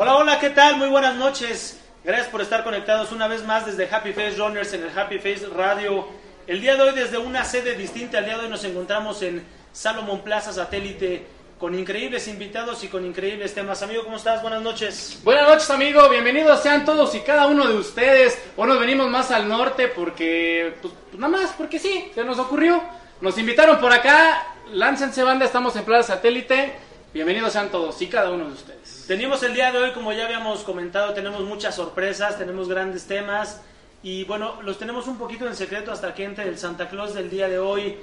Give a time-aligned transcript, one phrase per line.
[0.00, 0.76] Hola, hola, ¿qué tal?
[0.76, 1.76] Muy buenas noches.
[2.04, 5.44] Gracias por estar conectados una vez más desde Happy Face Runners en el Happy Face
[5.52, 6.06] Radio.
[6.46, 9.44] El día de hoy desde una sede distinta, el día de hoy nos encontramos en
[9.72, 11.26] Salomon Plaza Satélite
[11.58, 13.82] con increíbles invitados y con increíbles temas.
[13.82, 14.40] Amigo, ¿cómo estás?
[14.40, 15.18] Buenas noches.
[15.24, 16.08] Buenas noches, amigo.
[16.08, 18.40] Bienvenidos sean todos y cada uno de ustedes.
[18.56, 22.38] Hoy nos venimos más al norte porque, pues, pues nada más, porque sí, se nos
[22.38, 22.80] ocurrió.
[23.20, 24.46] Nos invitaron por acá.
[24.70, 25.44] Láncense, banda.
[25.44, 26.86] Estamos en Plaza Satélite.
[27.14, 29.06] Bienvenidos sean todos y cada uno de ustedes.
[29.08, 33.62] Tenemos el día de hoy, como ya habíamos comentado, tenemos muchas sorpresas, tenemos grandes temas
[34.02, 37.30] y bueno, los tenemos un poquito en secreto hasta que entre el Santa Claus del
[37.30, 37.96] día de hoy,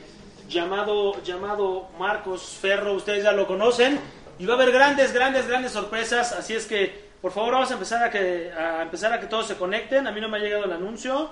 [0.50, 4.00] llamado, llamado Marcos Ferro, ustedes ya lo conocen
[4.40, 7.76] y va a haber grandes, grandes, grandes sorpresas, así es que por favor vamos a
[7.76, 10.42] empezar a que, a empezar a que todos se conecten, a mí no me ha
[10.42, 11.30] llegado el anuncio.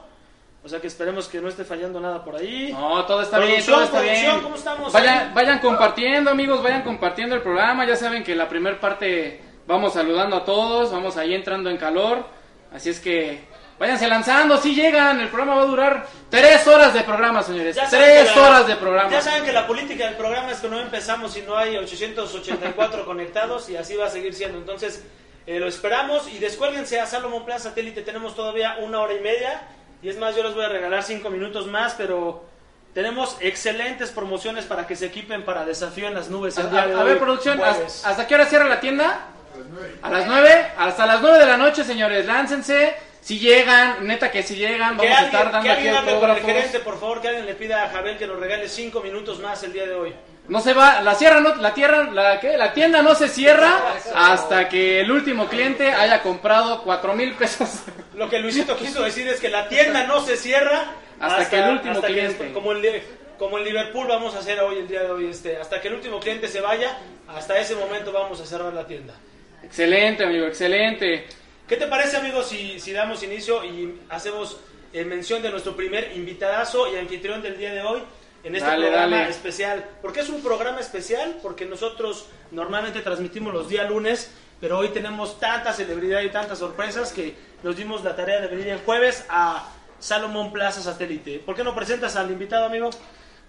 [0.66, 2.72] O sea que esperemos que no esté fallando nada por ahí.
[2.72, 4.40] No, todo está bien, todo está bien.
[4.42, 4.94] ¿cómo estamos?
[4.94, 7.86] Vayan, vayan compartiendo, amigos, vayan compartiendo el programa.
[7.86, 12.26] Ya saben que la primera parte vamos saludando a todos, vamos ahí entrando en calor.
[12.74, 13.42] Así es que
[13.78, 15.20] váyanse lanzando, si llegan.
[15.20, 17.78] El programa va a durar tres horas de programa, señores.
[17.90, 19.12] Tres la- horas de programa.
[19.12, 23.04] Ya saben que la política del programa es que no empezamos si no hay 884
[23.06, 24.58] conectados y así va a seguir siendo.
[24.60, 25.06] Entonces,
[25.46, 28.02] eh, lo esperamos y descuélguense a Salomon Plaza Satélite.
[28.02, 29.62] Tenemos todavía una hora y media.
[30.04, 32.44] Y es más, yo les voy a regalar cinco minutos más, pero
[32.94, 36.58] tenemos excelentes promociones para que se equipen para desafío en las nubes.
[36.58, 37.62] el A, día de a- a hoy, ver, producción.
[37.64, 39.28] ¿hasta, hasta qué hora cierra la tienda?
[40.02, 40.68] A las nueve.
[40.78, 42.26] Hasta las nueve de la noche, señores.
[42.26, 42.96] Láncense.
[43.22, 46.20] Si llegan, neta que si llegan, Que vamos a estar dando que aquí alguien hable
[46.20, 49.00] con el gerente, por favor, que alguien le pida a Jabel que nos regale cinco
[49.00, 50.14] minutos más el día de hoy.
[50.48, 52.58] No se va, la cierra, no, la tierra, la, ¿qué?
[52.58, 57.84] la tienda no se cierra hasta que el último cliente haya comprado cuatro mil pesos.
[58.16, 61.72] Lo que Luisito quiso decir es que la tienda no se cierra Hasta que el
[61.72, 62.52] último que cliente.
[62.52, 63.02] como, el,
[63.38, 65.94] como en Liverpool vamos a hacer hoy, el día de hoy, este, hasta que el
[65.94, 66.98] último cliente se vaya,
[67.30, 69.14] hasta ese momento vamos a cerrar la tienda.
[69.64, 71.26] Excelente, amigo, excelente.
[71.68, 74.60] ¿Qué te parece, amigo, si, si damos inicio y hacemos
[74.92, 78.04] eh, mención de nuestro primer invitadazo y anfitrión del día de hoy
[78.44, 79.30] en este Dale, programa dale.
[79.30, 79.86] especial?
[80.02, 81.38] ¿Por qué es un programa especial?
[81.42, 87.12] Porque nosotros normalmente transmitimos los días lunes, pero hoy tenemos tanta celebridad y tantas sorpresas
[87.14, 91.40] que nos dimos la tarea de venir el jueves a Salomón Plaza Satélite.
[91.40, 92.90] ¿Por qué no presentas al invitado, amigo?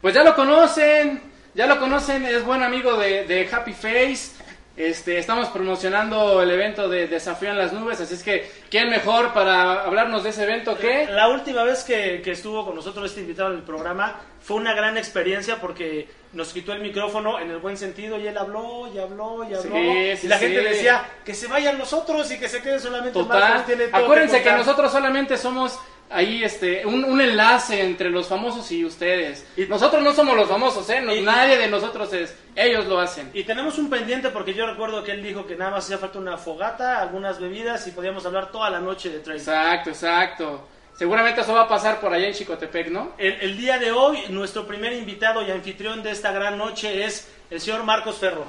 [0.01, 1.23] Pues ya lo conocen,
[1.55, 4.33] ya lo conocen, es buen amigo de, de Happy Face.
[4.77, 9.33] Este, estamos promocionando el evento de Desafío en las Nubes, así es que, ¿quién mejor
[9.33, 11.07] para hablarnos de ese evento que?
[11.07, 14.75] La última vez que, que estuvo con nosotros este invitado en el programa fue una
[14.75, 18.99] gran experiencia porque nos quitó el micrófono en el buen sentido y él habló y
[18.99, 19.77] habló y habló.
[19.77, 22.81] Sí, sí, y la gente decía que se vayan los otros y que se quede
[22.81, 23.41] solamente Total.
[23.41, 25.79] Marcos, tiene todo Acuérdense que nosotros solamente somos
[26.15, 29.45] ahí este un, un enlace entre los famosos y ustedes.
[29.57, 31.01] Y- nosotros no somos los famosos, ¿eh?
[31.01, 32.35] No- Y- nadie de nosotros es.
[32.57, 33.31] Ellos lo hacen.
[33.35, 36.19] Y tenemos un pendiente porque yo recuerdo que él dijo que nada más hacía falta
[36.19, 39.39] una fogata, algunas bebidas y podíamos hablar toda la noche de trail.
[39.41, 40.69] Exacto, exacto.
[40.97, 43.15] Seguramente eso va a pasar por allá en Chicotepec, ¿no?
[43.19, 47.29] El, el día de hoy, nuestro primer invitado y anfitrión de esta gran noche es
[47.51, 48.45] el señor Marcos Ferro.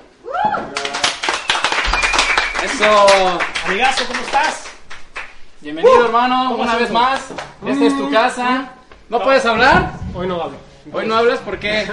[2.63, 3.07] Eso.
[3.65, 4.65] Amigazo, ¿cómo estás?
[5.61, 7.21] Bienvenido, hermano, ¿Cómo una vez más.
[7.67, 8.71] Esta es tu casa.
[9.09, 9.91] ¿No puedes hablar?
[10.13, 10.57] Hoy no hablo.
[10.93, 11.83] Hoy no hablas, ¿por qué?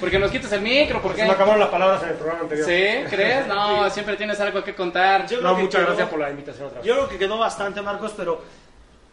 [0.00, 1.24] Porque nos quitas el micro, ¿por Se qué?
[1.24, 2.66] me acabaron las palabras en el programa anterior.
[2.66, 3.10] ¿Sí?
[3.14, 3.46] ¿Crees?
[3.46, 5.22] No, siempre tienes algo que contar.
[5.26, 6.86] Yo creo No, que muchas quedó- gracias por la invitación otra vez.
[6.88, 8.42] Yo creo que quedó bastante, Marcos, pero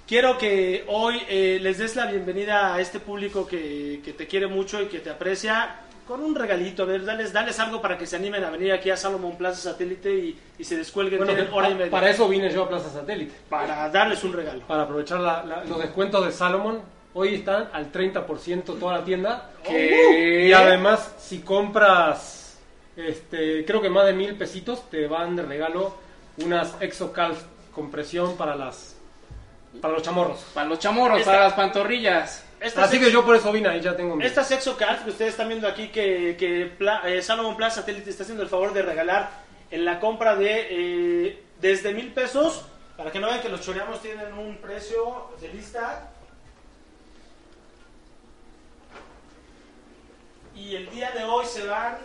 [0.07, 4.47] quiero que hoy eh, les des la bienvenida a este público que, que te quiere
[4.47, 6.83] mucho y que te aprecia con un regalito.
[6.83, 9.71] A ver, dales, dales algo para que se animen a venir aquí a Salomón Plaza
[9.71, 11.23] Satélite y, y se descuelguen.
[11.25, 11.91] Bueno, hora y media.
[11.91, 13.33] para eso vine yo a Plaza Satélite.
[13.49, 14.61] Para darles un regalo.
[14.67, 16.81] Para aprovechar la- la- los descuentos de Salomon.
[17.17, 19.49] Hoy están al 30% toda la tienda.
[19.63, 20.47] ¿Qué?
[20.47, 22.57] Y además, si compras,
[22.97, 25.95] este, creo que más de mil pesitos, te van de regalo
[26.43, 27.41] unas Exocalf
[27.73, 28.93] compresión para las
[29.81, 30.39] para los chamorros.
[30.53, 32.44] Para los chamorros, Esta- para las pantorrillas.
[32.65, 34.25] Estas Así ex- que yo por eso vine ahí, ya tengo mi...
[34.25, 38.23] Estas exocards que ustedes están viendo aquí que, que Pla- eh, Salomon Plaza Satélite está
[38.23, 39.29] haciendo el favor de regalar
[39.71, 42.65] en la compra de eh, desde mil pesos,
[42.97, 46.09] para que no vean que los choreamos tienen un precio de lista.
[50.55, 51.97] Y el día de hoy se van,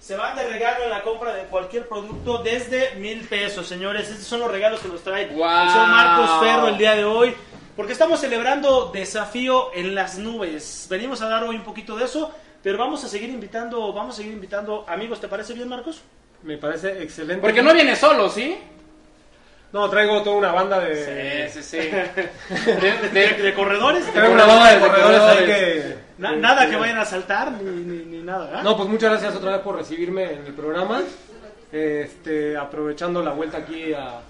[0.00, 4.08] se van de regalo en la compra de cualquier producto desde mil pesos, señores.
[4.08, 5.64] Estos son los regalos que nos trae Guau.
[5.66, 7.36] el señor Marcos Ferro el día de hoy.
[7.76, 10.86] Porque estamos celebrando Desafío en las Nubes.
[10.90, 12.30] Venimos a dar hoy un poquito de eso,
[12.62, 15.20] pero vamos a seguir invitando, vamos a seguir invitando amigos.
[15.20, 16.02] ¿Te parece bien, Marcos?
[16.42, 17.40] Me parece excelente.
[17.40, 18.58] Porque no viene solo, ¿sí?
[19.72, 21.48] No, traigo toda una banda de...
[21.50, 21.88] Sí, sí, sí.
[22.82, 24.04] De, de- de corredores.
[24.12, 25.46] Traigo una banda de corredores corredores.
[25.84, 25.96] que...
[26.18, 28.46] Na- nada que vayan a saltar ni, ni, ni nada.
[28.46, 28.62] ¿verdad?
[28.64, 31.00] No, pues muchas gracias otra vez por recibirme en el programa.
[31.72, 34.20] Este, aprovechando la vuelta aquí a,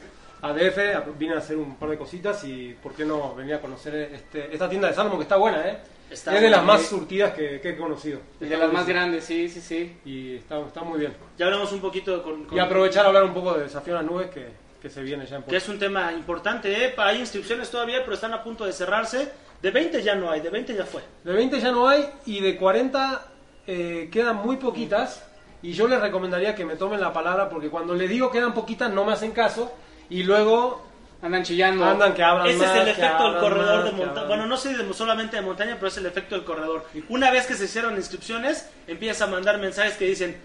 [0.42, 3.54] a DF, a- vine a hacer un par de cositas y por qué no venir
[3.54, 5.78] a conocer este, esta tienda de Salomon que está buena, ¿eh?
[6.10, 8.20] Está es de las más surtidas que, que he conocido.
[8.38, 9.96] De las más grandes, sí, sí, sí.
[10.04, 11.14] Y está, está muy bien.
[11.38, 12.44] Ya hablamos un poquito con...
[12.44, 14.48] con- Y aprovechar a hablar un poco de Desafío a las Nubes que,
[14.82, 16.92] que se viene ya en que es un tema importante, ¿eh?
[16.98, 19.30] Hay inscripciones todavía, pero están a punto de cerrarse.
[19.62, 21.00] De 20 ya no hay, de 20 ya fue.
[21.24, 23.26] De 20 ya no hay y de 40
[23.68, 25.24] eh, quedan muy poquitas.
[25.62, 28.92] Y yo les recomendaría que me tomen la palabra porque cuando les digo quedan poquitas
[28.92, 29.72] no me hacen caso
[30.10, 30.86] y luego
[31.22, 31.84] Andan chillando.
[31.84, 34.26] andan que hablan Ese más, es el efecto del corredor más, de montaña.
[34.26, 36.84] Bueno, no sé de- solamente de montaña, pero es el efecto del corredor.
[37.08, 40.36] Una vez que se cierran inscripciones, empieza a mandar mensajes que dicen,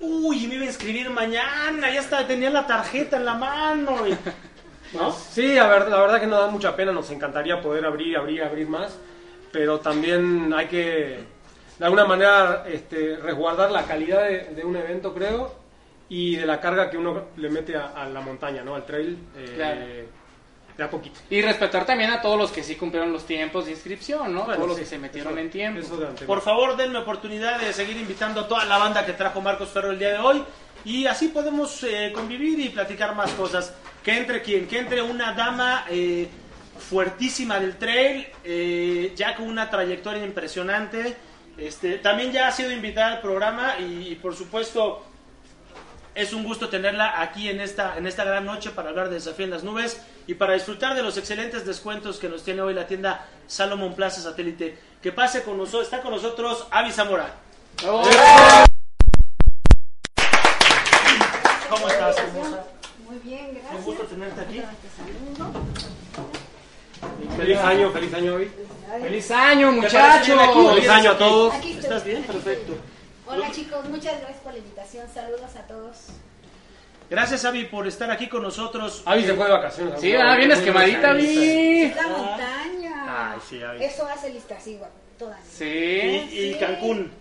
[0.00, 4.06] uy, me iba a inscribir mañana, ya está, tenía la tarjeta en la mano.
[4.06, 4.16] y-
[4.96, 5.10] ¿No?
[5.10, 8.42] Sí, la verdad, la verdad que nos da mucha pena, nos encantaría poder abrir, abrir,
[8.44, 8.96] abrir más,
[9.50, 11.24] pero también hay que,
[11.78, 15.61] de alguna manera, este, resguardar la calidad de, de un evento, creo,
[16.14, 18.74] y de la carga que uno le mete a, a la montaña, ¿no?
[18.74, 19.80] Al trail, eh, Claro.
[20.76, 21.20] de a poquito.
[21.30, 24.40] Y respetar también a todos los que sí cumplieron los tiempos de inscripción, ¿no?
[24.44, 25.80] Bueno, todos los que se metieron eso- en tiempo.
[25.80, 26.26] eso de antemano.
[26.26, 29.90] Por favor, denme oportunidad de seguir invitando a toda la banda que trajo Marcos Ferro
[29.92, 30.44] el día de hoy.
[30.84, 33.74] Y así podemos eh, convivir y platicar más cosas.
[34.04, 36.28] Que entre quien, que entre una dama eh,
[36.78, 41.16] fuertísima del trail, eh, ya con una trayectoria impresionante.
[41.56, 45.06] Este, también ya ha sido invitada al programa y, y, por supuesto
[46.14, 49.44] es un gusto tenerla aquí en esta, en esta gran noche para hablar de Desafío
[49.44, 52.86] en las Nubes y para disfrutar de los excelentes descuentos que nos tiene hoy la
[52.86, 54.78] tienda Salomon Plaza Satélite.
[55.02, 57.34] Que pase con nosotros, está con nosotros Avi Zamora.
[57.82, 58.02] ¡Bravo!
[61.70, 62.64] ¿Cómo estás, hermosa?
[63.08, 63.74] Muy bien, gracias.
[63.74, 64.62] Un gusto tenerte aquí.
[67.36, 68.50] Feliz año, feliz año, Avi.
[69.00, 70.74] ¡Feliz año, muchachos!
[70.74, 71.54] Feliz año a todos.
[71.64, 72.22] ¿Estás bien?
[72.24, 72.74] Perfecto.
[73.26, 75.06] Hola chicos, muchas gracias por la invitación.
[75.12, 75.96] Saludos a todos.
[77.08, 79.02] Gracias, Avi, por estar aquí con nosotros.
[79.04, 80.00] Avi se fue de vacaciones.
[80.00, 81.82] Sí, ah, vienes quemadita, Vi.
[81.82, 83.32] Es la montaña.
[83.32, 83.84] Ay, sí, Avi.
[83.84, 84.94] Eso hace lista así, guapo.
[85.18, 85.38] Toda.
[85.38, 86.28] Y, Sí.
[86.32, 87.12] y Cancún.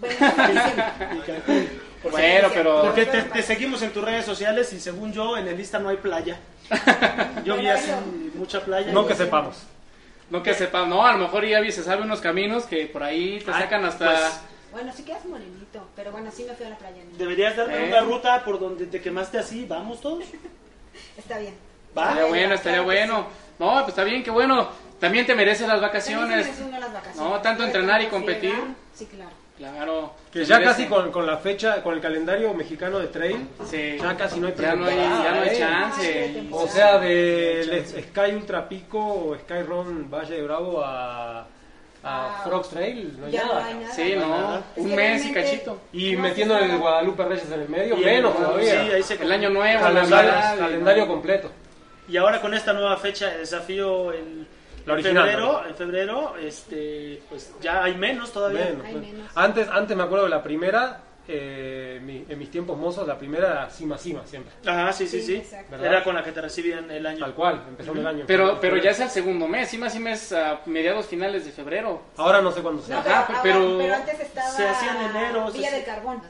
[0.00, 0.16] Bueno.
[0.20, 1.68] Y Cancún.
[2.10, 2.82] Bueno, pero...
[2.82, 5.88] Porque te, te seguimos en tus redes sociales y según yo, en el lista no
[5.88, 6.38] hay playa.
[7.44, 7.90] Yo vi así
[8.34, 8.92] mucha playa.
[8.92, 9.62] No que sepamos.
[10.30, 13.38] No que sepa, no, a lo mejor Yavi se sabe unos caminos que por ahí
[13.44, 14.06] te Ay, sacan hasta...
[14.06, 14.40] pues,
[14.72, 17.02] Bueno, sí quedas morenito, pero bueno, sí me fui a la playa.
[17.10, 17.16] ¿no?
[17.18, 17.88] Deberías darme Eh.
[17.88, 19.66] una ruta por donde te quemaste así.
[19.68, 20.24] ¿Vamos todos?
[21.16, 21.54] Está bien.
[21.96, 22.08] ¿Va?
[22.08, 23.26] Estaría bueno, estaría bueno.
[23.58, 24.68] No, pues está bien, qué bueno.
[24.98, 26.26] También te mereces las vacaciones.
[26.28, 27.30] También se me suenan las vacaciones.
[27.30, 28.54] No, tanto entrenar y competir.
[28.94, 29.30] Sí, claro.
[29.58, 30.14] Claro.
[30.32, 30.70] Que ya merece.
[30.82, 33.98] casi con, con la fecha, con el calendario mexicano de trail, Sí.
[34.00, 36.48] ya casi no hay Ya no hay, ya no hay chance.
[36.50, 41.46] O sea, del Sky Ultra Pico o Sky Run Valle de Bravo a,
[42.04, 42.42] a Ah.
[42.44, 43.60] Frogs Trail, no Ya nada.
[43.60, 43.94] no hay nada.
[43.94, 44.62] Sí, no, nada.
[44.76, 45.80] Es un que mes y cachito.
[45.92, 46.78] Y No metiendo el.
[46.78, 48.70] Guadalupe Reyes en el medio, Y menos el- todavía.
[48.84, 51.50] Sí, ahí se El año nuevo, calendario, Navidad, calendario y- completo.
[52.08, 54.48] Y ahora con esta nueva fecha de desafío en,
[54.84, 58.64] La en original, febrero, en febrero, este, pues ya hay menos todavía.
[58.64, 59.30] Menos, Hay menos.
[59.36, 63.48] Antes, antes me acuerdo de la primera, eh, mi- en mis tiempos mozos, la primera
[63.48, 64.52] era cima cima siempre.
[64.66, 65.34] Ajá, sí, sí, Sí, sí.
[65.36, 65.70] exacto.
[65.70, 65.86] ¿Verdad?
[65.86, 67.20] Era con la que te recibían el año.
[67.20, 68.24] Tal cual, empezó el año.
[68.26, 72.02] Pero, pero ya es el segundo mes, más sí mes a mediados finales de febrero.
[72.16, 72.96] Ahora no sé cuándo sea.
[72.96, 75.86] No, pero, pero- ahora- pero antes estaba se hacía en enero, se Villa hacía- del
[75.86, 76.22] Carbón.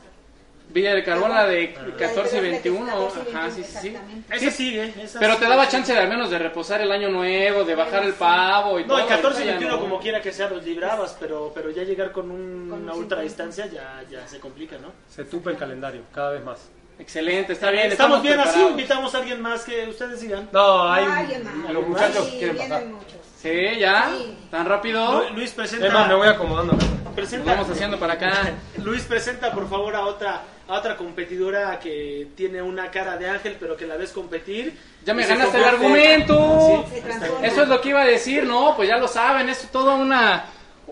[0.72, 2.86] Villa del Carbón, la de La de 14 y 21.
[2.86, 3.96] 14 y Ajá, 21, sí, sí, sí.
[4.30, 4.94] Esa sigue.
[5.02, 8.04] esa Pero te daba chance de al menos de reposar el año nuevo, de bajar
[8.04, 8.98] el pavo y No, todo.
[9.00, 9.80] el 14 y ahorita ya 21 no.
[9.82, 13.18] como quiera que sea los librabas, pero, pero ya llegar con un- Con una ultra
[13.18, 13.22] 50.
[13.22, 14.92] distancia ya, ya se complica, ¿no?
[15.08, 16.68] Se tupe el calendario, cada vez más.
[16.98, 17.90] Excelente, está bien.
[17.90, 20.48] Estamos bien así, invitamos a alguien más que ustedes digan.
[20.52, 21.72] No, hay No, alguien más.
[21.72, 22.84] los muchachos Sí, quieren pasar.
[22.86, 23.12] muchos.
[23.42, 23.50] Sí,
[23.80, 24.38] ya, Sí.
[24.50, 25.24] tan rápido.
[25.28, 25.86] Lu- Luis presenta.
[25.86, 26.76] Es más, me voy acomodando.
[27.16, 28.32] Presenta vamos haciendo para acá.
[28.84, 33.56] Luis presenta por favor a otra a otra competidora que tiene una cara de ángel
[33.58, 34.78] pero que la ves competir.
[35.04, 36.86] Ya me Y ganaste el argumento.
[36.92, 37.02] Sí.
[37.42, 40.44] Eso es lo que iba a decir, no, pues ya lo saben, es todo una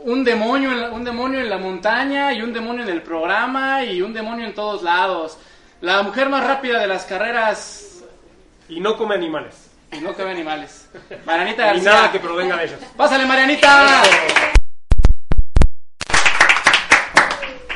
[0.03, 3.85] un demonio, en la- un demonio en la montaña y un demonio en el programa
[3.85, 5.37] y un demonio en todos lados.
[5.81, 8.03] La mujer más rápida de las carreras
[8.69, 9.69] Y no come animales.
[9.93, 10.89] y no cabe animales.
[11.27, 11.93] Marianita Ni García.
[11.93, 12.79] nada que provenga de ellos.
[12.97, 14.03] Pásale, Marianita.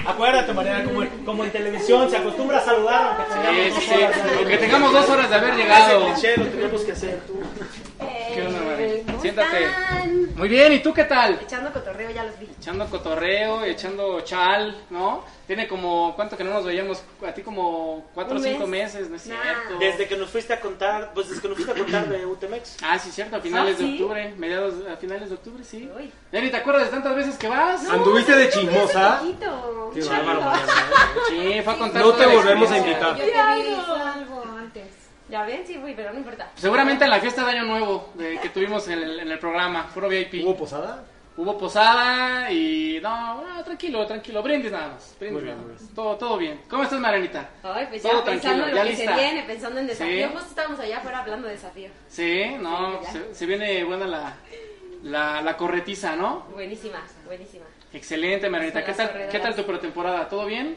[0.06, 3.78] Acuérdate, Mariana, como, en- como en televisión se acostumbra a saludar aunque tengamos Sí, dos
[3.78, 3.94] sí, sí.
[4.02, 6.06] horas Aunque tengamos dos horas de haber Ese llegado.
[6.06, 7.40] cliché lo tenemos que hacer tú.
[8.34, 8.82] ¿Qué onda, Mari?
[8.84, 9.66] Eh, ¿cómo Siéntate.
[10.36, 11.38] Muy bien, ¿y tú qué tal?
[11.40, 12.48] Echando cotorreo, ya los vi.
[12.58, 15.22] Echando cotorreo, echando chal, ¿no?
[15.46, 17.02] Tiene como, ¿cuánto que no nos veíamos?
[17.24, 18.94] A ti como cuatro o cinco mes.
[18.94, 19.36] meses, ¿no es Nah.
[19.42, 19.78] cierto?
[19.78, 22.78] Desde que nos fuiste a contar, pues desde que nos fuiste a contar de UTMX.
[22.82, 25.88] Ah, sí, cierto, a finales Ah, de octubre, mediados, a finales de octubre, sí.
[25.96, 26.10] Uy.
[26.32, 27.88] Ya ni te acuerdas de tantas veces que vas.
[27.88, 29.20] Anduviste de chismosa.
[29.94, 30.52] Qué Sí, bárbaro, no.
[31.28, 33.16] Sí, fue a contar No te volvemos a invitar.
[33.16, 33.76] Yo te vi.
[35.28, 36.50] Ya ven, sí, fui, pero no importa.
[36.54, 39.88] Seguramente en la fiesta de Año Nuevo de- que tuvimos en el, en el programa,
[39.92, 40.44] puro VIP.
[40.44, 41.04] ¿Hubo posada?
[41.36, 45.94] Hubo posada y no, no, tranquilo, tranquilo, brindis nada más, brindis Muy bien, nada más.
[45.94, 46.60] Todo, todo bien.
[46.70, 47.48] ¿Cómo estás, Marianita?
[47.64, 49.16] Ay, pues Todo ya pensando tranquilo, en ya lo que lista.
[49.16, 50.26] se viene, pensando en desafío.
[50.28, 50.32] Sí.
[50.32, 51.88] Justo estábamos allá afuera hablando de desafío.
[52.08, 53.12] Sí, no, Sí, ya.
[53.12, 54.34] se, se viene buena la,
[55.02, 56.40] la, la corretiza, ¿no?
[56.52, 57.64] Buenísima, buenísima.
[57.92, 58.84] Excelente, Marianita.
[58.84, 59.32] ¿Qué tal, corredoras.
[59.32, 60.28] ¿Qué tal tu pretemporada?
[60.28, 60.76] ¿Todo bien?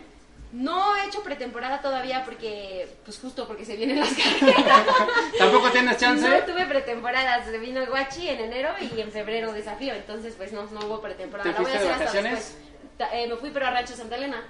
[0.53, 4.85] No he hecho pretemporada todavía porque, pues justo porque se vienen las carreras.
[5.37, 6.27] ¿Tampoco tienes chance?
[6.27, 10.53] No tuve pretemporada, se vino el guachi en enero y en febrero desafío, entonces pues
[10.53, 11.49] no, no hubo pretemporada.
[11.49, 12.57] ¿Te fuiste de vacaciones?
[13.13, 14.41] eh, me fui pero a Rancho Santa Elena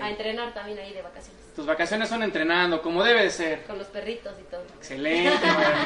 [0.00, 3.62] a entrenar también ahí de vacaciones, Tus vacaciones son entrenando, como debe de ser.
[3.64, 4.62] con los perritos y todo.
[4.78, 5.32] Excelente.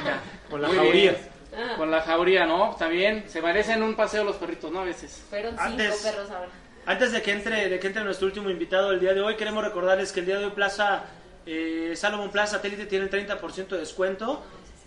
[0.51, 1.13] Con la Muy jauría.
[1.13, 1.29] bien.
[1.57, 2.73] Ah, Con la jauría, ¿no?
[2.73, 3.25] Está bien.
[3.29, 4.81] Se merecen un paseo los perritos, ¿no?
[4.81, 5.23] A veces.
[5.31, 6.51] fueron cinco Antes- perros ahora.
[6.89, 9.63] Antes de que entre, de que entre nuestro último invitado el día de hoy, queremos
[9.63, 11.05] recordarles que el día de hoy Plaza
[11.45, 14.43] eh, Salomon Plaza Satélite tiene el 30% de descuento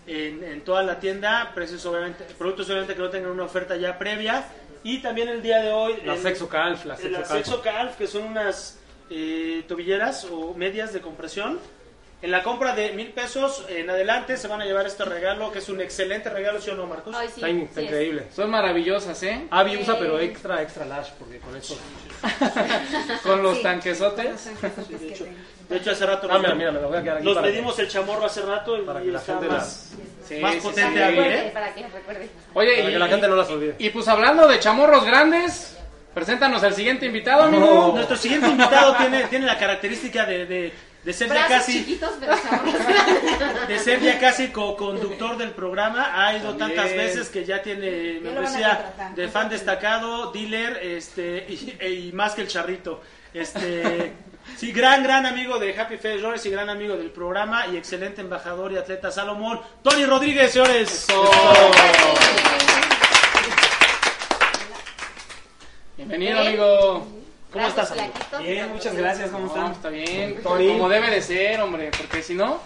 [0.08, 4.00] en, en toda la tienda, precios obviamente, productos obviamente que no tengan una oferta ya
[4.00, 4.44] previa
[4.82, 7.30] y también el día de hoy La Sexo Calf, la Sexo la Calf.
[7.30, 11.60] Sexo Calf, que son unas eh, tobilleras o medias de compresión.
[12.22, 15.58] En la compra de mil pesos en adelante se van a llevar este regalo, que
[15.58, 17.12] es un excelente regalo, ¿sí o no, Marcos?
[17.18, 17.86] Ay, sí, Está, in- está sí es.
[17.92, 18.26] increíble.
[18.34, 19.46] Son maravillosas, ¿eh?
[19.50, 21.76] Avi usa, pero extra, extra large, porque con eso...
[23.24, 23.62] Con los Sí.
[23.64, 24.44] tanquesotes.
[25.00, 25.24] de, hecho,
[25.68, 27.34] de hecho, hace rato Ah, nos, mira, mira, me lo voy a quedar aquí nos
[27.34, 29.92] para medimos el chamorro hace rato y, para que la gente la- más,
[30.28, 31.00] Sí, más sí, potente
[31.46, 31.50] ¿eh?
[31.52, 32.28] Para que recuerde.
[32.54, 33.74] Oye, Para y, que la gente no las olvide.
[33.78, 35.76] y pues hablando de chamorros grandes,
[36.14, 37.64] preséntanos al siguiente invitado, amigo.
[37.66, 37.92] No.
[37.94, 40.72] Nuestro siguiente invitado tiene, tiene la característica de, de,
[41.04, 43.68] de ser ya casi chiquitos, pero sabrosos.
[43.68, 46.12] de ser ya casi co-conductor del programa.
[46.14, 46.76] Ha ido También.
[46.76, 52.42] tantas veces que ya tiene membresía de fan destacado, dealer, este y, y más que
[52.42, 53.00] el charrito.
[53.34, 54.12] Este
[54.56, 58.20] sí, gran gran amigo de Happy Face Flores y gran amigo del programa y excelente
[58.20, 60.88] embajador y atleta Salomón, Tony Rodríguez, señores.
[60.92, 61.30] Eso.
[65.96, 66.46] Bienvenido, Bien.
[66.48, 67.21] amigo.
[67.52, 68.12] ¿Cómo estás, amigo?
[68.40, 69.72] Bien, muchas gracias, ¿cómo No, están?
[69.72, 70.40] está bien.
[70.42, 70.68] Tony.
[70.68, 72.60] Como debe de ser, hombre, porque si no...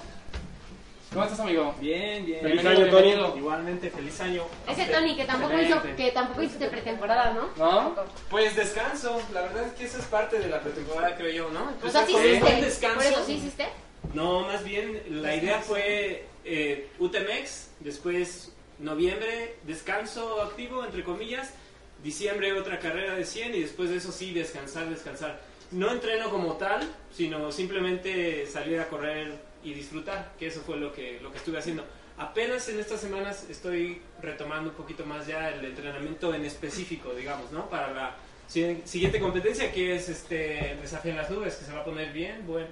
[1.12, 1.74] ¿Cómo estás, amigo?
[1.80, 2.40] Bien, bien.
[2.42, 3.38] Feliz Bienvenido, año, Tony.
[3.38, 4.42] Igualmente, feliz año.
[4.68, 4.84] Ese.
[4.86, 7.48] Tony que tampoco hizo, que tampoco hiciste pretemporada, ¿no?
[7.56, 7.94] ¿No?
[8.28, 11.72] Pues descanso, la verdad es que eso es parte de la pretemporada, creo yo, ¿no?
[11.84, 12.60] O sea, sí buen hiciste.
[12.60, 12.96] descanso.
[12.96, 13.66] Por eso sí hiciste.
[14.12, 21.54] No, más bien, la idea fue eh, UTMX, después noviembre, descanso activo, entre comillas,
[22.02, 25.40] diciembre otra carrera de 100 y después de eso sí, descansar, descansar.
[25.72, 29.34] No entreno como tal, sino simplemente salir a correr
[29.64, 31.84] y disfrutar, que eso fue lo que, lo que estuve haciendo.
[32.18, 37.50] Apenas en estas semanas estoy retomando un poquito más ya el entrenamiento en específico, digamos,
[37.52, 37.68] ¿no?
[37.68, 38.14] Para la
[38.46, 42.12] si- siguiente competencia que es este Desafío en las Nubes, que se va a poner
[42.12, 42.68] bien, bueno.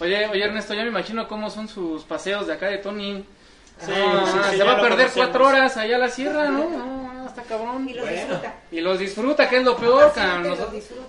[0.00, 3.24] Oye, oye Ernesto, ya me imagino cómo son sus paseos de acá de Tony.
[3.78, 7.05] Sí, Ah, sí, sí, se va a perder cuatro horas allá a la sierra, ¿no?
[7.36, 7.88] No, está cabrón.
[7.88, 8.20] Y los Bueno.
[8.20, 8.54] disfruta.
[8.72, 10.56] Y los disfruta, que es lo peor, cabrón.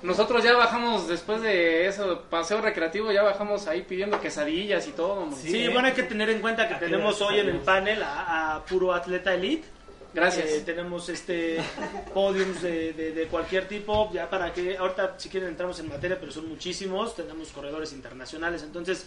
[0.04, 5.28] nosotros ya bajamos, después de eso, paseo recreativo, ya bajamos ahí pidiendo quesadillas y todo.
[5.32, 8.56] Sí, Sí, bueno, hay que tener en cuenta que tenemos hoy en el panel a,
[8.56, 9.68] a puro atleta elite.
[10.14, 10.50] Gracias.
[10.50, 11.58] Eh, tenemos este
[12.14, 16.18] podiums de, de- de cualquier tipo, ya para que ahorita si quieren entramos en materia,
[16.20, 19.06] pero son muchísimos, tenemos corredores internacionales, entonces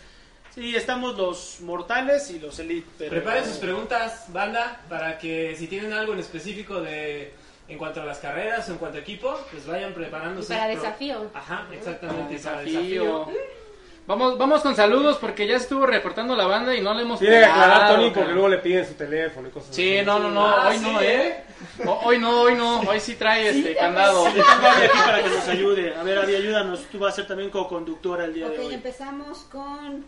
[0.54, 2.88] sí, estamos los mortales y los elite.
[2.98, 7.32] Pero, Preparen sus preguntas, banda, para que si tienen algo en específico de
[7.68, 10.52] en cuanto a las carreras o en cuanto a equipo, pues vayan Y preparándose.
[10.52, 11.30] para Pro- desafío.
[11.32, 12.38] Ajá, exactamente.
[12.42, 13.28] para Desafío.
[14.06, 17.38] Vamos, vamos con saludos porque ya estuvo reportando la banda y no le hemos Tiene
[17.38, 20.04] que aclarar, Tony, porque luego le piden su teléfono y cosas Sí, así.
[20.06, 21.44] no, no, no, Ah, hoy sí, no, ¿eh?
[21.86, 24.26] O- Hoy no, hoy no, hoy sí trae este candado.
[24.26, 25.94] Sí, tengo a Abby aquí para que nos ayude.
[25.94, 26.80] A ver, Avi, ayúdanos.
[26.90, 28.74] Tú vas a ser también co-conductora el día Ok, de hoy.
[28.74, 30.04] empezamos con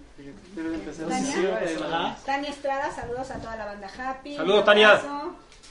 [2.27, 2.49] Tania.
[2.49, 2.91] Estrada.
[2.93, 4.37] Saludos a toda la banda Happy.
[4.37, 5.01] Saludos, Tania.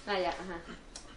[0.08, 0.60] Ah, ya, ajá.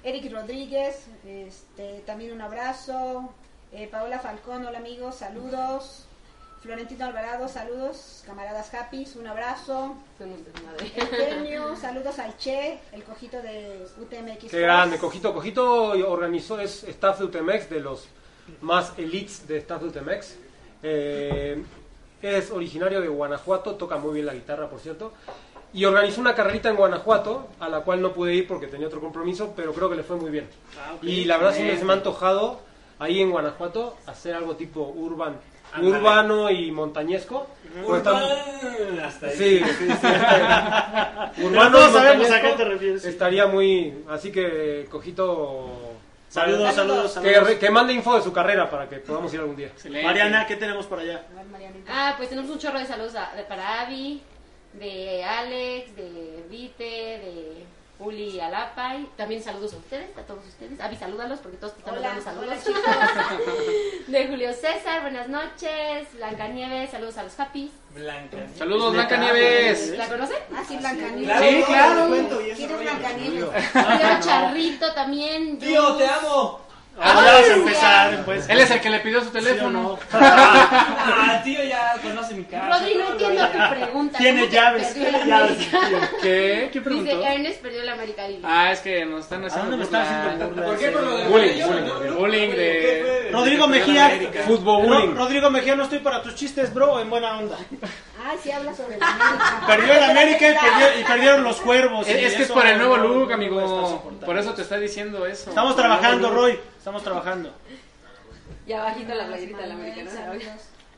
[0.03, 3.33] Eric Rodríguez, este, también un abrazo.
[3.73, 6.07] Eh, Paola Falcón, hola amigos, saludos.
[6.65, 8.23] Florentino Alvarado, saludos.
[8.25, 9.97] Camaradas Happy, un abrazo.
[10.97, 14.51] Eugenio, saludos al Che, el cojito de UTMX.
[14.51, 15.35] Qué grande, Cojito.
[15.35, 18.07] Cojito organizó, es staff de UTMX, de los
[18.63, 20.37] más elites de staff de UTMX.
[20.83, 21.63] Eh,
[22.23, 25.13] es originario de Guanajuato, toca muy bien la guitarra, por cierto.
[25.75, 29.01] Y organizó una carrerita en Guanajuato, a la cual no pude ir porque tenía otro
[29.03, 30.49] compromiso, pero creo que le fue muy bien.
[30.79, 31.05] Ah, ok.
[31.05, 32.61] Y la verdad sí me- se me ha antojado
[32.99, 35.37] ahí en Guanajuato hacer algo tipo urban,
[35.75, 35.97] Ándale.
[35.99, 37.47] urbano y montañesco.
[37.85, 39.37] Porque está- Urban, hasta ahí.
[39.37, 40.07] Sí, sí, sí.
[41.45, 43.05] Urbano y sabemos a qué te refieres.
[43.05, 44.05] Estaría muy.
[44.09, 45.91] Así que, cojito.
[46.29, 47.49] Saludos, saludos, Que, saludos.
[47.49, 49.69] re- que mande info de su carrera para que podamos ir algún día.
[49.69, 50.05] Excelente.
[50.07, 51.23] Mariana, ¿qué tenemos por allá?
[51.89, 54.21] Ah, pues tenemos un chorro de saludos a- de- para Abby,
[54.73, 57.65] de Alex, de Vite, de
[57.99, 59.09] Uli Alapay.
[59.17, 60.81] También saludos a ustedes, a todos ustedes.
[60.81, 62.65] Avi, salúdalos porque todos te están Hola, hola, saludos.
[62.65, 62.83] chicos.
[64.09, 66.09] De Julio César, buenas noches.
[66.15, 67.71] Blanca Nieves, saludos a los Happy.
[67.95, 68.39] Blanca.
[68.59, 69.97] Saludos, Blanca Nieves.
[69.97, 70.37] ¿La conocen?
[70.55, 71.25] Ah, sí, Blancanieves.
[71.37, 72.09] Claro, Sí, claro.
[72.11, 72.83] ¿Quién es rollo.
[72.83, 73.75] Blancanieves?
[73.75, 75.59] Leo Charrito también.
[75.61, 76.64] Tío, te amo.
[76.97, 78.49] Ah, ya vas a empezar, pues.
[78.49, 79.83] Él es el que le pidió su ¿Sí teléfono.
[79.83, 79.99] no?
[80.13, 82.79] Ah, tío ya conoce mi casa.
[82.79, 84.19] Rodri, no entiendo tu pregunta.
[84.19, 84.95] Tiene ¿Cómo que llaves,
[85.27, 85.69] llaves.
[86.23, 86.71] ¿Qué?
[86.73, 87.17] ¿Qué preguntó?
[87.17, 88.43] Dice Ernest perdió la América Lili.
[88.45, 90.23] Ah, es que nos están ¿A haciendo dónde me están burla.
[90.25, 90.65] haciendo burla?
[90.67, 90.89] ¿Por qué?
[90.91, 92.15] Por lo de Bullying, bullying.
[92.17, 93.31] Bullying ¿Qué de...
[93.33, 94.11] Rodrigo Mejía.
[94.47, 95.15] Fútbol bullying.
[95.17, 97.57] Rodrigo Mejía, no estoy para tus chistes, bro, en buena onda.
[98.25, 99.63] Ay, sí habla sobre la América.
[99.67, 102.09] Perdió el América y, perdió- y perdieron los cuervos.
[102.09, 104.11] y Es, es que es por el nuevo look, amigo.
[104.25, 105.51] Por eso te está diciendo eso.
[105.51, 106.31] Estamos trabajando.
[106.31, 106.59] Roy.
[106.79, 107.55] Estamos trabajando.
[108.67, 110.11] Ya bajito la playerita de la América.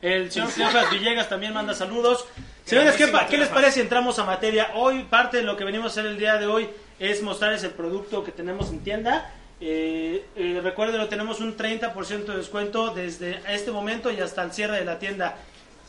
[0.01, 2.25] El señor Cleofas Villegas también manda saludos.
[2.65, 4.71] Señores, ¿qué, qué les parece si entramos a materia?
[4.75, 6.69] Hoy, parte de lo que venimos a hacer el día de hoy
[6.99, 9.31] es mostrarles el producto que tenemos en tienda.
[9.59, 14.77] Eh, eh, recuerden, tenemos un 30% de descuento desde este momento y hasta el cierre
[14.77, 15.35] de la tienda.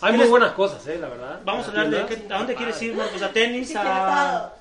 [0.00, 1.40] Hay ¿Qué muy buenas cosas, eh, la verdad.
[1.44, 4.52] Vamos a La hablar de qué- a dónde quieres ir, Marcos, a tenis, a...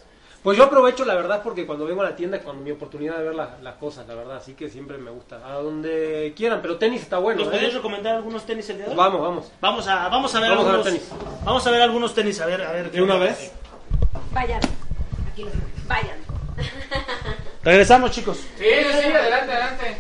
[0.44, 3.18] Pues yo aprovecho la verdad porque cuando vengo a la tienda es cuando mi oportunidad
[3.18, 5.40] de ver la- las cosas, la verdad, así que siempre me gusta.
[5.46, 7.76] A donde quieran, pero tenis está bueno, ¿Nos podrías ¿eh?
[7.76, 8.98] recomendar algunos tenis el día de hoy?
[8.98, 9.52] Vamos, vamos.
[9.60, 11.12] Vamos a, vamos a ver Vamos a ver algunos tenis.
[11.44, 12.92] Vamos a ver algunos tenis, a ver, a ver.
[12.92, 13.52] ¿De una vez?
[14.32, 14.62] Vayan.
[15.88, 16.18] Vayan.
[17.64, 18.38] Regresamos, chicos.
[18.38, 19.98] Sí, sí, sí, adelante, adelante.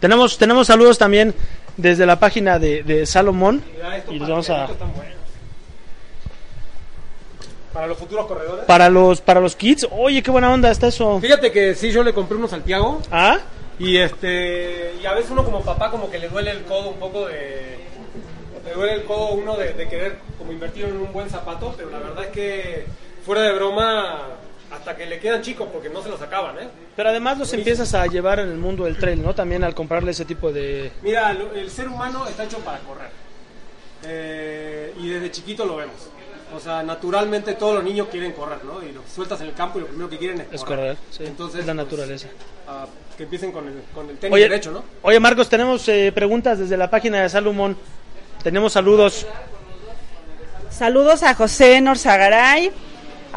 [0.00, 1.34] Tenemos, tenemos saludos también
[1.76, 3.62] desde la página de, de Salomón.
[3.96, 4.68] Estos Y los vamos a...
[7.72, 8.64] Para los futuros corredores.
[8.64, 11.20] Para los, para los kids, oye, qué buena onda está eso.
[11.20, 13.38] Fíjate que sí, yo le compré unos Santiago ¿Ah?
[13.78, 16.98] y este y a veces uno como papá como que le duele el codo un
[16.98, 17.78] poco de
[18.64, 21.90] le duele el codo uno de, de querer como invertir en un buen zapato, pero
[21.90, 22.86] la verdad es que
[23.24, 24.22] fuera de broma
[24.78, 26.68] hasta que le quedan chicos porque no se los acaban, ¿eh?
[26.96, 29.34] Pero además los empiezas a llevar en el mundo del trail, ¿no?
[29.34, 30.90] También al comprarle ese tipo de...
[31.02, 33.10] Mira, lo- el ser humano está hecho para correr.
[34.04, 35.96] Eh, y desde chiquito lo vemos.
[36.54, 38.82] O sea, naturalmente todos los niños quieren correr, ¿no?
[38.82, 40.62] Y los sueltas en el campo y lo primero que quieren es correr.
[40.62, 41.24] Es correr, sí.
[41.26, 42.28] Entonces, es la pues, naturaleza.
[42.66, 42.86] ah,
[43.16, 44.82] que empiecen con el, con el tenis Oye, derecho, ¿no?
[45.02, 47.76] oye, Marcos, tenemos eh, preguntas desde la página de Salomón.
[48.42, 49.26] Tenemos saludos.
[50.70, 52.70] Saludos a José Norzagaray,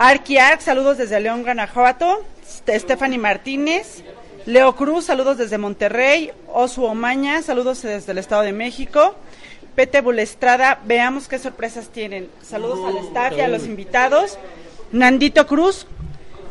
[0.04, 4.04] Arki Arc, saludos desde León, Guanajuato, Ste- Stephanie Martínez,
[4.48, 9.14] Leo Cruz, saludos desde Monterrey, Osu Omaña, saludos desde el Estado de México,
[9.76, 12.30] Pete Bulestrada, veamos qué sorpresas tienen.
[12.42, 14.40] Saludos al staff y a los invitados.
[14.92, 15.86] Nandito Cruz,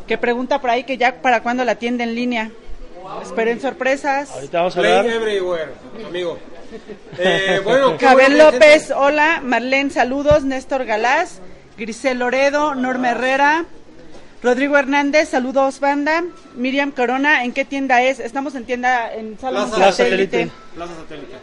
[0.07, 2.51] que pregunta por ahí que ya para cuándo la tienda en línea.
[3.21, 4.31] Esperen sorpresas.
[4.31, 5.13] Ahorita vamos a Play hablar.
[5.13, 5.71] everywhere,
[6.07, 6.37] amigo.
[7.19, 9.41] Eh, bueno, Cabel bueno que López, gente- hola.
[9.43, 10.43] Marlene, saludos.
[10.45, 11.41] Néstor Galás,
[11.81, 13.65] Grisel Loredo, Norma Herrera,
[14.43, 16.23] Rodrigo Hernández, saludos, banda.
[16.55, 18.19] Miriam Corona, ¿en qué tienda es?
[18.19, 20.51] Estamos en tienda en Salón Plaza Satélite.
[20.75, 21.33] Plaza Satélite.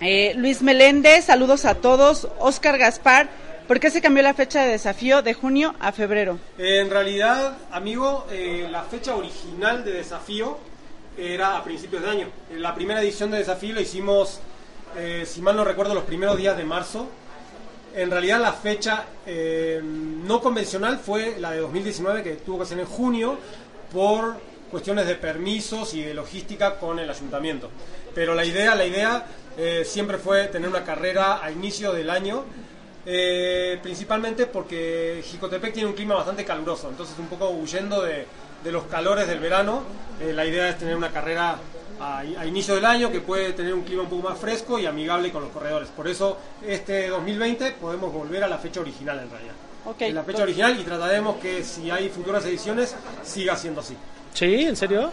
[0.00, 2.28] Eh, Luis Meléndez, saludos a todos.
[2.38, 3.30] Oscar Gaspar,
[3.66, 6.38] ¿por qué se cambió la fecha de desafío de junio a febrero?
[6.56, 10.56] Eh, en realidad, amigo, eh, la fecha original de desafío
[11.18, 12.28] era a principios de año.
[12.58, 14.38] La primera edición de desafío la hicimos,
[14.96, 17.08] eh, si mal no recuerdo, los primeros días de marzo.
[17.94, 22.78] En realidad la fecha eh, no convencional fue la de 2019 que tuvo que ser
[22.78, 23.36] en junio
[23.92, 24.36] por
[24.70, 27.68] cuestiones de permisos y de logística con el ayuntamiento.
[28.14, 29.26] Pero la idea, la idea
[29.58, 32.44] eh, siempre fue tener una carrera a inicio del año,
[33.04, 38.26] eh, principalmente porque Jicotepec tiene un clima bastante caluroso, entonces un poco huyendo de,
[38.70, 39.82] los calores del verano,
[40.20, 41.58] la idea es tener una carrera
[42.00, 44.86] a, a inicio del año que puede tener un clima un poco más fresco y
[44.86, 45.88] amigable con los corredores.
[45.90, 49.54] Por eso este 2020 podemos volver a la fecha original en realidad.
[49.84, 50.02] Ok.
[50.02, 53.96] En la fecha original y trataremos que si hay futuras ediciones siga siendo así.
[54.34, 54.62] ¿Sí?
[54.62, 55.10] ¿En serio?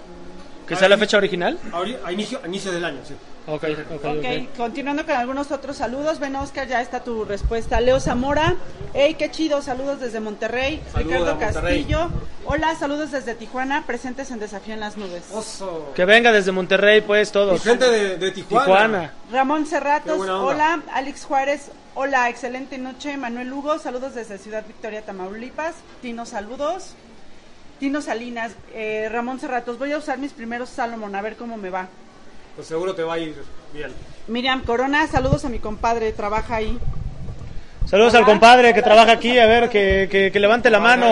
[0.68, 1.58] ¿Que sea la fecha original?
[2.04, 3.14] A, inicio, a inicio del año, sí.
[3.50, 4.58] Ok, ok, Ok, ok.
[4.58, 6.20] continuando con algunos otros saludos.
[6.20, 7.80] Ven, Oscar, ya está tu respuesta.
[7.80, 8.56] Leo Zamora,
[8.94, 10.82] hey, qué chido, saludos desde Monterrey.
[10.94, 11.54] Ricardo Monterrey.
[11.86, 12.10] Castillo,
[12.44, 15.24] hola, saludos desde Tijuana, presentes en Desafío en las Nubes.
[15.32, 15.94] Oso.
[15.96, 17.64] Que venga desde Monterrey, pues, Y todos.
[17.64, 18.66] gente de, de Tijuana.
[18.66, 19.14] Tijuana.
[19.32, 20.82] Ramón Cerratos, hola.
[20.92, 23.16] Alex Juárez, hola, excelente noche.
[23.16, 25.76] Manuel Lugo, saludos desde Ciudad Victoria, Tamaulipas.
[26.02, 26.96] Tino, saludos.
[27.80, 31.70] Tino Salinas, eh, Ramón Cerratos, voy a usar mis primeros Salomon, a ver cómo me
[31.70, 31.88] va.
[32.56, 33.36] Pues seguro te va a ir
[33.74, 33.92] bien.
[34.28, 36.80] Miriam Corona, saludos a mi compadre, trabaja ahí.
[37.86, 41.08] Saludos al compadre que trabaja aquí, a ver, que, que, que levante la mano.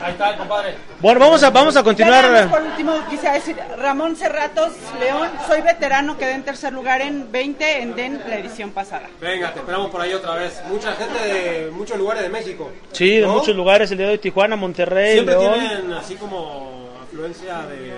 [0.00, 0.74] Ahí está, compadre.
[1.00, 2.48] Bueno, vamos a, vamos a continuar.
[2.50, 7.82] por último, quisiera decir, Ramón Cerratos León, soy veterano, quedé en tercer lugar en 20
[7.82, 9.08] en DEN la edición pasada.
[9.20, 10.60] Venga, te esperamos por ahí otra vez.
[10.68, 12.70] Mucha gente de muchos lugares de México.
[12.92, 15.54] Sí, de muchos lugares, el día de hoy Tijuana, Monterrey, Siempre León.
[15.54, 17.92] tienen así como afluencia de...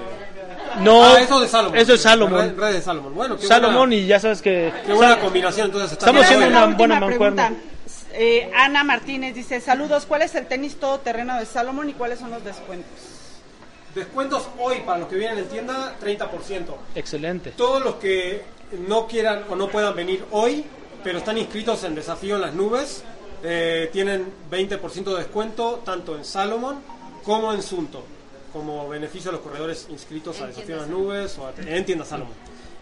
[0.80, 1.78] No, ah, eso de Salomón.
[1.78, 2.40] Eso es Salomón.
[2.40, 3.14] Red, red de Salomón.
[3.14, 4.72] Bueno, Salomón buena, y ya sabes que...
[4.86, 5.66] qué buena combinación.
[5.66, 7.46] Entonces Estamos haciendo una buena mancuerna.
[7.48, 7.70] pregunta.
[8.12, 12.30] Eh, Ana Martínez dice, saludos, ¿cuál es el tenis todoterreno de Salomón y cuáles son
[12.30, 12.90] los descuentos?
[13.94, 16.76] Descuentos hoy para los que vienen en tienda, 30%.
[16.94, 17.50] Excelente.
[17.52, 18.42] Todos los que
[18.88, 20.64] no quieran o no puedan venir hoy,
[21.02, 23.02] pero están inscritos en Desafío en las Nubes,
[23.42, 26.78] eh, tienen 20% de descuento tanto en Salomon
[27.24, 28.04] como en Sunto,
[28.52, 32.04] como beneficio a los corredores inscritos a Desafío en las Nubes o a- en tienda
[32.04, 32.34] Salomon.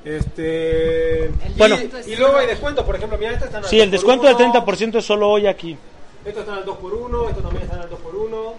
[0.09, 1.77] Este, Bueno.
[2.07, 4.27] y, y luego hay descuento, por ejemplo, mira, estos están al Sí, el 2x1, descuento
[4.27, 5.77] del 30% es solo hoy aquí.
[6.25, 8.53] Estos están al 2x1, estos también están al 2x1.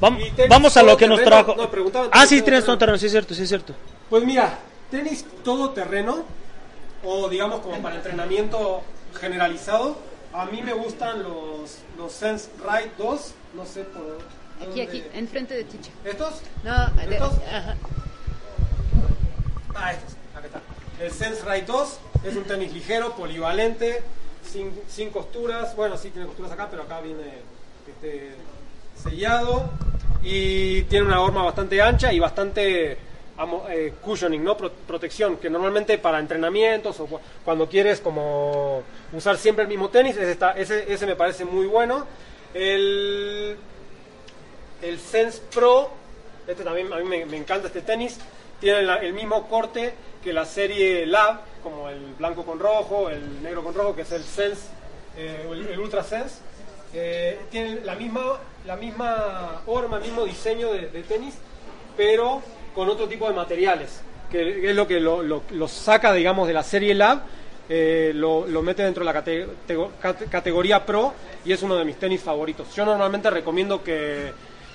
[0.00, 1.54] Vam- Y tenis Vamos a lo que nos trajo.
[1.56, 1.68] no,
[2.12, 3.74] Ah, sí, tienes todo terreno, sí es cierto, sí es cierto.
[4.10, 4.58] Pues mira,
[4.90, 6.24] tenis todoterreno
[7.02, 8.82] o digamos como para entrenamiento
[9.18, 9.96] generalizado,
[10.34, 14.18] a mí me gustan los, los Sense Ride 2, no sé por...
[14.60, 15.90] Aquí, dónde- aquí, enfrente de Ticha.
[16.04, 16.42] ¿Estos?
[16.62, 17.32] No, de- ¿Estos?
[17.50, 17.76] ajá.
[19.74, 20.60] Ah, estos, acá está.
[21.00, 24.02] El Sense Ride 2 es un tenis ligero, polivalente,
[24.44, 27.38] sin, sin costuras, bueno, sí tiene costuras acá, pero acá viene
[27.88, 28.32] este,
[29.02, 29.70] sellado
[30.22, 32.98] y tiene una horma bastante ancha y bastante
[33.70, 34.56] eh, cushioning, ¿no?
[34.56, 38.82] Pro- protección, que normalmente para entrenamientos o cu- cuando quieres como
[39.14, 42.06] usar siempre el mismo tenis, ese, está- ese, ese me parece muy bueno.
[42.52, 43.56] El,
[44.82, 45.90] el Sense Pro,
[46.46, 48.18] este también a mí me, encanta este tenis,
[48.60, 53.62] tiene el mismo corte que la serie Lab, como el blanco con rojo, el negro
[53.64, 54.68] con rojo, que es el Sense,
[55.16, 56.36] eh, el, el Ultra Sense.
[56.92, 61.34] Eh, tiene la misma, la misma forma, el mismo diseño de, de tenis,
[61.96, 62.42] pero
[62.74, 66.54] con otro tipo de materiales, que es lo que lo, lo- lo saca, digamos, de
[66.54, 67.20] la serie Lab,
[67.68, 69.46] eh, lo, lo mete dentro de la cate-
[70.02, 72.74] cate- categoría Pro y es uno de mis tenis favoritos.
[72.74, 74.32] Yo normalmente recomiendo que,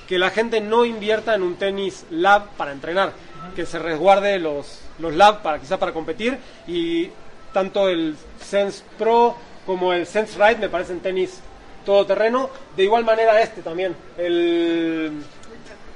[0.07, 3.11] que la gente no invierta en un tenis Lab para entrenar,
[3.55, 7.09] que se resguarde los, los Lab para quizá para competir y
[7.53, 11.39] tanto el Sense Pro como el Sense Ride me parecen tenis
[11.85, 12.49] todoterreno.
[12.75, 15.11] De igual manera este también, el,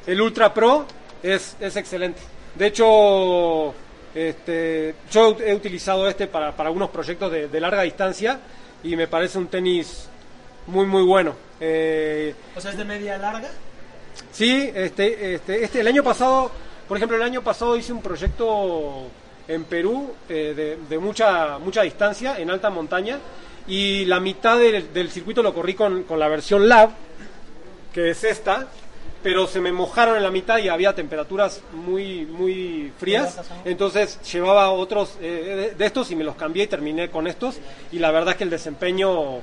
[0.08, 0.86] el Ultra Pro
[1.22, 2.22] es, es excelente.
[2.56, 3.74] De hecho,
[4.16, 8.40] este, yo he utilizado este para, para algunos proyectos de, de larga distancia
[8.84, 10.08] y me parece un tenis
[10.68, 11.36] muy muy bueno.
[11.60, 13.50] Eh, O sea, es de media larga.
[14.32, 16.52] Sí, este, este, este, el año pasado,
[16.90, 19.04] por ejemplo, el año pasado hice un proyecto
[19.48, 23.20] en Perú eh, de, de mucha, mucha distancia, en alta montaña,
[23.68, 26.90] y la mitad del, del circuito lo corrí con, con la versión Lab,
[27.94, 28.68] que es esta,
[29.22, 34.72] pero se me mojaron en la mitad y había temperaturas muy, muy frías, entonces llevaba
[34.72, 37.58] otros eh, de, de estos y me los cambié y terminé con estos,
[37.92, 39.42] y la verdad es que el desempeño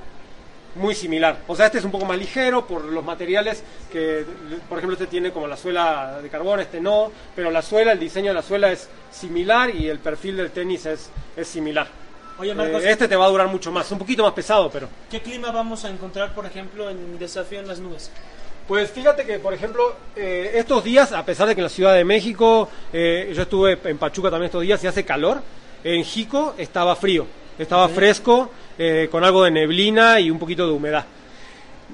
[0.76, 1.38] muy similar.
[1.46, 4.24] O sea, este es un poco más ligero por los materiales que,
[4.68, 7.98] por ejemplo, este tiene como la suela de carbón, este no, pero la suela, el
[7.98, 11.88] diseño de la suela es similar y el perfil del tenis es, es similar.
[12.38, 14.88] Oye, Marcos, Eh, este te va a durar mucho más, un poquito más pesado, pero...
[15.10, 18.10] ¿qué clima vamos a encontrar, por ejemplo, en Desafío en las Nubes?
[18.68, 21.94] Pues fíjate que, por ejemplo, eh, estos días, a pesar de que en la Ciudad
[21.94, 25.40] de México, eh, yo estuve en Pachuca también estos días y hace calor,
[25.84, 27.26] en Jico estaba frío,
[27.58, 31.04] estaba fresco, eh, con algo de neblina y un poquito de humedad.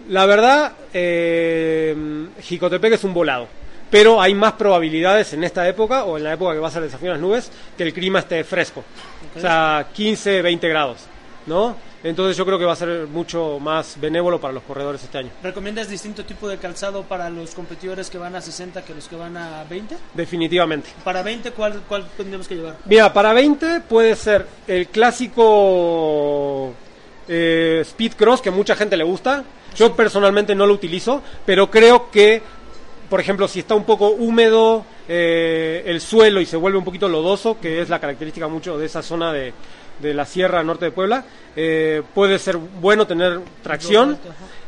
[0.09, 1.95] La verdad, eh,
[2.40, 3.47] Jicotepec es un volado,
[3.90, 6.83] pero hay más probabilidades en esta época o en la época que va a ser
[6.83, 8.83] desafío en las nubes que el clima esté fresco,
[9.37, 11.07] o sea, 15, 20 grados,
[11.47, 11.77] ¿no?
[12.05, 15.31] Entonces yo creo que va a ser mucho más benévolo para los corredores este año.
[15.43, 19.17] ¿Recomiendas distinto tipo de calzado para los competidores que van a 60 que los que
[19.17, 19.97] van a 20?
[20.15, 20.91] Definitivamente.
[21.05, 22.77] Para 20, ¿cuál, cuál tendríamos que llevar?
[22.87, 26.75] Mira, para 20 puede ser el clásico
[27.29, 29.45] eh, Speed Cross que mucha gente le gusta.
[29.77, 32.43] Yo personalmente no lo utilizo, pero creo que,
[33.09, 37.09] por ejemplo, si está un poco húmedo eh, el suelo y se vuelve un poquito
[37.09, 39.55] lodoso, que es la característica mucho de esa zona de,
[40.03, 41.25] de la Sierra Norte de Puebla,
[41.57, 44.19] eh, puede ser bueno tener tracción.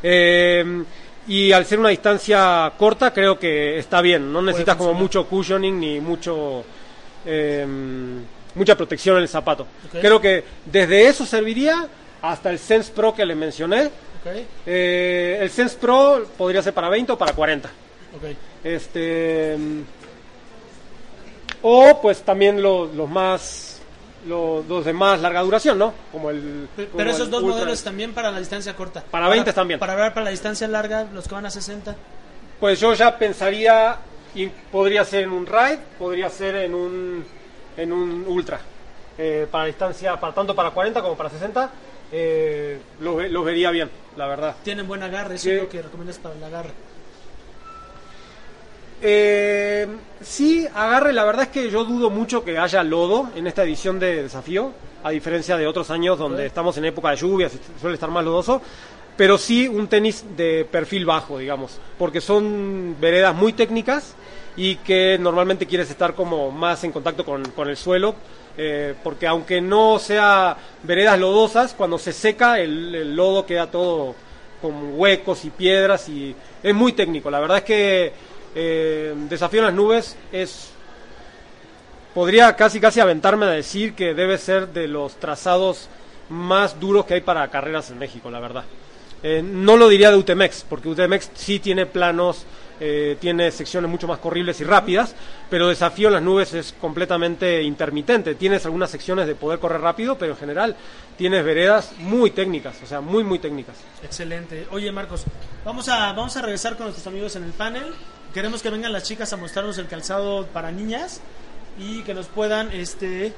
[0.02, 0.84] Eh,
[1.26, 4.32] y al ser una distancia corta, creo que está bien.
[4.32, 6.64] No necesitas como mucho cushioning ni mucho
[7.24, 7.66] eh,
[8.54, 9.66] mucha protección en el zapato.
[9.90, 11.88] Creo que desde eso serviría
[12.22, 13.90] hasta el Sense Pro que le mencioné.
[14.64, 17.68] Eh, el Sense Pro podría ser para 20 o para 40.
[17.68, 18.36] ok.
[18.62, 19.80] Este mm,
[21.62, 23.73] o pues también los más
[24.26, 25.92] los, los de más larga duración, ¿no?
[26.12, 27.58] Como el Pero como esos el dos Ultra.
[27.60, 29.02] modelos también para la distancia corta.
[29.10, 29.78] Para 20 también.
[29.80, 31.94] Para hablar para la distancia larga, los que van a 60.
[32.60, 33.96] Pues yo ya pensaría,
[34.34, 37.24] y podría ser en un ride, podría ser en un,
[37.76, 38.60] en un ultra.
[39.18, 41.70] Eh, para distancia, para, tanto para 40 como para 60,
[42.12, 44.56] eh, los, los vería bien, la verdad.
[44.64, 45.50] Tienen buen agarre, eso Sí.
[45.50, 46.70] es lo que recomiendas para el agarre.
[49.06, 49.86] Eh,
[50.22, 53.98] sí, agarre, la verdad es que yo dudo mucho que haya lodo en esta edición
[54.00, 57.96] de desafío, a diferencia de otros años donde estamos en época de lluvias, y suele
[57.96, 58.62] estar más lodoso,
[59.14, 64.14] pero sí un tenis de perfil bajo, digamos, porque son veredas muy técnicas
[64.56, 68.14] y que normalmente quieres estar como más en contacto con, con el suelo,
[68.56, 74.14] eh, porque aunque no sea veredas lodosas, cuando se seca el, el lodo queda todo
[74.62, 77.30] con huecos y piedras y es muy técnico.
[77.30, 80.70] La verdad es que eh, Desafío en las Nubes es...
[82.14, 85.88] Podría casi casi aventarme a decir que debe ser de los trazados
[86.28, 88.64] más duros que hay para carreras en México, la verdad.
[89.26, 92.44] Eh, no lo diría de UTMX, porque UTMX sí tiene planos,
[92.78, 95.14] eh, tiene secciones mucho más corribles y rápidas,
[95.48, 98.34] pero Desafío en las Nubes es completamente intermitente.
[98.34, 100.76] Tienes algunas secciones de poder correr rápido, pero en general
[101.16, 103.76] tienes veredas muy técnicas, o sea, muy, muy técnicas.
[104.02, 104.66] Excelente.
[104.70, 105.24] Oye, Marcos,
[105.64, 107.94] vamos a, vamos a regresar con nuestros amigos en el panel.
[108.34, 111.20] Queremos que vengan las chicas a mostrarnos el calzado para niñas
[111.78, 113.32] y que nos puedan este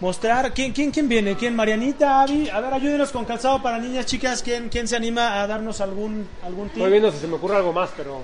[0.00, 0.52] mostrar.
[0.52, 1.34] ¿Quién, quién, quién viene?
[1.34, 1.56] ¿Quién?
[1.56, 2.50] Marianita, Avi.
[2.50, 4.42] A ver, ayúdenos con calzado para niñas, chicas.
[4.42, 6.76] ¿Quién, quién se anima a darnos algún, algún tip?
[6.76, 8.22] Estoy viendo si se me ocurre algo más, pero...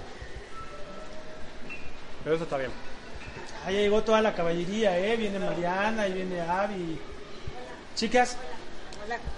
[2.22, 2.70] Pero eso está bien.
[3.64, 5.16] Ah, ya llegó toda la caballería, ¿eh?
[5.16, 6.98] Viene Mariana y viene Avi.
[7.96, 8.36] Chicas,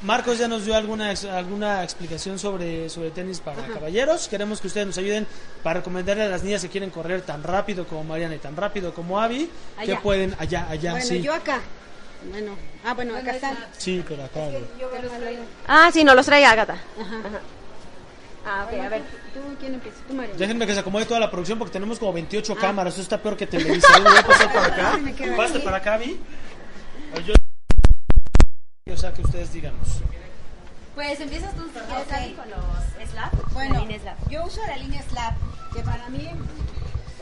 [0.03, 4.29] Marcos ya nos dio alguna alguna explicación sobre, sobre tenis para caballeros.
[4.29, 5.27] Queremos que ustedes nos ayuden
[5.63, 8.93] para recomendarle a las niñas que quieren correr tan rápido como Mariana y tan rápido
[8.95, 10.01] como Avi, que Allá.
[10.01, 11.23] pueden allá, allá, bueno, sí.
[11.23, 11.61] yo acá.
[12.31, 13.57] Bueno, ah, bueno, acá están.
[13.77, 14.41] Sí, pero acá.
[14.41, 14.65] güey.
[14.79, 14.89] Yo.
[15.67, 16.75] Ah, sí, nos los trae Agatha.
[16.75, 17.41] Ajá.
[18.45, 19.03] Ah, ok, a ver.
[19.33, 19.99] ¿Tú, quién empieza?
[20.07, 20.35] Tú, María.
[20.37, 22.95] Déjenme que se acomode toda la producción porque tenemos como 28 cámaras.
[22.95, 23.99] Eso está peor que Televisa.
[24.01, 25.01] Voy a pasar para acá.
[25.37, 25.99] Paste para acá,
[27.27, 27.35] yo-
[28.91, 30.01] O sea, que ustedes díganos.
[30.97, 33.53] Pues empiezas tú, quieres, Abby, con los slap.
[33.53, 34.29] Bueno, la línea slap.
[34.29, 35.35] yo uso la línea Slap,
[35.73, 36.29] que para mí,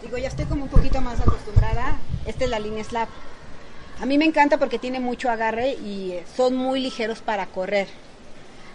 [0.02, 1.98] digo, ya estoy como un poquito más acostumbrada.
[2.24, 3.10] Esta es la línea Slap.
[4.00, 7.88] A mí me encanta porque tiene mucho agarre y eh, son muy ligeros para correr.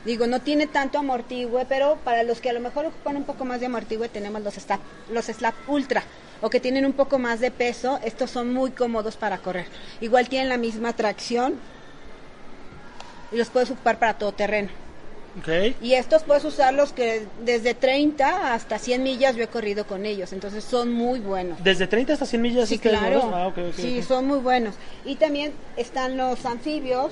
[0.06, 3.46] Digo, no tiene tanto amortigüe, pero para los que a lo mejor ocupan un poco
[3.46, 6.04] más de amortigüe tenemos los slap, los slap ultra
[6.42, 9.66] o que tienen un poco más de peso, estos son muy cómodos para correr.
[10.02, 11.56] Igual tienen la misma tracción
[13.32, 14.70] y los puedes ocupar para todo terreno.
[15.40, 15.76] Ok.
[15.82, 20.32] Y estos puedes usarlos que desde 30 hasta 100 millas yo he corrido con ellos,
[20.32, 21.62] entonces son muy buenos.
[21.64, 22.70] Desde 30 hasta 100 millas.
[22.70, 23.32] Sí, claro.
[23.34, 24.76] Ah, ok, ok, sí, son muy buenos.
[25.04, 27.12] Y también están los anfibios.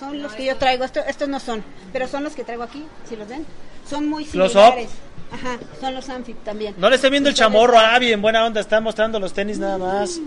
[0.00, 0.84] Son los que yo traigo.
[0.84, 3.46] Estos, estos no son, pero son los que traigo aquí, si los ven.
[3.88, 4.90] Son muy similares.
[5.32, 6.74] Ajá, son los anfib también.
[6.76, 8.60] No le esté viendo el chamorro a Avi en buena onda.
[8.60, 10.20] Está mostrando los tenis nada más.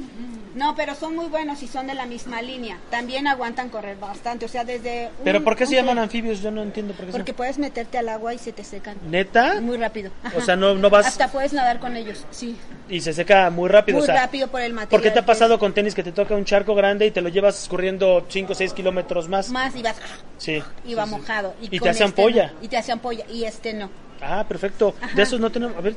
[0.55, 2.77] No, pero son muy buenos y son de la misma línea.
[2.89, 5.07] También aguantan correr bastante, o sea, desde...
[5.17, 6.41] un- ¿Pero por qué se llaman anfibios?
[6.41, 8.95] Yo no entiendo por qué se Porque puedes meterte al agua y se te secan.
[9.09, 9.59] ¿Neta?
[9.59, 10.11] Muy rápido.
[10.35, 12.55] O sea, no- no vas- Hasta puedes nadar con ellos, sí.
[12.87, 13.97] Y se seca muy rápido.
[13.97, 14.89] Muy o sea, rápido por el material.
[14.89, 17.21] ¿Por qué te ha pasado con tenis que te toca un charco grande y te
[17.21, 19.49] lo llevas escurriendo 5 o 6 kilómetros más?
[19.49, 19.97] Más y vas...
[20.37, 20.63] Sí.
[20.85, 21.53] Y va mojado.
[21.61, 22.53] Y te hace este ampolla.
[22.53, 22.63] no.
[22.63, 23.25] Y te hace ampolla.
[23.29, 23.89] Y este no.
[24.21, 24.95] Ah, perfecto.
[25.15, 25.75] De esos no tenemos.
[25.75, 25.95] A ver,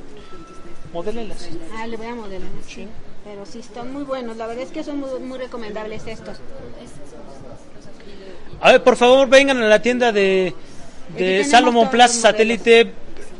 [0.93, 1.49] modélelas.
[1.77, 2.49] Ah, le voy a modelar.
[2.67, 2.89] Sí.
[3.29, 4.39] Pero sí, están muy buenos.
[4.39, 6.39] La verdad es que son muy, muy recomendables estos.
[8.63, 10.55] A ver, por favor, vengan a la tienda de,
[11.15, 12.95] de Salomon Plaza Satélite.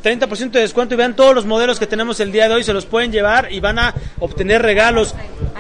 [0.05, 2.65] 30% de descuento y vean todos los modelos que tenemos el día de hoy.
[2.65, 5.15] Se los pueden llevar y van a obtener regalos.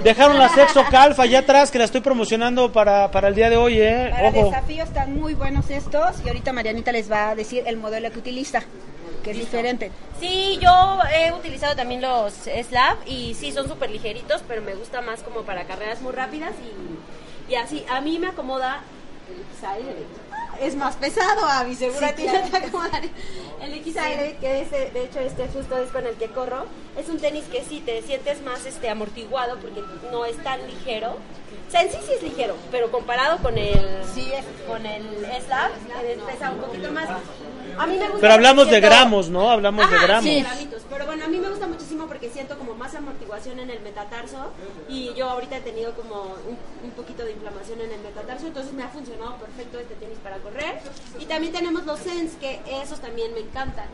[0.04, 3.56] Dejaron la Sexo Calfa allá atrás que la estoy promocionando para, para el día de
[3.56, 4.10] hoy, ¿eh?
[4.12, 4.50] Para Ojo.
[4.50, 6.16] desafío están muy buenos estos.
[6.22, 8.62] Y ahorita Marianita les va a decir el modelo que utiliza,
[9.22, 9.90] que es diferente.
[10.20, 15.00] Sí, yo he utilizado también los slab y sí, son súper ligeritos, pero me gusta
[15.00, 16.52] más como para carreras muy rápidas
[17.48, 17.85] y, y así.
[17.88, 18.83] A mí me acomoda
[19.28, 19.83] el XAL.
[20.61, 23.11] Es más pesado, Avi, seguro te acomodaría.
[23.62, 27.09] El XAL, que es, de de hecho este justo es con el que corro, es
[27.09, 31.16] un tenis que sí te sientes más este amortiguado porque no es tan ligero.
[31.68, 34.33] O sea, en sí sí es ligero, pero comparado con el, Sí,
[34.66, 35.04] con el
[35.46, 35.70] slab,
[36.02, 37.09] eh, pesa un poquito más.
[37.78, 39.50] A mí me gusta Pero hablamos de gramos, ¿no?
[39.50, 40.24] Hablamos de gramos.
[40.24, 40.82] sí, gramitos.
[40.90, 44.52] Pero bueno, a mí me gusta muchísimo porque siento como más amortiguación en el metatarso
[44.88, 48.72] y yo ahorita he tenido como un, un poquito de inflamación en el metatarso, entonces
[48.72, 50.80] me ha funcionado perfecto este tenis para correr.
[51.18, 53.86] Y también tenemos los Sens, que esos también me encantan.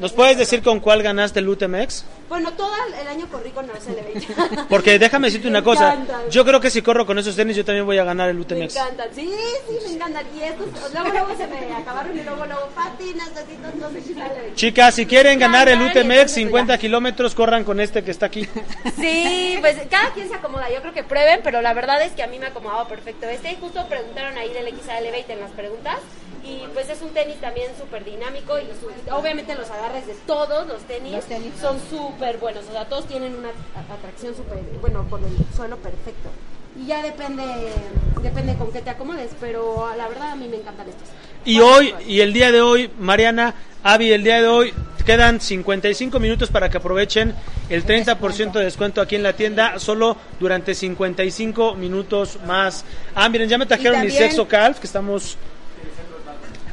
[0.00, 2.04] ¿Nos puedes decir con cuál ganaste el UTMX?
[2.28, 4.64] Bueno, todo el año corrí con Narcel Elevate.
[4.68, 5.94] Porque déjame decirte una Me cosa.
[5.94, 6.30] encantan.
[6.30, 8.42] Yo creo que si corro con esos tenis, yo también voy a ganar el Me
[8.42, 8.76] UTMX.
[8.76, 9.28] encantan, sí,
[9.68, 10.24] sí, me encantan.
[10.36, 13.88] Y estos, luego, luego se me acabaron y luego, luego, patinas, patitas, no.
[14.54, 16.78] Chicas, si quieren ganar el UTMX entonces 50 ya.
[16.78, 18.46] kilómetros, corran con este que está aquí.
[18.96, 20.70] Sí, pues cada quien se acomoda.
[20.70, 23.52] Yo creo que prueben, pero la verdad es que a mí me acomodaba perfecto este.
[23.52, 25.96] Y justo preguntaron ahí del XA Elevate en las preguntas.
[26.48, 28.58] Y pues es un tenis también súper dinámico.
[28.58, 31.52] Y su- obviamente los agarres de todos los tenis, Los tenis.
[31.60, 32.64] son súper buenos.
[32.68, 33.50] O sea, todos tienen una
[33.94, 36.30] atracción súper, bueno, con el suelo perfecto.
[36.80, 37.44] Y ya depende,
[38.22, 39.30] depende con qué te acomodes.
[39.40, 41.08] Pero la verdad a mí me encantan estos.
[41.44, 44.72] Y hoy, y el día de hoy, Mariana, Avi, el día de hoy,
[45.06, 47.34] quedan 55 minutos para que aprovechen
[47.70, 52.84] el 30% de descuento aquí en la tienda, solo durante 55 minutos más.
[53.14, 55.36] Ah, miren, ya me trajeron mi Sexo Calf, que estamos...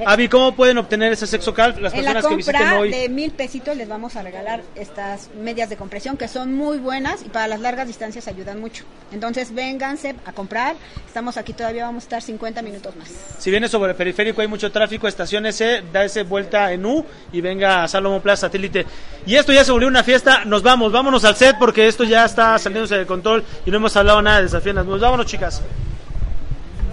[0.06, 2.92] Avi, ¿cómo pueden obtener ese Sexo Calf las En la personas que visiten compra hoy?
[2.92, 7.24] de mil pesitos les vamos a regalar estas medias de compresión que son muy buenas
[7.24, 8.84] y para las largas distancias ayudan mucho.
[9.12, 10.76] Entonces vénganse a comprar.
[11.08, 13.10] Estamos aquí todavía, vamos a estar 50 minutos más.
[13.40, 17.06] Si viene sobre el periférico hay mucho tráfico, estación S, da ese vuelta en U
[17.32, 18.86] y venga a Salomón Plaza Satélite.
[19.26, 22.26] Y esto ya se volvió una fiesta, nos vamos, vámonos al set porque esto ya
[22.26, 24.76] está saliéndose de control y no hemos hablado nada de desafíos.
[24.76, 25.62] Nos vámonos chicas.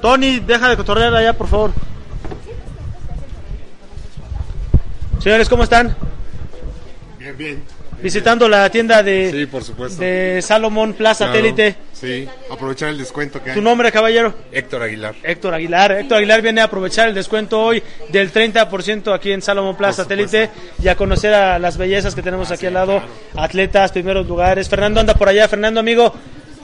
[0.01, 1.73] Tony, deja de cotorrear allá, por favor.
[5.23, 5.95] Señores, ¿cómo están?
[7.19, 7.63] Bien, bien.
[8.03, 10.03] Visitando la tienda de, Sí, por supuesto.
[10.03, 11.77] de Salomón Plaza Claro, Satélite.
[11.93, 13.55] Sí, aprovechar el descuento que hay.
[13.57, 14.35] ¿Tu nombre, caballero?
[14.51, 15.15] Héctor Aguilar.
[15.23, 15.93] Héctor Aguilar.
[15.93, 20.03] Héctor Aguilar viene a aprovechar el descuento hoy del 30% aquí en Salomón Plaza.
[20.03, 20.51] Satélite
[20.83, 23.01] y a conocer a las bellezas que tenemos aquí al lado,
[23.37, 24.69] atletas, primeros lugares.
[24.69, 26.13] Fernando anda por allá, Fernando amigo,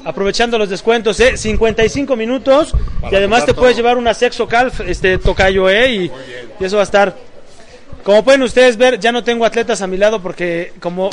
[0.05, 1.37] aprovechando los descuentos, ¿eh?
[1.37, 2.75] 55 minutos
[3.12, 5.92] y además te puedes llevar una sexo calf, este tocayo, ¿eh?
[5.92, 6.11] Y,
[6.59, 7.29] y eso va a estar.
[8.09, 11.11] Como pueden ustedes ver, ya no tengo atletas a mi lado porque como,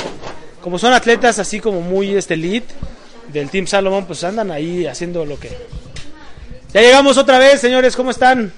[0.62, 2.72] como son atletas así como muy este elite
[3.28, 5.50] del Team Salomón, pues andan ahí haciendo lo que,
[6.72, 8.50] ya llegamos otra vez, señores, ¿cómo están?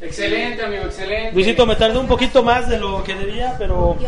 [0.00, 1.32] Excelente, amigo, excelente.
[1.34, 3.98] Luisito, me tardé un poquito más de lo que debía, pero,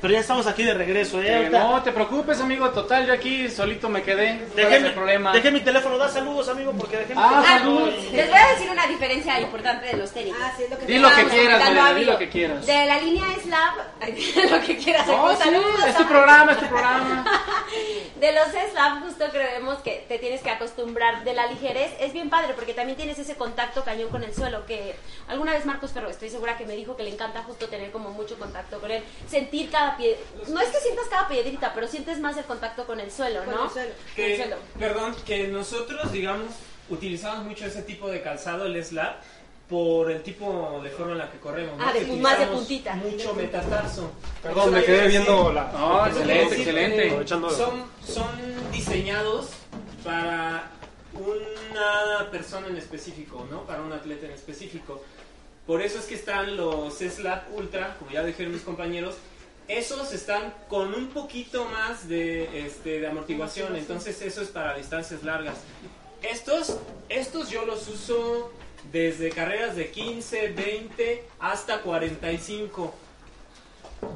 [0.00, 1.20] pero ya estamos aquí de regreso.
[1.22, 1.34] ¿eh?
[1.36, 2.70] Ahorita- no te preocupes, amigo.
[2.70, 4.38] Total, yo aquí solito me quedé.
[4.38, 5.32] ¿Cuál dejé, mi, el problema?
[5.32, 7.80] dejé mi teléfono, da saludos, amigo, porque dejé mi Ah, teléfono.
[7.86, 7.92] salud.
[8.12, 10.34] y- Les voy a decir una diferencia importante de los tenis.
[10.40, 12.28] Ah, sí, es lo que Di lo que Estábamos quieras, comentando, Mariana, di lo que
[12.28, 12.66] quieras.
[12.66, 13.74] De la línea Slab,
[14.50, 15.06] lo que quieras.
[15.06, 16.08] No, sí, saludos, es tu amigo.
[16.08, 17.24] programa, es tu programa.
[18.18, 21.22] De los Slab, justo creemos que te tienes que acostumbrar.
[21.24, 24.66] De la ligerez es bien padre porque también tienes ese contacto cañón con el suelo.
[24.66, 24.96] Que
[25.28, 28.10] alguna vez Marcos Ferro, estoy segura que me dijo que le encanta justo tener como
[28.10, 29.04] mucho contacto con él.
[29.28, 30.18] Sentir cada pie.
[30.48, 33.54] No es que sientas cada piedrita, pero sientes más el contacto con el suelo, Con
[33.54, 33.64] ¿no?
[33.64, 33.90] el suelo.
[34.14, 34.56] Con el Que, suelo.
[34.78, 36.52] perdón, que nosotros, digamos,
[36.90, 39.16] utilizamos mucho ese tipo de calzado, el slab,
[39.68, 41.76] por el tipo de forma en la que corremos.
[41.76, 41.84] ¿no?
[41.86, 42.94] Ah, de- Que más de puntita.
[42.94, 44.10] Mucho metatarso.
[44.42, 45.70] Perdón, me quedé viendo la.
[45.72, 47.06] No, excelente, Sí, excelente.
[47.10, 49.48] Aprovechando- Son, son diseñados
[50.02, 50.70] para
[51.12, 53.64] una persona en específico, ¿no?
[53.64, 55.02] Para un atleta en específico.
[55.66, 59.16] Por eso es que están los Slab Ultra, como ya dijeron mis compañeros.
[59.68, 65.22] Esos están con un poquito más de, este, de amortiguación, entonces eso es para distancias
[65.22, 65.56] largas.
[66.22, 66.78] Estos,
[67.08, 68.50] estos yo los uso
[68.90, 72.94] desde carreras de 15, 20 hasta 45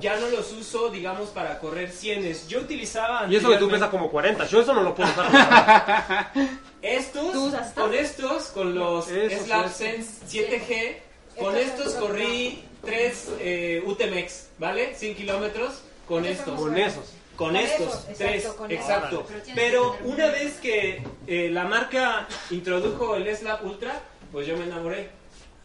[0.01, 2.49] ya no los uso, digamos, para correr cienes.
[2.49, 4.47] Yo utilizaba Y eso que tú pesas como 40.
[4.47, 6.33] Yo eso no lo puedo usar.
[6.83, 9.69] Estos, con estos, con los Slap.
[9.69, 10.97] Sense 7G,
[11.39, 14.95] con estos corrí 3 UTMX, ¿vale?
[14.95, 16.59] 100 kilómetros con estos.
[16.59, 17.05] Con esos.
[17.37, 19.27] Con Con estos, esos, exacto, tres, con exacto.
[19.55, 25.09] Pero una vez que eh, la marca introdujo el Slap Ultra, pues yo me enamoré.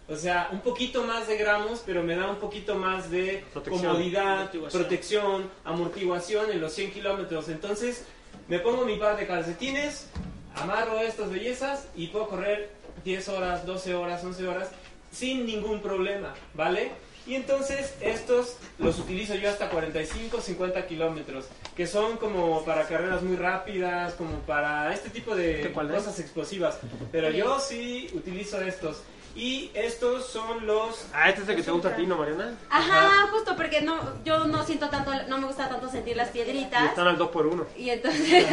[0.09, 3.85] O sea, un poquito más de gramos, pero me da un poquito más de Protección.
[3.91, 4.81] comodidad, Amortiguación.
[4.81, 7.49] protección, amortiguación en los 100 kilómetros.
[7.49, 8.05] Entonces,
[8.47, 10.07] me pongo mi par de calcetines,
[10.55, 12.69] amarro estas bellezas y puedo correr
[13.03, 14.69] 10 horas, 12 horas, 11 horas
[15.11, 16.91] sin ningún problema, ¿vale?
[17.27, 23.21] Y entonces estos los utilizo yo hasta 45, 50 kilómetros, que son como para carreras
[23.21, 26.79] muy rápidas, como para este tipo de cosas explosivas.
[27.11, 29.01] Pero yo sí utilizo estos.
[29.37, 31.05] Y estos son los...
[31.13, 32.57] Ah, este es el que te gusta a ti, ¿no, Mariana?
[32.71, 36.31] Ajá, justo porque no, yo no siento tanto, no me gusta tanto sentir las Y
[36.33, 36.85] piedritas.
[36.85, 38.47] están al 2 por 1 Y entonces,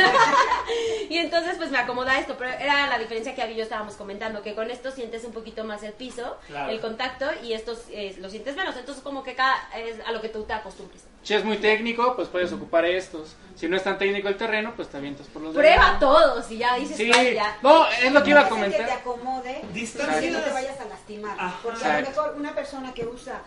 [1.09, 3.95] y entonces pues me acomoda esto, pero era la diferencia que Abby y yo estábamos
[3.95, 6.70] comentando, que con esto sientes un poquito más el piso, Claro.
[6.70, 8.76] el contacto, y estos eh, lo sientes menos.
[8.76, 11.05] Entonces como que cada es a lo que tú te acostumbres.
[11.25, 13.35] Si es muy técnico, pues puedes ocupar estos.
[13.57, 16.01] Si no es tan técnico el terreno, pues te avientas por los Prueba demás.
[16.01, 17.57] todos y ya dices Sí, "Ay, ya.
[17.62, 18.91] no, es lo que iba a el que te comentar.
[18.91, 21.37] acomode que no te vayas a lastimar.
[21.41, 23.41] Ah, Porque a lo mejor una persona que usa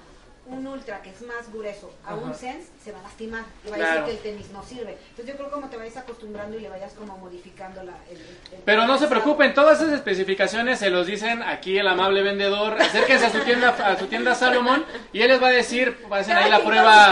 [0.50, 3.76] un ultra que es más grueso a un sense se va a lastimar y va
[3.76, 4.98] a decir que el tenis no sirve.
[5.10, 8.62] Entonces yo creo como te vayas acostumbrando y le vayas como modificando la, el, el-
[8.64, 12.82] Pero no se preocupen, todas esas especificaciones se los dicen aquí el amable vendedor.
[12.82, 16.18] Acérquense a su tienda, a su tienda Salomón y él les va a decir, va
[16.18, 17.08] a hacer ahí la prueba,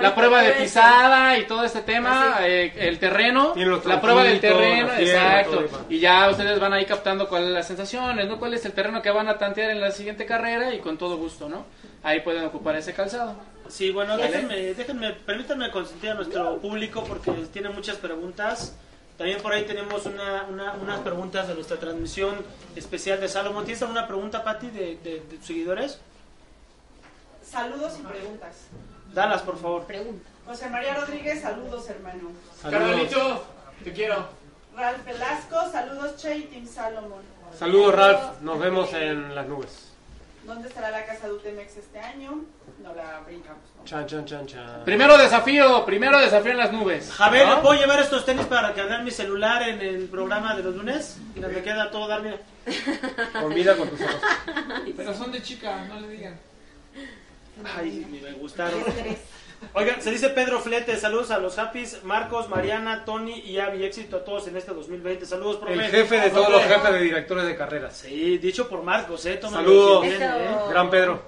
[0.00, 3.52] la prueba de pisada y todo este tema, eh, el terreno,
[3.90, 5.64] la prueba del terreno, exacto.
[5.90, 8.38] Y ya ustedes van ahí captando cuáles son las sensaciones, ¿no?
[8.38, 11.16] Cuál es el terreno que van a tantear en la siguiente carrera y con todo
[11.18, 11.66] gusto, ¿no?
[12.02, 13.34] Ahí pueden ocupar ese calzado.
[13.68, 14.28] Sí, bueno, Vale.
[14.30, 18.74] déjenme, déjenme, permítanme consentir a nuestro público porque tiene muchas preguntas.
[19.18, 22.36] También por ahí tenemos una, una- unas preguntas de nuestra transmisión
[22.76, 23.64] especial de Salomón.
[23.64, 25.98] ¿Tienes alguna pregunta, Pati, de, de- de tus seguidores?
[27.44, 28.56] Saludos y preguntas.
[29.12, 29.84] Dalas, por favor.
[29.84, 30.28] Pregunta.
[30.46, 32.30] José María Rodríguez, saludos hermano.
[32.60, 33.44] Saludos, Carnalito,
[33.84, 34.28] te quiero.
[34.76, 37.22] Ralph Velasco, saludos Che y Tim Salomon.
[37.58, 39.87] saludos Ralph, nos vemos en las nubes.
[40.48, 42.42] ¿Dónde estará la casa de Utemex este año?
[42.82, 43.60] No la brincamos.
[43.76, 43.84] ¿no?
[43.84, 44.82] Chan, chan, chan, chan.
[44.82, 47.10] Primero desafío, primero desafío en las nubes.
[47.12, 47.56] Javier, ¿no?
[47.56, 51.18] ¿le puedo llevar estos tenis para cargar mi celular en el programa de los lunes?
[51.34, 52.38] Mira, me queda todo dar, mira.
[53.38, 54.20] Combina con tus ojos.
[54.96, 56.40] Pero son de chica, no le digan.
[57.76, 58.82] Ay, ni me gustaron.
[59.74, 64.18] Oigan, se dice Pedro Flete, saludos a los Happys, Marcos, Mariana, Tony y Avi, éxito
[64.18, 65.26] a todos en este 2020.
[65.26, 65.74] Saludos, profe.
[65.74, 67.96] El jefe de todos los jefes de directores de carreras.
[67.96, 69.36] Sí, dicho por Marcos, eh.
[69.36, 70.06] tómalo Saludos.
[70.06, 70.56] eh.
[70.70, 71.22] Gran Pedro.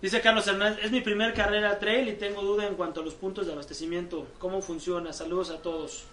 [0.00, 3.14] Dice Carlos Hernández, es mi primer carrera trail y tengo duda en cuanto a los
[3.14, 4.26] puntos de abastecimiento.
[4.38, 5.12] ¿Cómo funciona?
[5.12, 6.04] Saludos a todos.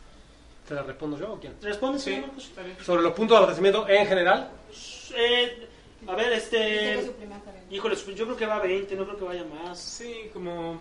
[0.67, 1.55] ¿Te la respondo yo o quién?
[1.61, 2.11] ¿Responde, Sí.
[2.11, 2.51] señor Marcos?
[2.85, 4.51] Sobre los puntos de abastecimiento en general.
[5.15, 5.67] Eh,
[6.07, 7.11] a ver, este...
[7.71, 9.79] Híjole, yo creo que va a 20, no creo que vaya más.
[9.79, 10.79] Sí, como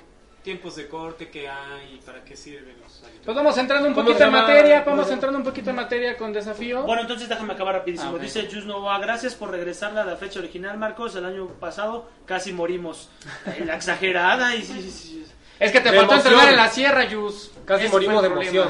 [0.48, 4.06] tiempos de corte que hay y para qué sirven los Pues vamos entrando un ¿Cómo
[4.06, 6.84] poquito en materia, ¿Cómo vamos entrando un poquito en materia con desafío.
[6.84, 8.16] Bueno, entonces déjame acabar rapidísimo.
[8.16, 8.18] Ah.
[8.18, 11.14] Dice Jus Novoa, gracias por regresarla a la fecha original, Marcos.
[11.16, 13.10] El año pasado casi morimos.
[13.46, 15.24] Eh, La exagerada y sí, sí, sí.
[15.60, 16.32] es que te de faltó emoción.
[16.32, 17.50] entrenar en la sierra, Yus.
[17.66, 18.68] Casi morimos de emoción.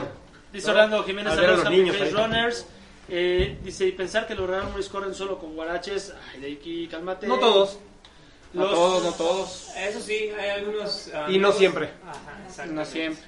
[0.53, 0.70] Dice.
[0.70, 2.14] Orlando Jiménez, a saludos los a niños Face ahí.
[2.24, 2.66] Runners.
[3.09, 6.12] Eh, dice, y pensar que los Runners corren solo con guaraches.
[6.35, 7.29] Ay, de aquí, cálmate.
[7.29, 7.79] No todos.
[8.53, 9.68] No Los- todos, no todos.
[9.76, 11.11] Eso sí, hay algunos...
[11.14, 11.90] ah, Y no siempre.
[12.07, 13.24] Ajá, No siempre.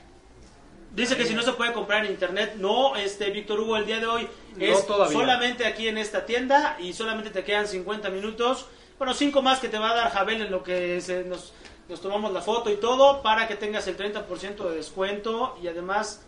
[0.94, 4.00] Dice que si no se puede comprar en internet, no, este Víctor Hugo, el día
[4.00, 5.12] de hoy No es todavía.
[5.16, 8.66] solamente aquí en esta tienda y solamente te quedan 50 minutos.
[8.98, 11.52] Bueno, 5 más que te va a dar Jabel en lo que se- nos,
[11.88, 16.22] nos tomamos la foto y todo para que tengas el 30% de descuento y además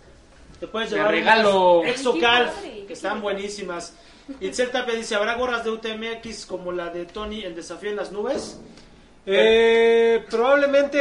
[0.63, 1.81] te puedes De llevar regalo.
[1.81, 2.55] unas Exocalf,
[2.87, 3.95] que están buenísimas.
[4.41, 8.13] Itzel Tapia dice, ¿habrá gorras de UTMX como la de Tony, el desafío en las
[8.13, 8.61] nubes?
[9.27, 11.01] Eh, probablemente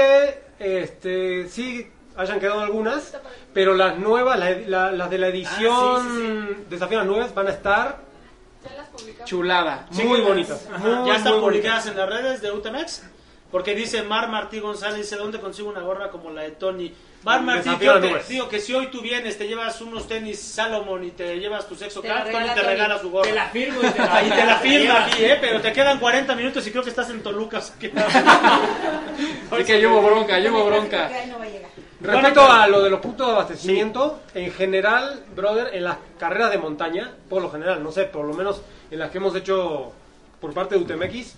[0.57, 3.15] este, sí hayan quedado algunas,
[3.53, 7.33] pero las nuevas, la- la- las de la edición Ah, sí, Desafío a las Nubes
[7.35, 7.99] van a estar
[9.25, 9.87] Chulada.
[9.91, 10.67] muy bonitas.
[10.73, 13.03] Ajá, muy, ya están muy publicadas en las redes de UTMX.
[13.51, 16.93] Porque dice Mar Martí González, dice, ¿dónde consigo una gorra como la de Tony?
[17.23, 18.27] Mar Martí, Desafío yo a te nubes.
[18.27, 21.75] digo que si hoy tú vienes, te llevas unos tenis Salomon y te llevas tu
[21.75, 23.29] sexo Tony regala te regala su gorra.
[23.29, 25.37] Te la firmo y te la, Ahí te la firma aquí, ¿eh?
[25.39, 27.59] Pero te quedan 40 minutos y creo que estás en Toluca.
[27.59, 27.91] así que-
[29.51, 31.07] Así que hubo bronca, Porque bronca.
[31.07, 31.69] ahí no va a llegar.
[31.99, 36.57] Respecto a lo de los puntos de abastecimiento, en general, brother, en las carreras de
[36.57, 39.91] montaña, por lo general, no sé, por lo menos en las que hemos hecho
[40.39, 41.35] por parte de UTMX,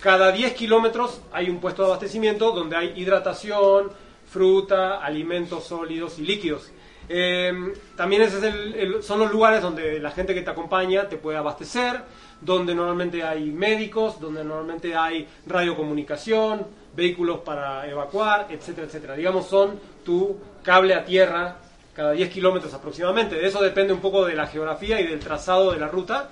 [0.00, 3.92] cada 10 kilómetros hay un puesto de abastecimiento donde hay hidratación,
[4.30, 6.70] fruta, alimentos sólidos y líquidos.
[7.08, 7.52] Eh,
[7.96, 11.36] también ese es el- son los lugares donde la gente que te acompaña te puede
[11.38, 12.02] abastecer,
[12.40, 19.14] donde normalmente hay médicos, donde normalmente hay radiocomunicación, vehículos para evacuar, etcétera, etcétera.
[19.16, 21.56] Digamos, son tu cable a tierra
[21.94, 23.44] cada 10 kilómetros aproximadamente.
[23.44, 26.30] Eso depende un poco de la geografía y del trazado de la ruta.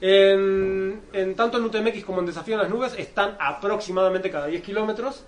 [0.00, 4.62] En, en tanto en UTMX como en Desafío en las Nubes están aproximadamente cada 10
[4.62, 5.24] kilómetros.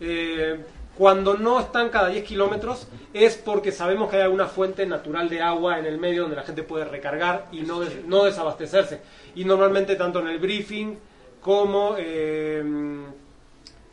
[0.00, 0.64] Eh,
[0.98, 5.40] cuando no están cada 10 kilómetros es porque sabemos que hay alguna fuente natural de
[5.40, 9.00] agua en el medio donde la gente puede recargar y no, des- no desabastecerse.
[9.36, 10.96] Y normalmente tanto en el briefing
[11.40, 12.58] como eh,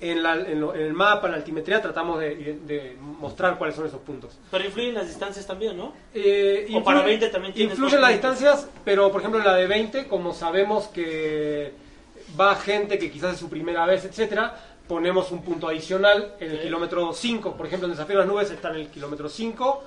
[0.02, 3.76] en, la- en lo- en el mapa, en la altimetría, tratamos de, de mostrar cuáles
[3.76, 4.38] son esos puntos.
[4.52, 5.94] Pero influyen las distancias también, ¿no?
[6.14, 9.68] Eh, O para influye- 20 también Influyen las distancias, pero por ejemplo en la de
[9.68, 11.72] 20, como sabemos que
[12.40, 14.56] va gente que quizás es su primera vez, etcétera,
[14.88, 17.56] ponemos un punto adicional en el kilómetro 5.
[17.56, 19.84] Por ejemplo, en Desafío a las Nubes está en el kilómetro 5,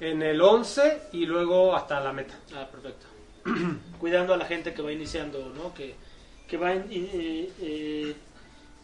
[0.00, 2.34] en el 11 y luego hasta la meta.
[2.54, 3.06] Ah, perfecto.
[4.00, 5.72] cuidando a la gente que va iniciando, ¿no?
[5.74, 5.94] Que,
[6.48, 8.14] que va in- eh, eh,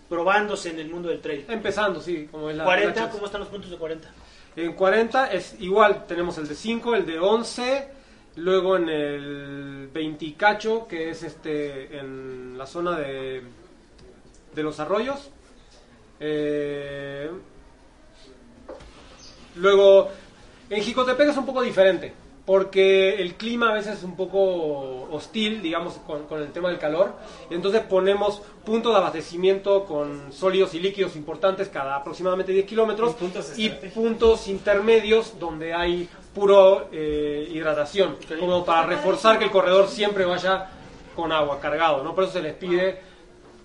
[0.08, 1.44] probándose en el mundo del trail.
[1.48, 4.10] Empezando, sí, como es la 40, la- ¿cómo están los puntos de 40?
[4.56, 7.88] En 40 es igual, tenemos el de 5, el de 11,
[8.36, 13.42] luego en el 20 y cacho, que es este en la zona de,
[14.54, 15.30] de los arroyos.
[16.24, 17.28] Eh,
[19.56, 20.08] luego,
[20.70, 22.14] en Jicotepec es un poco diferente,
[22.46, 26.78] porque el clima a veces es un poco hostil, digamos, con, con el tema del
[26.78, 27.16] calor.
[27.50, 33.16] Entonces ponemos puntos de abastecimiento con sólidos y líquidos importantes cada aproximadamente 10 kilómetros
[33.58, 40.24] Y puntos intermedios donde hay puro eh, hidratación, como para reforzar que el corredor siempre
[40.24, 40.70] vaya
[41.16, 42.14] con agua cargado, ¿no?
[42.14, 43.11] Por eso se les pide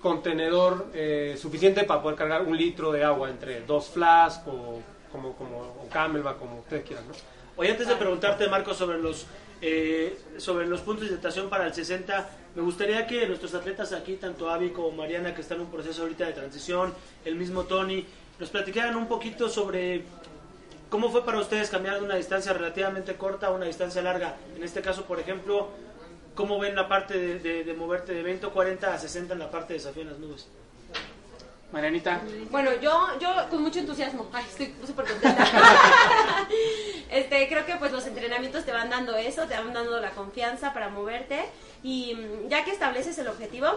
[0.01, 4.81] contenedor eh, suficiente para poder cargar un litro de agua entre dos flask o
[5.11, 7.13] como, como o camelback, como ustedes quieran, ¿no?
[7.55, 9.25] Oye, antes de preguntarte, Marco, sobre los
[9.61, 14.15] eh, sobre los puntos de hidratación para el 60, me gustaría que nuestros atletas aquí,
[14.15, 16.93] tanto Avi como Mariana, que están en un proceso ahorita de transición,
[17.25, 18.05] el mismo Tony,
[18.39, 20.03] nos platicaran un poquito sobre
[20.89, 24.37] cómo fue para ustedes cambiar de una distancia relativamente corta a una distancia larga.
[24.55, 25.69] En este caso, por ejemplo,
[26.38, 29.39] ¿cómo ven la parte de, de- de moverte de 20 o 40 a 60 en
[29.39, 30.47] la parte de desafío en las nubes?
[31.73, 32.21] Marianita.
[32.49, 35.45] Bueno, yo, yo con mucho entusiasmo, ay, estoy súper contenta.
[37.11, 40.73] este, creo que pues los entrenamientos te van dando eso, te van dando la confianza
[40.73, 41.43] para moverte
[41.83, 43.67] y mm, ya que estableces el objetivo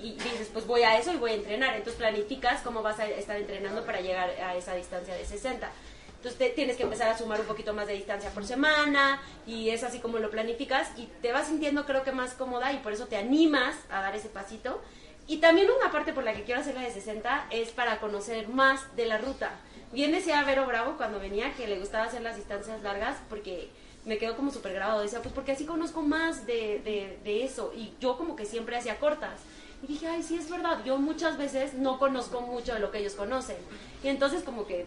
[0.00, 3.06] y dices pues voy a eso y voy a entrenar, entonces planificas cómo vas a
[3.06, 5.70] estar entrenando para llegar a esa distancia de 60.
[6.16, 9.70] Entonces te- tienes que empezar a sumar un poquito más de distancia por semana y
[9.70, 12.92] es así como lo planificas y te vas sintiendo creo que más cómoda y por
[12.92, 14.80] eso te animas a dar ese pasito.
[15.28, 18.48] Y también una parte por la que quiero hacer la de 60 es para conocer
[18.48, 19.50] más de la ruta.
[19.92, 23.70] Bien decía Vero Bravo cuando venía que le gustaba hacer las distancias largas porque
[24.04, 25.00] me quedó como súper grabado.
[25.02, 27.72] Decía, pues porque así conozco más de, de, de eso.
[27.76, 29.40] Y yo como que siempre hacía cortas.
[29.82, 32.98] Y dije, ay, sí es verdad, yo muchas veces no conozco mucho de lo que
[32.98, 33.56] ellos conocen.
[34.04, 34.86] Y entonces como que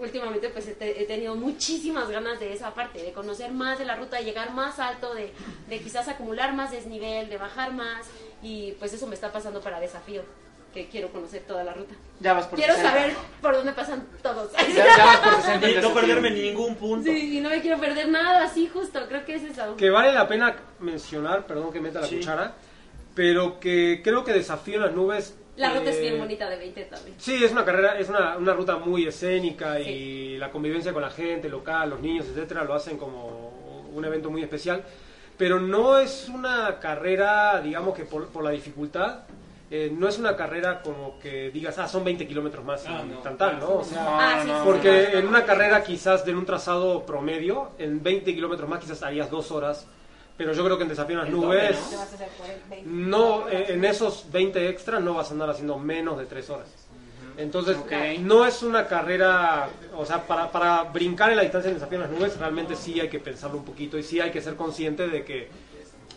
[0.00, 3.84] últimamente pues he, te- he tenido muchísimas ganas de esa parte, de conocer más de
[3.84, 5.32] la ruta, de llegar más alto, de,
[5.68, 8.06] de quizás acumular más desnivel, de bajar más.
[8.42, 10.22] Y pues eso me está pasando para desafío,
[10.72, 11.94] que quiero conocer toda la ruta.
[12.20, 12.90] Ya vas por Quiero 60.
[12.98, 14.50] saber por dónde pasan todos.
[14.52, 15.70] Ya, ya vas por 60.
[15.70, 17.10] Y no perderme ningún punto.
[17.10, 19.76] Sí, y no me quiero perder nada, así justo, creo que es eso.
[19.76, 22.16] Que vale la pena mencionar, perdón que meta la Sí.
[22.16, 22.54] cuchara,
[23.14, 25.34] pero que creo que Desafío en las Nubes...
[25.60, 27.14] La ruta es eh, bien bonita de 20 también.
[27.18, 31.10] Sí, es una carrera, es una, una ruta muy escénica y la convivencia con la
[31.10, 34.82] gente local, los niños, etcétera, lo hacen como un evento muy especial.
[35.36, 39.20] Pero no es una carrera, digamos que por, por la dificultad,
[39.70, 43.08] eh, no es una carrera como que digas, ah, son 20 kilómetros más Ah, y
[43.08, 43.18] no.
[43.20, 43.74] tan tal, ¿no?
[43.76, 45.16] O sea, Ah, sí, sí, porque sí.
[45.18, 49.50] en una carrera quizás de un trazado promedio, en 20 kilómetros más quizás harías dos
[49.50, 49.86] horas,
[50.40, 52.90] pero yo creo que en Desafío en las Nubes, Te vas a hacer 40, 20.
[52.90, 56.66] no, eh, en esos 20 extras no vas a andar haciendo menos de 3 horas.
[57.36, 57.76] Entonces,
[58.20, 62.10] no es una carrera, o sea, para, para brincar en la distancia en desafío en
[62.10, 65.08] las nubes, realmente sí hay que pensarlo un poquito y sí hay que ser consciente
[65.08, 65.50] de que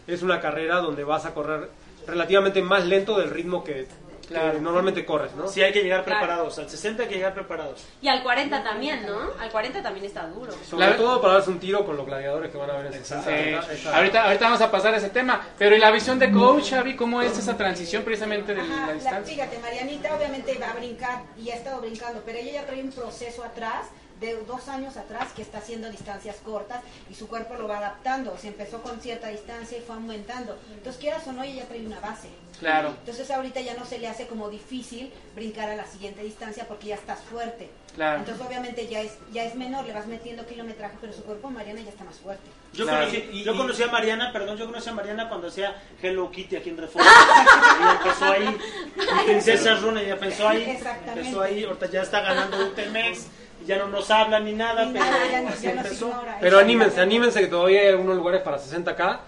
[0.08, 1.68] es una carrera donde vas a correr
[2.08, 3.88] relativamente más lento del ritmo que,
[4.28, 4.60] que Claro.
[4.62, 5.48] normalmente corres, ¿no?
[5.48, 6.20] Sí, hay que llegar Claro.
[6.20, 6.58] preparados.
[6.60, 7.84] Al 60 hay que llegar preparados.
[8.02, 9.18] Y al 40 también, ¿no?
[9.40, 10.54] Al 40 también está duro.
[10.70, 12.94] Sobre La- todo para darse un tiro con los gladiadores que van a ver en
[12.94, 15.46] esa esa- Ahorita, ahorita vamos a pasar a ese tema.
[15.58, 16.96] Pero ¿y la visión de coach, Xavi?
[16.96, 19.34] ¿Cómo es esa transición precisamente de Ajá, la la- distancia?
[19.36, 22.92] fíjate, Marianita obviamente va a brincar y ha estado brincando, pero ella ya trae un
[22.92, 23.88] proceso atrás,
[24.24, 28.34] de dos años atrás, que está haciendo distancias cortas y su cuerpo lo va adaptando.
[28.34, 30.58] O sea, empezó con cierta distancia y fue aumentando.
[30.74, 32.30] Entonces, quieras o no, ella ya trae una base.
[32.60, 36.66] Claro, Entonces, ahorita ya no se le hace como difícil brincar a la siguiente distancia
[36.68, 37.70] porque ya estás fuerte.
[37.96, 38.20] claro.
[38.20, 41.82] Entonces, obviamente, ya es, ya es menor, le vas metiendo kilometraje, pero su cuerpo, Mariana,
[41.82, 42.44] ya está más fuerte.
[42.74, 43.06] Yo, Claro.
[43.08, 46.56] conocí, Y- yo conocí a Mariana, perdón, yo conocí a Mariana cuando hacía Hello Kitty
[46.56, 47.10] aquí en Reforma.
[47.82, 48.58] y empezó ahí,
[48.96, 50.64] y Princesa Runa ya empezó ahí.
[50.64, 51.20] Exactamente.
[51.20, 54.94] Empezó ahí, ahorita ya está ganando UTMX, y ya no nos habla ni nada, Ni
[54.94, 56.38] pero nada, ya ya ignora.
[56.40, 59.20] Pero anímense, anímense que todavía hay algunos lugares para 60k.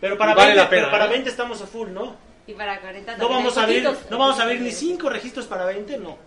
[0.00, 1.10] Pero para, Vale 20, la pena, pero para ¿eh?
[1.10, 2.16] 20 estamos a full, ¿no?
[2.46, 5.46] Y para 40 No también vamos a abrir, no vamos a abrir ni 5 registros
[5.46, 6.18] para 20, no.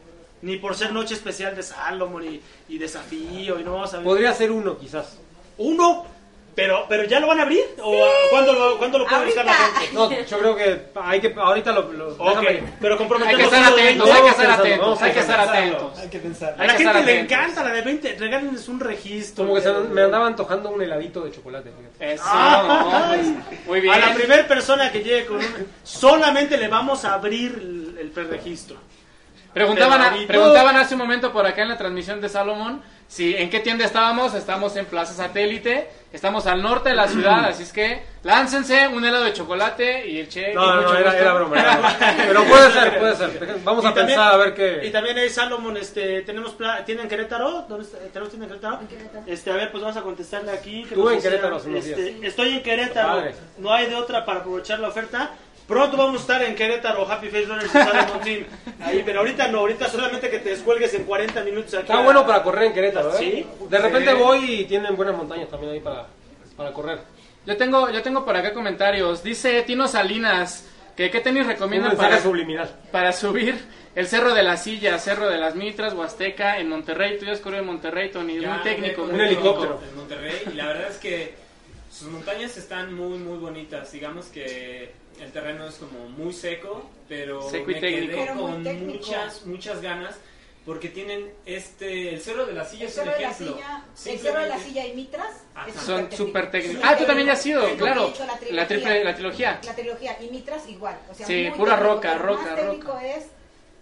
[0.42, 4.10] Ni por ser noche especial de Salomon y, y desafío, y no vamos a abrir.
[4.10, 5.18] Podría ser uno quizás.
[5.58, 6.06] Uno,
[6.58, 7.94] pero, pero ya lo van a abrir, o
[8.32, 9.94] ¿cuándo, lo, ¿cuándo lo puede buscar la gente?
[9.94, 12.18] No, yo creo que hay que ahorita lo, lo-
[12.82, 14.12] pero Hay comprometemos que estar uno de atentos, 20.
[14.18, 16.00] hay que estar atentos, hay que estar atentos.
[16.00, 16.56] Hay que pensar.
[16.58, 19.44] A la gente le encanta la de 20, regálenles un registro.
[19.46, 21.70] Como que se me andaba antojando un heladito de chocolate.
[21.78, 22.14] fíjate.
[22.16, 23.38] Eso, Ay.
[23.68, 23.94] muy bien.
[23.94, 25.46] A la primera persona que llegue con un...
[25.84, 28.78] Solamente le vamos a abrir el, el preregistro.
[29.54, 33.50] Preguntaban, a- preguntaban hace un momento por acá en la transmisión de Salomón Sí, ¿en
[33.50, 34.34] qué tienda estábamos?
[34.34, 39.06] Estamos en Plaza Satélite, estamos al norte de la ciudad, así es que láncense un
[39.06, 40.52] helado de chocolate y el che.
[40.52, 41.96] y No, no, era, era broma, era broma.
[42.28, 43.60] Pero puede ser, puede ser.
[43.64, 44.90] Vamos Y a también- pensar a ver Y qué.
[44.92, 47.62] también hay Salomon, este, tenemos, pla- ¿tienen Querétaro?
[47.70, 47.98] ¿Dónde está?
[48.00, 49.24] ¿Tenemos tienda en Querétaro?
[49.26, 50.84] Este, a ver, pues vamos a contestarle aquí.
[50.84, 52.20] que en Querétaro unos este.
[52.28, 53.36] Estoy en Querétaro, Padre.
[53.58, 55.32] no hay de otra para aprovechar la oferta.
[55.68, 57.72] Pronto vamos a estar en Querétaro, Happy Face Runners
[58.24, 58.46] Team.
[58.82, 61.84] Ahí, pero ahorita no, ahorita solamente que te descuelgues en 40 minutos aquí.
[61.84, 63.18] Está a- bueno para correr en Querétaro, ¿eh?
[63.20, 63.48] Sí.
[63.70, 64.18] De repente Sí.
[64.18, 66.08] voy y tienen buenas montañas también ahí para,
[66.56, 67.00] para correr.
[67.46, 69.24] Yo tengo, yo tengo por acá comentarios.
[69.24, 70.66] Dice Tino Salinas
[70.96, 72.70] que qué tenis recomiendan para, subliminal.
[72.92, 73.56] para subir
[73.94, 77.18] el Cerro de la Silla, Cerro de las Mitras, Huasteca, en Monterrey.
[77.20, 78.40] Tú ya has corrido en Monterrey, Tony.
[78.40, 79.04] Ya muy técnico.
[79.04, 79.82] Un helicóptero.
[79.90, 81.36] En Monterrey y la verdad es que
[81.92, 83.92] sus montañas están muy muy bonitas.
[83.92, 84.92] Digamos que
[85.22, 88.14] el terreno es como muy seco, pero Seco y me técnico.
[88.14, 90.16] quedé Pero con muchas muchas ganas
[90.66, 93.56] porque tienen este el cerro de la silla El es un cerro de la ejemplo.
[93.56, 95.34] silla, el cerro de la silla y Mitras
[95.68, 96.84] es Son súper técnicos.
[96.86, 98.14] Ah, tú también has ido, yo claro.
[98.52, 99.62] La triple, la trilogía.
[99.64, 100.98] La trilogía y Mitras igual.
[101.10, 101.94] O sea, Sí, pura técnico.
[101.96, 102.62] roca, El roca, más roca.
[102.62, 103.26] técnico es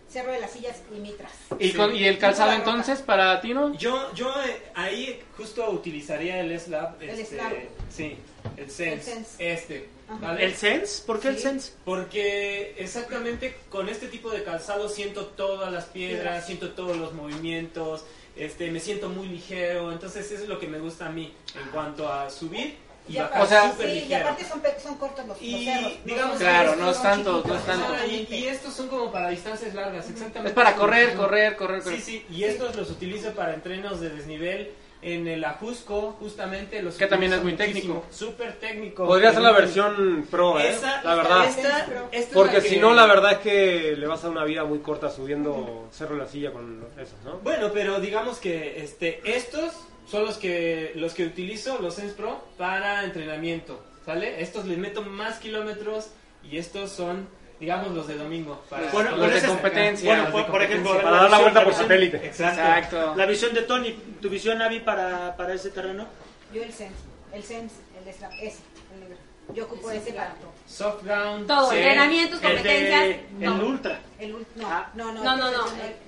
[0.07, 1.31] Cerro de las Sillas y Mitras.
[1.59, 1.73] ¿Y, Sí.
[1.75, 2.59] con, ¿Y el calzado roca.
[2.63, 3.73] entonces para Tino?
[3.73, 7.01] Yo, yo eh, ahí justo utilizaría el slab.
[7.01, 7.51] El este, slab.
[7.89, 8.15] Sí,
[8.57, 8.93] el sense.
[8.93, 9.53] El sense.
[9.53, 9.95] Este.
[10.39, 11.03] ¿El Sense?
[11.05, 11.39] ¿Por qué el.
[11.39, 11.73] Sense?
[11.83, 18.05] Porque exactamente con este tipo de calzado siento todas las piedras, siento todos los movimientos,
[18.35, 21.69] este, me siento muy ligero, entonces eso es lo que me gusta a mí en
[21.71, 22.77] cuanto a subir
[23.07, 25.93] y Y bajar O sea, sí, y aparte son, cortos los, los Y cerros.
[26.05, 27.93] digamos Claro, no es tanto, no es tanto.
[28.07, 30.49] Y, estos son como para distancias largas, exactamente.
[30.49, 31.99] Es para correr, correr, correr, correr.
[31.99, 34.71] Sí, sí, y estos los utilizo para entrenos de desnivel.
[35.06, 38.03] En el Ajusco, justamente los Que también es muy técnico.
[38.10, 39.06] Súper técnico.
[39.06, 40.70] Podría ser la versión pro, ¿eh?
[40.70, 41.45] Esa, la verdad.
[41.45, 44.64] Esta, esta es Porque si no, la verdad es que le vas a una vida
[44.64, 47.38] muy corta subiendo Cerro de la Silla con esos, ¿no?
[47.43, 49.74] Bueno, pero digamos que este, estos
[50.10, 54.41] son los que los que utilizo, los Sense Pro, para entrenamiento, ¿sale?
[54.41, 56.10] Estos les meto más kilómetros
[56.43, 57.28] y estos son,
[57.60, 58.64] digamos, los de domingo.
[58.70, 60.08] Para Bueno, Los de competencia.
[60.10, 61.01] Bueno, los por, de por ejemplo.
[61.01, 62.18] Para dar la vuelta por satélite.
[62.18, 62.62] Exacto.
[62.62, 63.16] Exacto.
[63.16, 63.91] La visión de Tony,
[64.22, 66.08] tu visión, Avi, para, para ese terreno.
[66.53, 66.93] Yo el Sense,
[67.34, 67.76] el Sense,
[68.06, 68.60] el Slap, ese,
[68.93, 69.18] el negro.
[69.53, 70.53] Yo ocupo ese para todo.
[70.68, 71.45] Soft ground.
[71.47, 71.78] Todo, sí.
[71.78, 73.03] entrenamientos, El, de, competencias.
[73.41, 73.49] el.
[73.64, 73.99] Ultra.
[74.18, 74.91] El no, Ah.
[74.95, 75.66] no, no, No, no, ese no.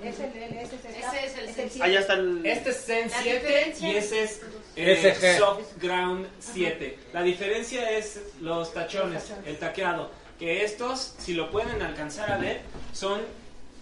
[0.10, 0.20] es
[1.38, 1.84] el- Sense.
[1.84, 2.44] Allá está el...
[2.46, 4.42] Este es Zen La 7 diferencia- y ese es
[4.76, 5.38] eh, SG.
[5.38, 6.98] Soft Ground 7.
[7.14, 9.32] La diferencia es Los tachones.
[9.46, 10.12] el taqueado.
[10.40, 12.62] Que estos, si lo pueden alcanzar a ver,
[12.94, 13.22] son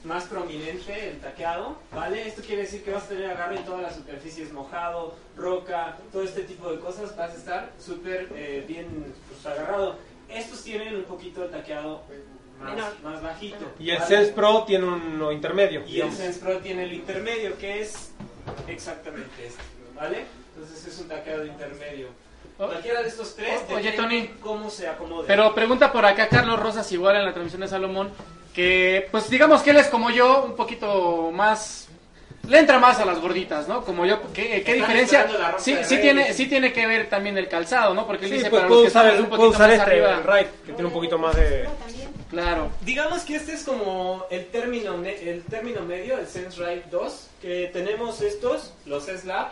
[0.05, 2.27] más prominente el taqueado, ¿vale?
[2.27, 6.23] Esto quiere decir que vas a tener agarre en todas las superficies, mojado, roca, todo
[6.23, 9.97] este tipo de cosas, vas a estar súper eh, bien pues, agarrado.
[10.29, 12.03] Estos tienen un poquito el taqueado
[12.59, 13.73] más, más bajito.
[13.79, 14.07] Y el ¿vale?
[14.07, 15.83] Sense Pro tiene uno intermedio.
[15.85, 16.11] Y el.
[16.11, 18.11] Sense Pro tiene el intermedio, que es
[18.67, 19.61] exactamente este,
[19.95, 20.25] ¿vale?
[20.55, 22.09] Entonces es un taqueado intermedio.
[22.57, 24.27] Cualquiera de estos tres, oye, Tony.
[24.41, 25.27] cómo se acomode.
[25.27, 28.11] Pero pregunta por acá Carlos Rosas, igual en la transmisión de Salomón,
[28.53, 31.89] que pues digamos que él es como yo, un poquito más...
[32.47, 33.83] Le entra más a las gorditas, ¿no?
[33.83, 35.21] Como yo, ¿qué, diferencia?
[35.21, 38.05] esperando la ropa Sí, sí tiene, sí tiene que ver también el calzado, ¿no?
[38.05, 40.11] Porque él Sí, dice pues para los que usar, un poquito usar más este, arriba.
[40.13, 41.67] el Ride, que tiene un poquito más de...
[41.79, 42.09] también.
[42.29, 42.69] Claro.
[42.81, 47.69] Digamos que este es como el término, el término medio, el Sense Ride 2, que
[47.73, 49.47] tenemos estos, los S-Lab,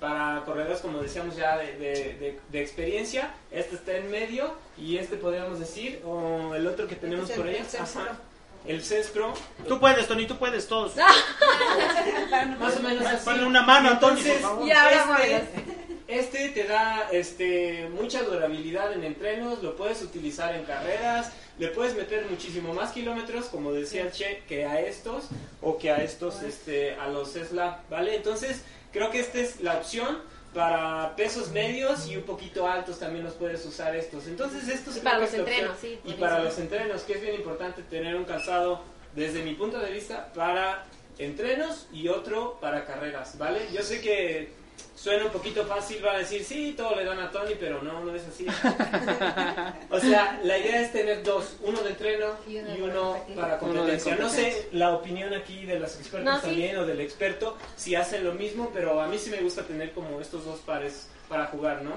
[0.00, 3.32] para corredores, como decíamos ya, de, de- de- de experiencia.
[3.50, 7.38] Este está en medio y este podríamos decir, o el otro que tenemos Este es
[7.38, 8.16] por el- ahí,
[8.66, 9.34] el el Pro,
[9.68, 10.94] Tú puedes, Tony, tú puedes, todos.
[12.58, 13.24] más o menos así.
[13.24, 14.66] Ponle una mano a Tony, por Entonces, favor.
[14.66, 15.64] Y ahora este,
[16.08, 21.94] este te da este, mucha durabilidad en entrenos, lo puedes utilizar en carreras, le puedes
[21.94, 25.24] meter muchísimo más kilómetros, como decía el Che, que a estos
[25.62, 28.16] o que a estos, este, a los SLAP, ¿vale?
[28.16, 28.62] Entonces,
[28.94, 30.22] creo que esta es la opción
[30.54, 34.28] para pesos medios y un poquito altos también los puedes usar estos.
[34.28, 35.46] Entonces, estos Y para los opción.
[35.48, 38.80] entrenos, sí, Y para los entrenos, que es bien importante tener un calzado,
[39.16, 40.84] desde mi punto de vista, para
[41.18, 43.66] entrenos y otro para carreras, ¿vale?
[43.72, 44.52] Yo sé que
[44.94, 48.00] suena un poquito fácil, va a decir, sí, todo le dan a Tony, pero no,
[48.04, 48.46] no es así.
[49.90, 54.16] o sea, la idea es tener dos, uno de entreno Y y uno para competencia.
[54.16, 56.46] No sé la opinión aquí de los expertos No, sí.
[56.46, 59.92] también o del experto, si hacen lo mismo, pero a mí sí me gusta tener
[59.92, 61.92] como estos dos pares para jugar, ¿no?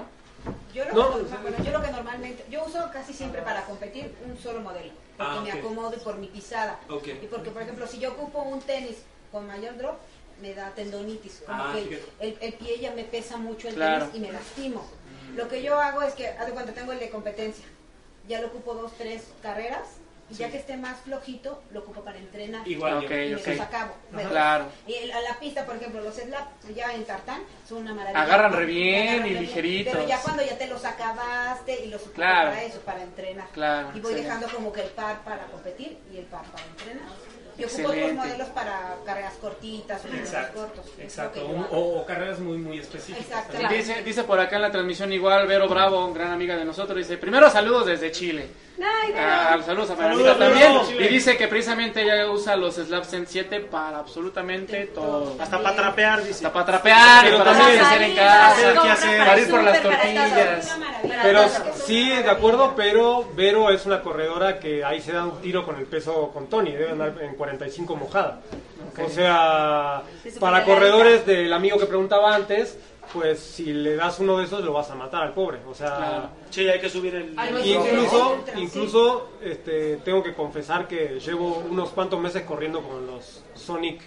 [0.72, 1.16] Yo lo, No.
[1.16, 4.38] que, o sea, bueno, yo lo que normalmente, yo uso casi siempre para competir un
[4.38, 6.78] solo modelo, porque Ah, me acomodo y por mi pisada.
[6.88, 8.98] Y porque, por ejemplo, si yo ocupo un tenis
[9.32, 9.96] con mayor drop,
[10.40, 14.06] me da tendonitis, como Ah, que el, el pie ya me pesa mucho el Claro.
[14.06, 14.88] tenis y me lastimo.
[15.34, 17.64] Lo que yo hago es que, haz de cuenta, tengo el de competencia,
[18.28, 19.86] ya lo ocupo dos, tres carreras
[20.30, 22.68] Y ya que esté más flojito, lo ocupo para entrenar.
[22.68, 23.46] Igual y ok.
[23.46, 23.94] los acabo.
[24.14, 24.66] Pero- Claro.
[24.86, 28.24] Y el- a la pista, por ejemplo, los slap ya en tartán son una maravilla.
[28.24, 29.94] Agarran re bien Agarran y re ligeritos.
[29.94, 32.50] Pero ya cuando ya te los acabaste y los ocupo Claro.
[32.50, 33.48] para eso, para entrenar.
[33.54, 37.08] Claro, Y voy dejando como que el par para competir y el par para entrenar.
[37.58, 40.86] Y ocupo otros modelos para cargas cortitas o Exacto, cortos.
[40.98, 41.40] Exacto.
[41.40, 43.26] yo o, o carreras muy, muy específicas.
[43.26, 43.74] Exacto.
[43.74, 47.18] Dice, dice por acá en la transmisión igual Vero Bravo, gran amiga de nosotros, dice,
[47.18, 48.48] primero saludos desde Chile.
[49.16, 50.72] Ah, saludos a Saludos, también.
[50.98, 55.34] Y dice que precisamente ella usa los Slap Zen 7 para absolutamente todo.
[55.40, 56.34] Hasta para trapear, dice.
[56.46, 59.62] Hasta para trapear, Pero para también- hacer en casa, hacer qué hacer, para ir por
[59.64, 60.78] las tortillas.
[61.22, 61.40] Pero
[61.86, 65.76] sí, de acuerdo, pero Vero es una corredora que ahí se da un tiro con
[65.76, 68.40] el peso con Tony, debe andar en 45 mojada.
[69.04, 70.02] O sea,
[70.40, 72.76] para corredores del amigo que preguntaba antes,
[73.12, 75.58] pues si le das uno de esos lo vas a matar al pobre.
[75.68, 76.28] O sea, Claro.
[76.50, 77.34] Sí, hay que subir el...
[77.34, 83.42] No, incluso, incluso este, tengo que confesar que llevo unos cuantos meses corriendo con los
[83.54, 84.02] Sonic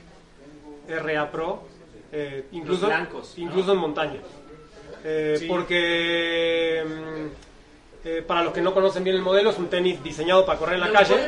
[0.87, 1.63] RA Pro,
[2.11, 3.43] eh, incluso, blancos, ¿no?
[3.43, 4.19] incluso en montaña.
[5.03, 5.47] Eh, Sí.
[5.47, 10.45] Porque mm, eh, para los que no conocen bien el modelo, es un tenis diseñado
[10.45, 11.25] para correr en la ¿Nos calle,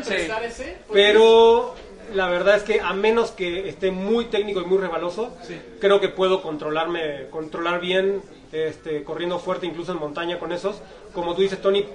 [0.47, 0.78] ese?
[0.91, 1.76] Pero
[2.14, 5.59] la verdad es que a menos que esté muy técnico y muy rebaloso, Sí.
[5.80, 10.82] creo que puedo controlarme, controlar bien, este, corriendo fuerte incluso en montaña con esos.
[11.14, 11.86] Como tú dices, Tony,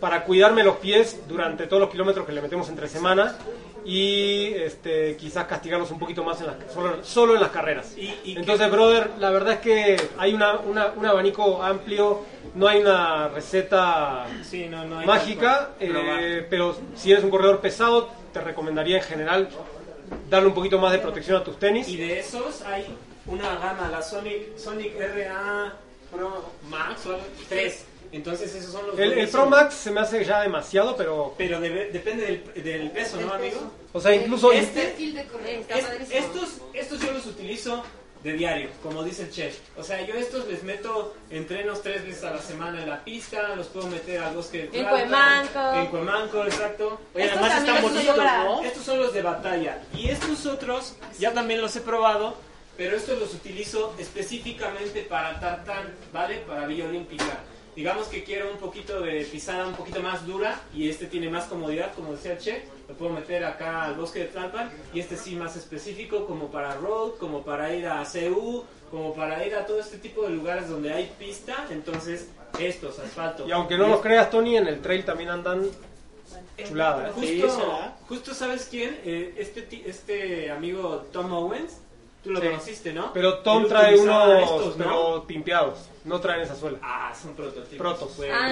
[0.00, 3.36] para cuidarme los pies durante todos los kilómetros que le metemos entre semana
[3.84, 7.94] y este, quizás castigarlos un poquito más en las, solo, solo en las carreras.
[7.96, 12.20] Y- y Entonces, qué- brother, la verdad es que hay una, una- un abanico amplio,
[12.54, 17.60] no hay una receta Sí, no, no hay mágica, eh, pero si eres un corredor
[17.60, 19.48] pesado, te recomendaría en general
[20.28, 21.88] darle un poquito más de protección a tus tenis.
[21.88, 22.86] Y de esos hay
[23.26, 25.74] una gama, la Sonic, Sonic RA
[26.10, 27.84] Pro Max o algo, 3.
[28.12, 29.28] Entonces esos son los El, el.
[29.28, 31.34] Pro Max se me hace ya demasiado, pero...
[31.38, 33.70] Pero depende del, del peso, ¿no, amigo?
[33.92, 34.50] O sea, incluso...
[34.50, 36.18] Este, Está es- padrísimo.
[36.18, 37.84] estos, estos yo los utilizo
[38.22, 39.58] de diario, como dice el chef.
[39.76, 43.54] O sea, yo estos les meto entrenos tres veces a la semana en la pista,
[43.56, 45.74] los puedo meter al bosque de En Cuemanco.
[45.74, 47.00] En Cuemanco, exacto.
[47.14, 48.62] Oye, Estos además están bonitos, ¿no?
[48.62, 49.82] Estos son los de batalla.
[49.94, 52.36] Y estos otros, ya también los he probado,
[52.76, 56.38] pero estos los utilizo específicamente para tartán, ¿vale?
[56.46, 57.40] Para Villa Olímpica.
[57.74, 61.44] Digamos que quiero un poquito de pisada un poquito más dura y este tiene más
[61.44, 62.64] comodidad, como decía el Che.
[62.90, 66.74] Lo puedo meter acá al bosque de Tlalpan y este sí más específico como para
[66.74, 70.68] road, como para ir a CU, como para ir a todo este tipo de lugares
[70.68, 71.66] donde hay pista.
[71.70, 72.28] Entonces,
[72.58, 73.46] estos, asfalto.
[73.46, 75.66] Y aunque no los creas, Tony, en el trail también andan.
[76.58, 76.64] ¿eh?
[77.14, 77.96] Justo, Sí, será.
[78.08, 78.98] justo ¿sabes quién?
[79.04, 81.78] Eh, este, ti- este amigo Tom Owens,
[82.24, 82.46] tú lo Sí.
[82.48, 83.12] conociste, ¿no?
[83.12, 84.84] Pero Tom Él trae unos, estos, ¿no?
[84.84, 86.78] pero pimpeados, no traen esa suela.
[86.82, 87.76] Ah, son prototipos.
[87.78, 88.12] Protos.
[88.16, 88.48] Pues, Ah,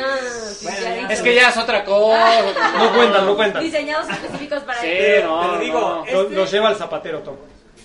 [0.54, 0.94] sí, bueno, ya ya.
[1.02, 1.12] dicho.
[1.12, 2.42] Es que ya es otra cosa.
[2.78, 3.62] No cuentan, no cuentan.
[3.62, 5.24] Diseñados específicos para Sí, él.
[5.24, 6.00] no, Pero digo, no.
[6.04, 7.36] este- Lo, lo lleva el zapatero, Tom.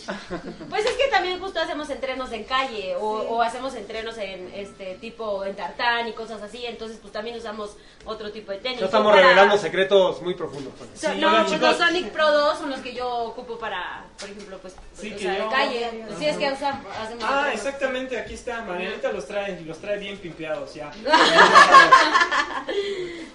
[0.69, 4.95] Pues es que también justo hacemos entrenos en calle o, o hacemos entrenos en este
[4.95, 7.75] tipo en tartán y cosas así, entonces pues también usamos
[8.05, 8.79] otro tipo de tenis.
[8.79, 10.73] Ya estamos para- revelando secretos muy profundos.
[10.75, 10.89] Tony.
[10.95, 11.61] So- Sí, no, pues chicos.
[11.61, 15.17] los Sonic Pro 2 son los que yo ocupo para, por ejemplo, pues, Sí, o
[15.17, 16.05] que sea, yo- en calle.
[16.19, 17.53] Sí, es que usamos, hacemos Ah, entrenos.
[17.53, 18.61] exactamente, aquí está.
[18.63, 20.91] Marianita los trae, los trae bien pimpeados ya.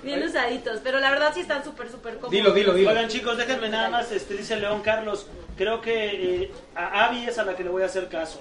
[0.03, 2.31] Bien usaditos, pero la verdad sí están súper, súper cómodos.
[2.31, 2.91] Dilo, dilo, dilo.
[2.91, 5.27] Oigan chicos, déjenme nada más, este, dice León Carlos,
[5.59, 8.41] creo que eh, a Avi es a la que le voy a hacer caso.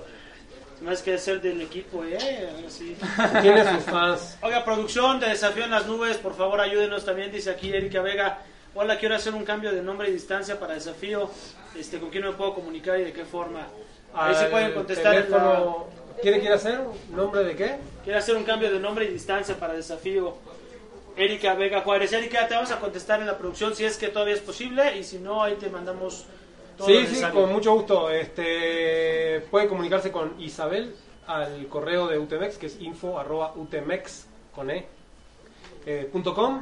[0.81, 2.95] Más que ser del equipo, eh, así.
[3.41, 4.37] Tiene sus fans.
[4.43, 8.39] Oiga, producción de Desafío en las Nubes, por favor ayúdenos también, dice aquí Erika Vega.
[8.75, 11.31] Hola, quiero hacer un cambio de nombre y distancia para Desafío.
[11.75, 13.67] Este, ¿Con quién me puedo comunicar y de qué forma?
[14.13, 15.15] A ver si Al pueden contestar.
[15.15, 15.87] la- teléfono-
[16.21, 16.79] ¿Quiere, quiere hacer?
[17.09, 17.77] ¿Nombre de qué?
[18.03, 20.35] Quiero hacer un cambio de nombre y distancia para Desafío.
[21.15, 22.13] Erika Vega Juárez.
[22.13, 25.03] Erika, te vamos a contestar en la producción si es que todavía es posible y
[25.03, 26.25] si no, ahí te mandamos
[26.77, 27.41] todo Sí, sí, necesario.
[27.41, 28.09] con mucho gusto.
[28.09, 34.69] Este, puede comunicarse con Isabel al correo de UTMX, que es info arroba UTMX con
[34.71, 34.85] e,
[35.85, 36.61] eh, punto com.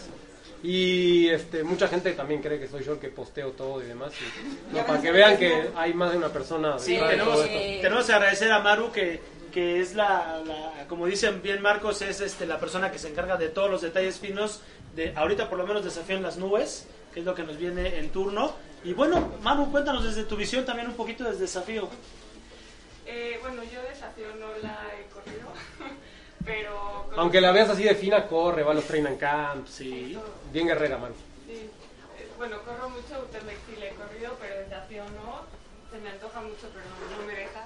[0.64, 4.12] Y este, mucha gente también cree que soy yo el que posteo todo y demás.
[4.20, 6.78] y- no, para que vean que hay más de una persona.
[6.80, 9.20] Sí, detrás de tenemos, tenemos que agradecer a Maru que,
[9.52, 13.38] que es la, la- como dicen bien Marcos, es este, la persona que se encarga
[13.38, 14.62] de todos los detalles finos
[14.96, 16.88] de ahorita por lo menos Desafío en las Nubes,
[17.18, 18.54] que es lo que nos viene en turno.
[18.84, 21.90] Y bueno, Maru, cuéntanos desde tu visión también un poquito desde Desafío.
[23.08, 25.50] Eh, bueno, yo desafío no la he corrido,
[26.46, 27.10] pero...
[27.18, 29.72] Aunque la veas así de fina, corre, va a los training camps.
[29.72, 30.16] Sí.
[30.54, 31.16] Bien guerrera, mano.
[31.48, 35.42] Sí, eh, bueno, corro mucho, Utemex sí le he corrido, pero desafío no.
[35.90, 36.86] Se me antoja mucho, pero
[37.20, 37.66] no me deja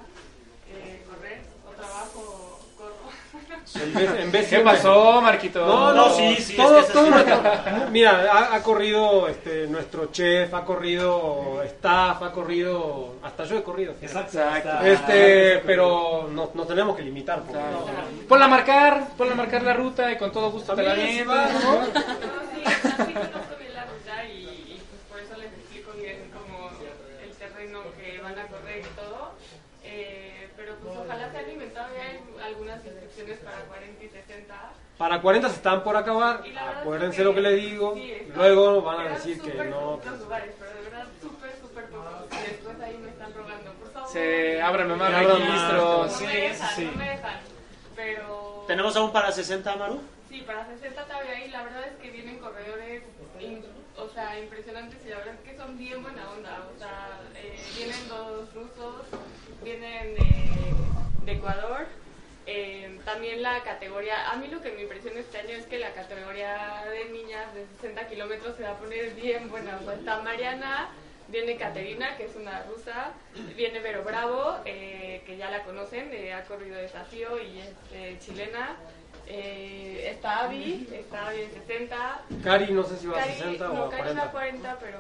[0.76, 1.41] eh, correr.
[1.67, 2.95] O trabajo o corro.
[3.74, 5.65] En vez, en vez ¿Qué pasó, Marquito?
[5.65, 7.41] No, No, no, sí, sí, todo- es que todo nuestro-
[7.91, 13.63] mira, ha, ha corrido este, nuestro chef, ha corrido staff, ha corrido, hasta yo he
[13.63, 13.93] corrido.
[14.01, 14.39] Exacto.
[14.84, 17.41] Este, pero nos, nos tenemos que limitar.
[17.43, 17.59] porque-
[18.28, 21.01] Ponla a marcar, ponla a marcar la ruta y con todo gusto te la ¿no?
[21.03, 26.30] No, sí, así conozco bien la ruta y, y, pues por eso les explico bien
[26.34, 26.69] como
[27.24, 29.32] el terreno que van a correr y todo.
[29.84, 34.55] Eh, pero pues ojalá se han inventado ya hay algunas inscripciones para 40 y 60.
[35.01, 36.43] Para 40 se están por acabar,
[36.79, 39.99] acuérdense es lo que les digo, sí, está- luego van a decir que súper no.
[39.99, 42.11] pues, lugares, pero de verdad súper, súper pocos.
[42.29, 44.09] Y después ahí me están rogando, por favor.
[44.11, 46.11] Se ábreme más Se abran registros.
[46.11, 46.85] No Sí, me dejan, sí.
[46.85, 47.39] no me dejan.
[47.95, 48.63] Pero...
[48.67, 50.01] ¿Tenemos aún para 60, Maru?
[50.29, 53.01] Sí, para 60 todavía ahí, la verdad es que vienen corredores,
[53.97, 57.59] o sea, impresionantes y la verdad es que son bien buena onda, o sea, eh,
[57.75, 59.01] vienen dos rusos,
[59.63, 61.87] vienen de, de Ecuador,
[62.45, 65.93] eh, también la categoría, a mí lo que me impresiona este año es que la
[65.93, 70.19] categoría de niñas de 60 kilómetros se va a poner bien buena, o sea, está
[70.21, 70.89] Mariana,
[71.27, 73.11] viene Caterina, que es una rusa,
[73.55, 78.17] viene Vero Bravo, eh, que ya la conocen, eh, ha corrido desafío y es eh,
[78.19, 78.75] chilena.
[79.27, 82.21] Eh, está Avi, está Avi de 60.
[82.43, 84.31] Cari no sé si va a Cari- 60 no, o a Cari va a 40.
[84.31, 84.99] 40, pero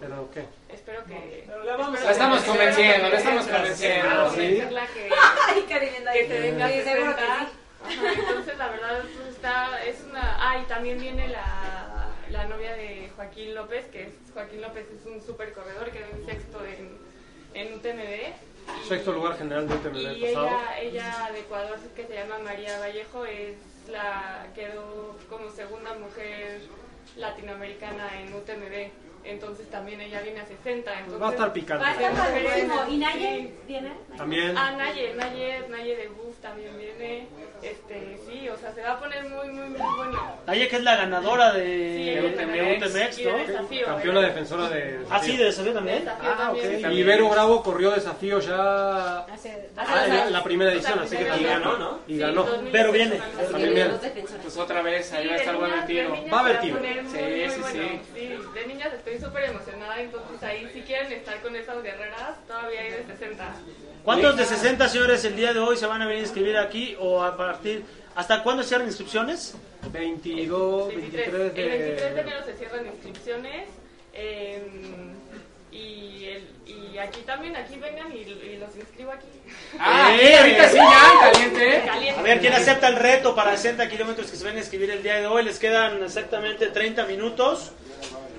[0.00, 0.44] Pero qué.
[0.72, 1.44] espero que...
[1.64, 4.48] la vamos La estamos que- convenciendo, la estamos convenciendo, que-
[4.94, 5.10] que,
[5.48, 7.38] Ay, que se venga a Sí, seguro que 60.
[7.40, 7.52] sí.
[7.80, 10.36] Ajá, entonces, la verdad, pues, está, es una...
[10.40, 15.06] Ah, y también viene la, la novia de Joaquín López, que es Joaquín López es
[15.06, 16.98] un super corredor, quedó en sexto en,
[17.54, 18.82] en UTMB.
[18.84, 20.46] y- Sexto lugar general de UTMB Y pasado.
[20.48, 23.56] ella, ella de Ecuador, que se llama María Vallejo, es
[23.88, 26.60] la quedó como segunda mujer
[27.16, 28.90] latinoamericana en UTMB.
[29.24, 30.90] Entonces también ella viene a 60.
[30.98, 31.84] Entonces, Va a estar picante.
[31.84, 32.74] Va a estar padrísimo.
[32.88, 33.54] ¿Y Naye Sí.
[33.66, 33.92] viene?
[34.16, 34.54] También.
[34.56, 37.26] Ah, Naye, Naye, Naye de Bus también viene.
[37.62, 40.36] Este, sí, o sea, se va a poner muy, muy, muy bueno.
[40.46, 43.38] Naye, que es la ganadora de, Sí, de UTMX, de ¿no?
[43.38, 44.24] desafío, Campeona ¿eh?
[44.26, 45.00] defensora de.
[45.10, 45.98] Ah, sí, de desafío también.
[46.04, 46.84] Desafío Ah, también.
[46.86, 46.92] ok.
[46.92, 49.18] Y Vero Bravo corrió desafío ya.
[49.24, 50.30] Hace- Hace Ah, la, años.
[50.30, 51.50] la primera edición, así que también.
[51.50, 51.98] ganó, ¿no?
[52.06, 52.42] Y Sí, ganó.
[52.44, 53.20] 2018 Pero viene.
[53.50, 53.90] También viene.
[54.42, 56.16] Pues otra vez, ahí Sí, va a de estar bueno el de tiro.
[56.32, 56.78] Va a haber tiro.
[56.78, 58.00] Sí, sí.
[58.14, 62.80] Sí, de niñas estoy súper emocionada, entonces ahí si quieren estar con esas guerreras, todavía
[62.80, 63.54] hay de 60.
[64.04, 66.96] ¿Cuántos de 60 señores el día de hoy se van a venir a inscribir aquí
[67.00, 67.84] o a partir...
[68.14, 69.54] ¿Hasta cuándo cierran inscripciones?
[69.92, 71.32] 22, 23.
[71.32, 72.20] 23 El 23 de de.
[72.20, 73.68] enero se cierran inscripciones.
[74.12, 74.62] eh,
[75.70, 79.26] y, el, y aquí también, aquí vengan y, y los inscribo aquí.
[79.78, 81.82] Ah, Eh, ahorita sí ya, caliente.
[81.86, 82.20] Caliente.
[82.20, 85.02] A ver, ¿quién acepta el reto para 60 kilómetros que se van a inscribir el
[85.02, 85.44] día de hoy?
[85.44, 87.70] Les quedan exactamente 30 minutos.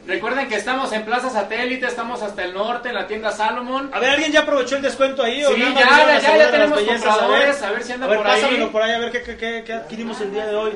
[0.10, 3.92] Recuerden que estamos en Plaza Satélite, estamos hasta el norte, en la tienda Salomon.
[3.94, 5.46] A ver, ¿alguien ya aprovechó el descuento ahí?
[5.46, 7.04] o Sí, ya, a ya, ya a tenemos bellezas?
[7.16, 8.42] compradores, a ver si anda a ver, por ahí.
[8.42, 10.72] pásamelo por ahí, a ver qué, qué, qué, qué adquirimos el día de hoy.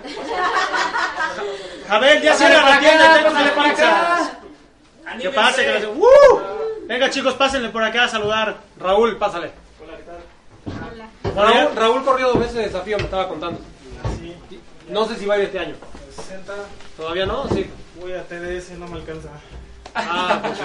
[1.90, 3.90] A ver, ya cierra la tienda, acá, tenemos pásale de para pizzas.
[3.90, 5.18] acá.
[5.20, 5.62] ¿Qué pasa?
[5.64, 6.42] Que no- ¡Uh!
[6.86, 8.58] Venga chicos, pásenle por acá a saludar.
[8.80, 9.50] Raúl, pásale.
[11.36, 13.60] Raúl, Raúl corrió dos veces desafío, me estaba contando.
[14.90, 15.74] No sé si va a ir este año.
[16.16, 16.53] 60,
[16.97, 17.47] ¿Todavía no?
[17.49, 17.66] Sí.
[17.99, 19.30] voy a TDS, no me alcanza.
[19.95, 20.59] Ah, pues,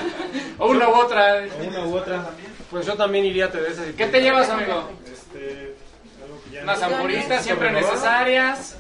[0.59, 1.44] O una u otra.
[1.66, 2.30] Una u otra.
[2.70, 3.94] pues yo también iría a TDS.
[3.96, 4.90] ¿Qué te llevas, amigo?
[5.05, 5.74] Este,
[6.24, 8.76] algo que ya Unas no- ampuritas siempre necesarias.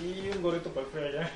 [0.00, 1.30] Y un gorrito para el frío allá.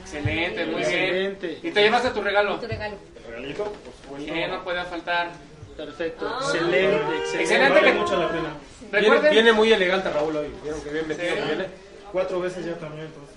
[0.00, 1.38] Excelente, muy bien.
[1.62, 2.58] ¿Y te llevaste tu regalo?
[2.58, 2.96] Tu regalo.
[3.26, 4.32] Regalito, por supuesto.
[4.32, 5.30] Que no puede faltar.
[5.76, 6.38] Perfecto, Ah.
[6.42, 7.40] excelente, excelente.
[7.42, 8.48] Excelente Vale que- mucho la pena.
[8.90, 10.48] Viene, Recuerden, viene muy elegante Raúl hoy.
[10.62, 11.40] Vieron que bien vestido Sí.
[11.40, 11.66] que viene.
[12.10, 13.27] Cuatro veces ya también, entonces.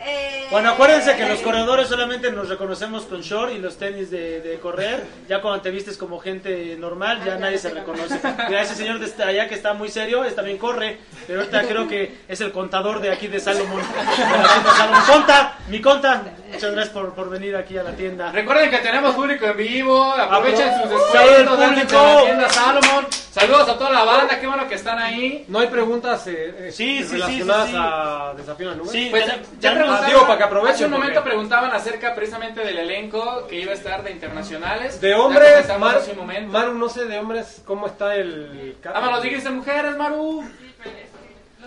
[0.00, 4.40] Eh, Bueno, acuérdense que los corredores solamente nos reconocemos con short y los tenis de,
[4.40, 5.02] de correr.
[5.28, 8.18] Ya cuando te vistes como gente normal, ya nadie se reconoce.
[8.48, 11.62] Mira, ese señor de esta- allá que está muy serio, es también corre, pero ahorita
[11.66, 13.80] creo que es el contador de aquí de Salomón.
[13.80, 15.02] de la tienda Salomón.
[15.06, 16.22] Conta, mi conta.
[16.52, 18.30] Muchas gracias por, por venir aquí a la tienda.
[18.30, 20.12] recuerden que tenemos público en vivo.
[20.12, 21.92] Aprovechen sus Saludos al descuentos.
[22.00, 23.06] a la tienda Salomon.
[23.34, 25.44] Saludos a toda la banda, qué bueno que están ahí.
[25.48, 27.78] No hay preguntas eh, eh, Sí, sí, relacionadas sí, sí.
[27.80, 28.92] a Desafío en la Nube.
[28.92, 32.60] Sí, Pues ya- ya, digo, para que aprovechen, Hace un porque- momento preguntaban acerca precisamente
[32.64, 35.00] del elenco que iba a estar de internacionales.
[35.00, 36.52] De hombres, Mar- momento.
[36.52, 38.76] Maru, no sé de hombres cómo está el...
[38.94, 40.44] Ah, me los dijiste mujeres, Maru.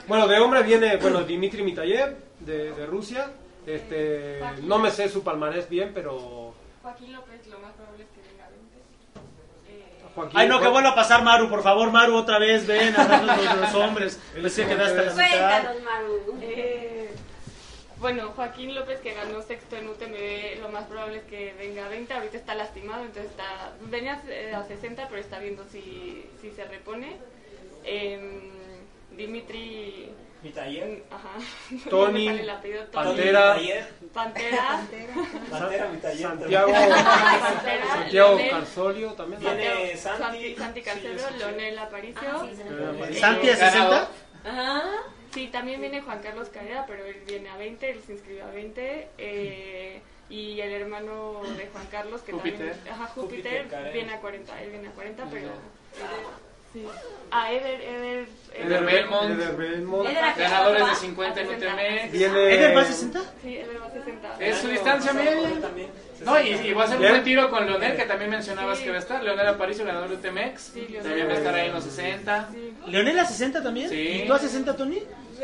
[0.08, 3.30] Bueno, de hombres viene, bueno, Dimitri Mitayev, de, de Rusia.
[3.66, 6.54] Este, no me sé su palmarés bien, pero...
[6.82, 8.78] Joaquín López, lo más probable es que venga a 20.
[9.68, 12.94] Eh, Joaquín- Ay, no, que vuelva a pasar Maru, por favor, Maru, otra vez, ven,
[13.00, 14.20] hablamos de los hombres.
[14.34, 15.16] Pensé que hasta la mitad.
[15.16, 16.40] Cuéntanos, Maru.
[16.42, 17.12] eh,
[18.00, 21.90] bueno, Joaquín López, que ganó sexto en UTMB, lo más probable es que venga a
[21.90, 22.14] 20.
[22.14, 23.74] Ahorita está lastimado, entonces está.
[23.82, 27.18] Venía eh, a 60, pero está viendo si, si se repone.
[27.84, 28.42] Em,
[29.12, 30.10] Dimitri.
[30.44, 31.04] Mitayer.
[31.12, 31.30] Ajá.
[31.90, 32.62] Tony, No.
[32.92, 33.58] Pantera.
[34.14, 34.82] Pantera.
[35.50, 35.88] Pantera.
[36.20, 38.50] Santiago, Pantera, Santiago Leonel.
[38.52, 39.40] Carsolio también.
[39.42, 40.80] Viene Santi, Santi.
[40.82, 41.38] Escuché.
[41.38, 42.30] Leonel Aparicio.
[42.30, 42.48] Ah.
[43.20, 43.72] ¿Santi a 60?
[43.72, 44.08] Ganador.
[44.46, 44.84] Ajá.
[45.34, 48.52] Sí, también viene Juan Carlos Carrera, pero él viene a 20, él se inscribió a
[48.52, 49.08] 20.
[49.18, 52.72] eh, y el hermano de Juan Carlos, que Júpiter.
[52.74, 52.94] también.
[52.94, 55.50] Ajá, Júpiter Júpiter, viene a 40, él viene a 40, pero.
[56.74, 56.86] Sí.
[57.32, 58.28] Ah, Eder, Eder.
[58.54, 59.32] Eder Belmont.
[59.32, 60.10] Eder Belmont.
[60.10, 61.68] Eder a qué Ganadores de 50 en A 60.
[61.68, 62.12] UTM.
[62.12, 62.54] Viene...
[62.54, 63.22] ¿Eder va a 60?
[63.42, 64.36] Sí, Eder va a 60.
[64.40, 65.50] Es su distancia media.
[66.26, 68.84] No, y, y va a ser un buen tiro con Leonel, que también mencionabas Sí.
[68.86, 69.24] que va a estar.
[69.24, 70.62] Leonel Aparicio, ganador de UTMX.
[70.74, 70.98] Sí.
[71.02, 72.50] También va a estar ahí en los 60.
[72.52, 72.74] Sí.
[72.88, 73.90] ¿Leonel a 60 también?
[73.90, 74.22] Sí.
[74.24, 75.00] ¿Y tú a 60, Tony?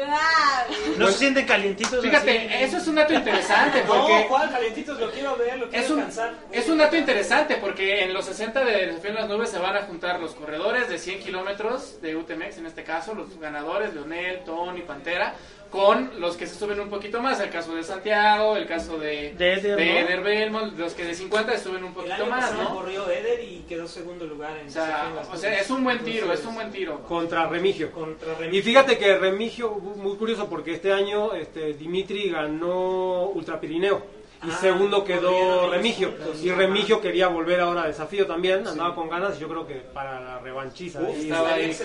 [0.08, 0.64] Ah,
[0.98, 2.02] ¿No se sienten calientitos?
[2.04, 2.64] Fíjate, así?
[2.64, 5.92] eso es un dato interesante No, porque Juan, calientitos, lo quiero ver, lo quiero es
[5.92, 6.34] un, alcanzar.
[6.52, 9.76] es un dato interesante porque en los 60 de Desafío en las Nubes se van
[9.78, 14.44] a juntar los corredores de 100 kilómetros de UTMX, en este caso, los ganadores, Leonel,
[14.44, 15.36] Tony, Pantera,
[15.74, 19.34] con los que se suben un poquito más, el caso de Santiago, el caso de,
[19.34, 22.54] De Eder, de Belmont, los que de 50 se suben un El poquito año más,
[22.54, 22.76] ¿no?
[22.76, 26.32] corrió Eder y quedó segundo lugar en O sea, o sea, es un buen tiro,
[26.32, 27.02] es un buen tiro.
[27.02, 27.92] Contra Remigio.
[27.92, 28.64] Contra Y Remigio.
[28.64, 34.04] fíjate que Remigio, muy curioso porque este año este, Dimitri ganó Ultra Pirineo
[34.46, 36.14] y Ah, segundo quedó Remigio.
[36.42, 39.76] Y Remigio quería volver ahora a desafío también, andaba con ganas y yo creo que
[39.76, 41.00] para la revanchiza.
[41.02, 41.78] Uf, ahí- estaba ahí.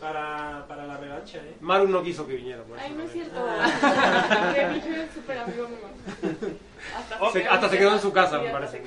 [0.00, 1.56] Para, para la revancha, ¿eh?
[1.60, 2.62] Maru no quiso que viniera.
[2.62, 3.34] por Ay, no es cierto.
[4.54, 5.78] Remigio es súper amigo mío.
[6.96, 8.82] Hasta, Se- hasta se quedó en su casa, me parece.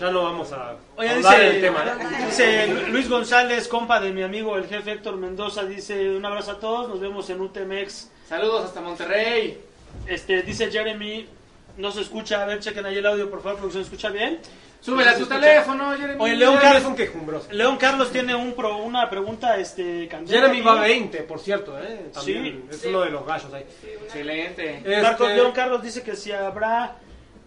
[0.00, 1.84] Ya no vamos a Oye, dice, del tema.
[1.86, 2.24] ¿eh?
[2.26, 6.58] dice Luis González, compa de mi amigo el jefe Héctor Mendoza, dice un abrazo a
[6.60, 8.10] todos, nos vemos en UTMX.
[8.28, 9.60] Saludos hasta Monterrey.
[10.06, 11.28] Este, dice Jeremy,
[11.76, 14.38] no se escucha, a ver, chequen ahí el audio, por favor, producción, ¿se escucha bien?
[14.80, 16.16] Súbele a ¿Se tu teléfono, Jeremy.
[16.20, 17.52] Oye, León Carlos, es un quejumbroso.
[17.52, 21.78] León Carlos tiene un pro- una pregunta, este, candente Jeremy va 20, por cierto.
[21.78, 22.10] ¿eh?
[22.12, 22.76] También Sí.
[22.78, 23.64] es uno de los gallos ahí.
[24.02, 24.78] Excelente.
[24.78, 26.96] Este, Marcos León Carlos dice que si habrá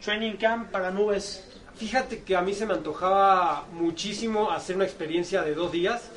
[0.04, 1.46] training camp para nubes.
[1.76, 6.10] Fíjate que a mí se me antojaba muchísimo hacer una experiencia de dos días.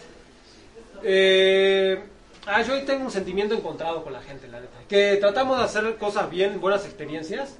[1.02, 2.00] Eh,
[2.46, 4.72] ah, yo hoy tengo un sentimiento encontrado con la gente, la neta.
[4.88, 7.56] Que tratamos de hacer cosas bien, buenas experiencias.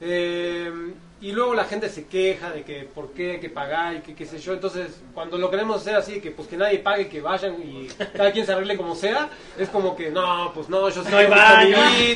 [0.00, 0.70] Eh,
[1.18, 4.14] y luego la gente se queja de que por qué hay que pagar y que
[4.14, 4.52] qué sé yo.
[4.52, 8.30] Entonces, cuando lo queremos hacer así, que pues que nadie pague, que vayan y cada
[8.32, 12.14] quien se arregle como sea, es como que no, pues no, yo No y.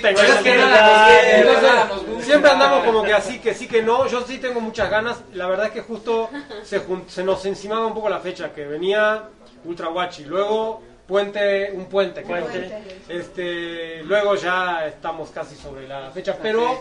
[1.38, 2.22] Entonces, gusto.
[2.26, 4.06] siempre andamos como que así, que sí, que no.
[4.06, 5.22] Yo sí tengo muchas ganas.
[5.32, 6.28] La verdad es que justo
[6.62, 9.24] se, jun- se nos encimaba un poco la fecha, que venía
[9.64, 12.22] Ultra Guachi, luego puente, un puente.
[12.22, 12.44] creo.
[12.46, 12.82] Puente.
[13.08, 16.80] Este, luego ya estamos casi sobre la fecha, pero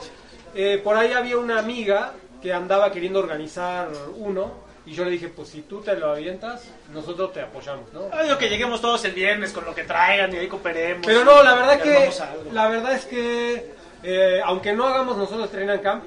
[0.56, 4.70] eh, por ahí había una amiga que andaba queriendo organizar uno.
[4.86, 8.06] Y yo le dije, pues si tú te lo avientas, nosotros te apoyamos, ¿no?
[8.12, 11.06] Ay, digo que lleguemos todos el viernes con lo que traigan y ahí cooperemos.
[11.06, 12.10] Pero no, la verdad que
[12.52, 16.04] la verdad es que eh, aunque no hagamos nosotros Train and Camp,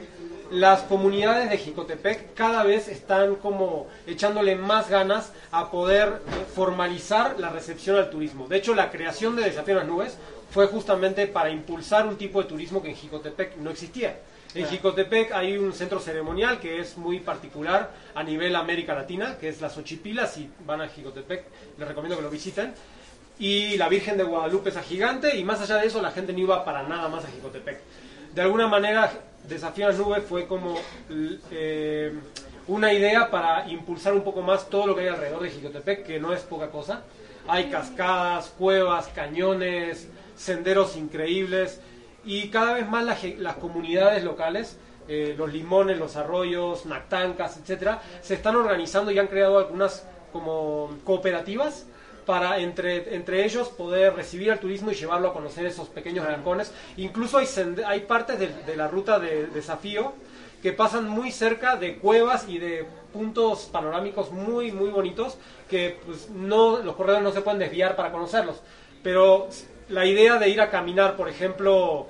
[0.50, 6.20] las comunidades de Jicotepec cada vez están como echándole más ganas a poder
[6.54, 8.48] formalizar la recepción al turismo.
[8.48, 10.18] De hecho, la creación de Desafío en las Nubes
[10.50, 14.18] fue justamente para impulsar un tipo de turismo que en Jicotepec no existía.
[14.54, 19.48] En Jicotepec hay un centro ceremonial que es muy particular a nivel América Latina, que
[19.48, 20.34] es las Ochipilas.
[20.34, 21.44] Si van a Jicotepec,
[21.78, 22.74] les recomiendo que lo visiten.
[23.38, 26.40] Y la Virgen de Guadalupe es gigante y más allá de eso la gente no
[26.40, 27.80] iba para nada más a Jicotepec.
[28.34, 29.10] De alguna manera,
[29.48, 30.78] Desafío a las Nubes fue como
[31.50, 32.12] eh,
[32.68, 36.20] una idea para impulsar un poco más todo lo que hay alrededor de Jicotepec, que
[36.20, 37.04] no es poca cosa.
[37.48, 41.80] Hay cascadas, cuevas, cañones, senderos increíbles
[42.24, 48.00] y cada vez más las, las comunidades locales, eh, los limones, los arroyos, nactancas, etcétera,
[48.20, 51.86] se están organizando y han creado algunas como cooperativas
[52.24, 56.72] para entre, entre ellos poder recibir al turismo y llevarlo a conocer esos pequeños rincones.
[56.96, 57.46] Incluso hay,
[57.84, 60.12] hay partes de, de la ruta de desafío
[60.62, 65.36] que pasan muy cerca de cuevas y de puntos panorámicos muy, muy bonitos
[65.68, 68.62] que pues, no, los corredores no se pueden desviar para conocerlos.
[69.02, 69.48] Pero
[69.92, 72.06] la idea de ir a caminar, por ejemplo,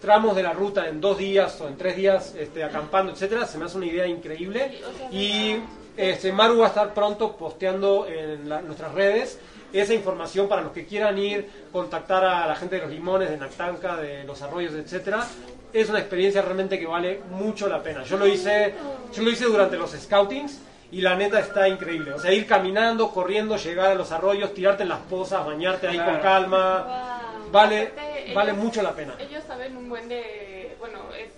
[0.00, 3.58] tramos de la ruta en dos días o en tres días este, acampando, etcétera, se
[3.58, 4.78] me hace una idea increíble.
[5.10, 5.56] Y
[5.96, 9.38] este, Maru va a estar pronto posteando en la- nuestras redes
[9.72, 13.36] esa información para los que quieran ir, contactar a la gente de los limones, de
[13.36, 15.26] Nactanca, de los arroyos, etcétera.
[15.72, 18.02] Es una experiencia realmente que vale mucho la pena.
[18.04, 18.74] Yo lo hice,
[19.14, 20.58] yo lo hice durante los scoutings
[20.90, 22.12] y la neta está increíble.
[22.12, 25.98] O sea, ir caminando, corriendo, llegar a los arroyos, tirarte en las pozas, bañarte ahí
[25.98, 27.22] con calma.
[27.50, 29.14] Vale, Aparte, vale ellos- mucho la pena.
[29.18, 31.30] Ellos saben un buen de, bueno, es,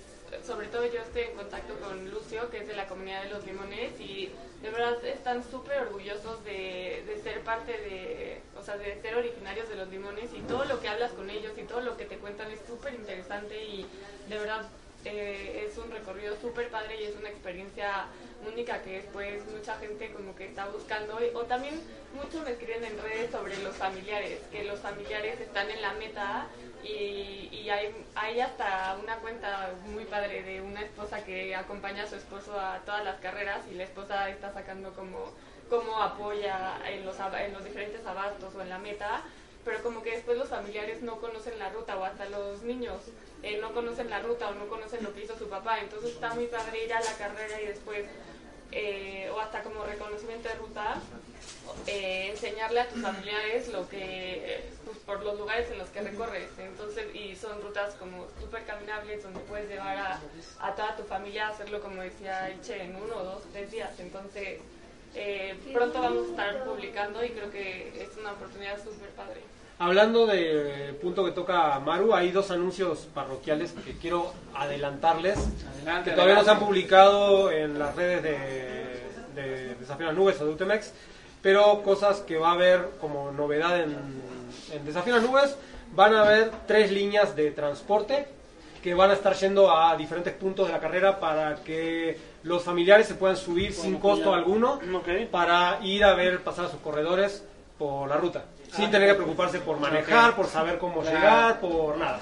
[0.47, 3.45] sobre todo yo estoy en contacto con Lucio, que es de la comunidad de los
[3.45, 4.31] limones, y
[4.63, 9.69] de verdad están súper orgullosos de, de ser parte de, o sea, de ser originarios
[9.69, 12.17] de los limones, y todo lo que hablas con ellos y todo lo que te
[12.17, 13.87] cuentan es súper interesante y
[14.29, 14.63] de verdad
[15.05, 18.07] eh, es un recorrido súper padre y es una experiencia
[18.47, 21.19] única que después mucha gente como que está buscando.
[21.35, 21.81] O también
[22.15, 26.47] muchos me escriben en redes sobre los familiares que los familiares están en la meta
[26.83, 32.17] y, hay, hay hasta una cuenta muy padre de una esposa que acompaña a su
[32.17, 35.33] esposo a todas las carreras y la esposa está sacando como
[35.69, 39.23] cómo apoya en los, en los diferentes abastos o en la meta
[39.65, 43.03] pero como que después los familiares no conocen la ruta o hasta los niños
[43.43, 45.81] eh, no conocen la ruta o no conocen lo que hizo su papá.
[45.81, 48.05] Entonces está muy padre ir a la carrera y después,
[48.73, 51.01] eh, o hasta como reconocimiento de ruta,
[51.87, 56.49] eh, enseñarle a tus familiares lo que, pues, por los lugares en los que recorres.
[56.59, 60.21] Entonces, y son rutas como súper caminables donde puedes llevar a,
[60.61, 63.99] a toda tu familia a hacerlo, como decía Iche, en uno, dos, tres días.
[63.99, 64.61] Entonces,
[65.15, 69.41] eh, pronto vamos a estar publicando y creo que es una oportunidad súper padre.
[69.81, 75.39] Hablando del punto que toca Maru, hay dos anuncios parroquiales que quiero adelantarles,
[75.77, 80.19] Adelante, que todavía no se han publicado en las redes de, de Desafío a las
[80.19, 80.93] Nubes o de Utemex,
[81.43, 83.97] pero cosas que va a haber como novedad en,
[84.73, 85.57] en Desafío a las Nubes,
[85.95, 88.27] van a haber tres líneas de transporte
[88.83, 93.07] que van a estar yendo a diferentes puntos de la carrera para que los familiares
[93.07, 94.81] se puedan subir sin costo alguno
[95.31, 97.45] para ir a ver pasar a sus corredores
[97.79, 98.45] por la ruta.
[98.73, 102.21] Sin tener que preocuparse por manejar, por saber cómo llegar, por nada.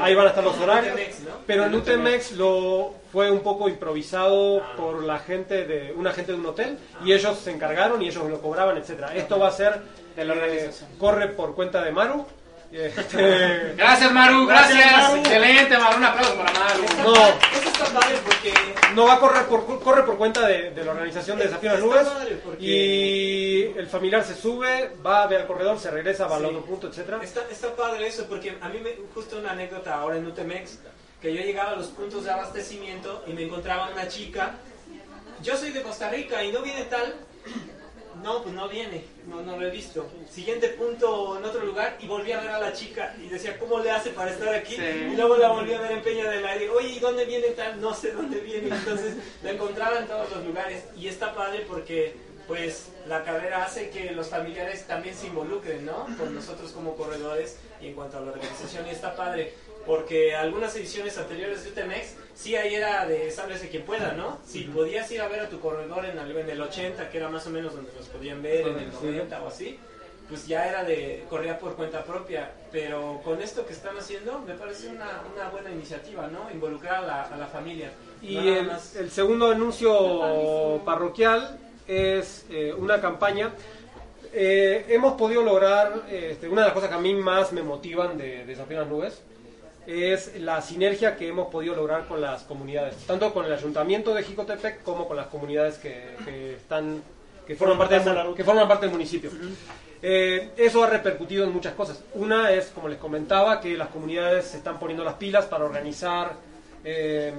[0.00, 0.98] Ahí van a estar los horarios.
[1.46, 6.38] Pero en Utemex lo fue un poco improvisado por la gente de una gente de
[6.38, 9.14] un hotel y ellos se encargaron y ellos lo cobraban, etcétera.
[9.14, 9.82] Esto va a ser
[10.16, 12.26] eh, corre por cuenta de Maru.
[12.72, 14.78] Este, Gracias, Maru, gracias.
[14.78, 15.16] Gracias, Maru.
[15.20, 15.96] Excelente, Maru.
[15.98, 16.82] Un aplauso para Maru.
[17.04, 18.52] no, Eso está padre porque
[18.94, 21.72] no va a correr por corre por cuenta de, de la organización de Desafío a
[21.74, 25.90] las Nubes padre, porque- y el familiar se sube, va a ver al corredor, se
[25.90, 26.48] regresa, va al Sí.
[26.48, 27.20] otro punto, etcétera.
[27.22, 30.78] Está, está padre eso, porque a mí me, justo una anécdota ahora en Utemex,
[31.22, 34.54] que yo llegaba a los puntos de abastecimiento y me encontraba una chica,
[35.42, 37.14] yo soy de Costa Rica y no viene tal,
[38.24, 40.08] no, pues no viene, no, no lo he visto.
[40.30, 43.80] Siguiente punto en otro lugar y volví a ver a la chica y decía, ¿cómo
[43.80, 44.76] le hace para estar aquí?
[44.76, 44.82] Sí.
[45.12, 47.78] Y luego la volví a ver en Peña del Aire, oye, ¿y dónde viene tal?
[47.82, 52.16] No sé dónde viene, entonces la encontraba en todos los lugares y está padre porque
[52.48, 56.06] pues la carrera hace que los familiares también se involucren, ¿no?
[56.18, 59.52] Con nosotros como corredores y en cuanto a la organización y está padre
[59.84, 64.38] porque algunas ediciones anteriores de UTMX sí ahí era de sálvese quien pueda, ¿no?
[64.46, 67.28] Si podías ir a ver a tu corredor en el, en el 80, que era
[67.28, 69.78] más o menos donde los podían ver, en el 90 o así,
[70.28, 74.54] pues ya era de corría por cuenta propia, pero con esto que están haciendo me
[74.54, 76.50] parece una, una buena iniciativa, ¿no?
[76.50, 77.90] Involucrar a la, a la familia.
[78.22, 83.52] Y No el, más- el segundo anuncio parroquial es eh, una campaña.
[84.32, 87.62] Eh, hemos podido lograr, eh, este, una de las cosas que a mí más me
[87.62, 89.22] motivan de Desafío a las Nubes,
[89.86, 94.22] es la sinergia que hemos podido lograr con las comunidades, tanto con el ayuntamiento de
[94.22, 97.02] Jicotepec como con las comunidades que, que están
[97.46, 99.30] que forman parte del, que forman parte del municipio.
[100.02, 102.02] Eh, eso ha repercutido en muchas cosas.
[102.14, 106.32] Una es, como les comentaba, que las comunidades se están poniendo las pilas para organizar
[106.84, 107.32] eh,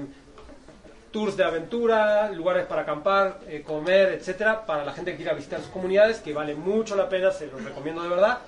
[1.12, 5.60] tours de aventura, lugares para acampar, eh, comer, etcétera, para la gente que quiera visitar
[5.60, 8.39] sus comunidades, que vale mucho la pena, se los recomiendo de verdad.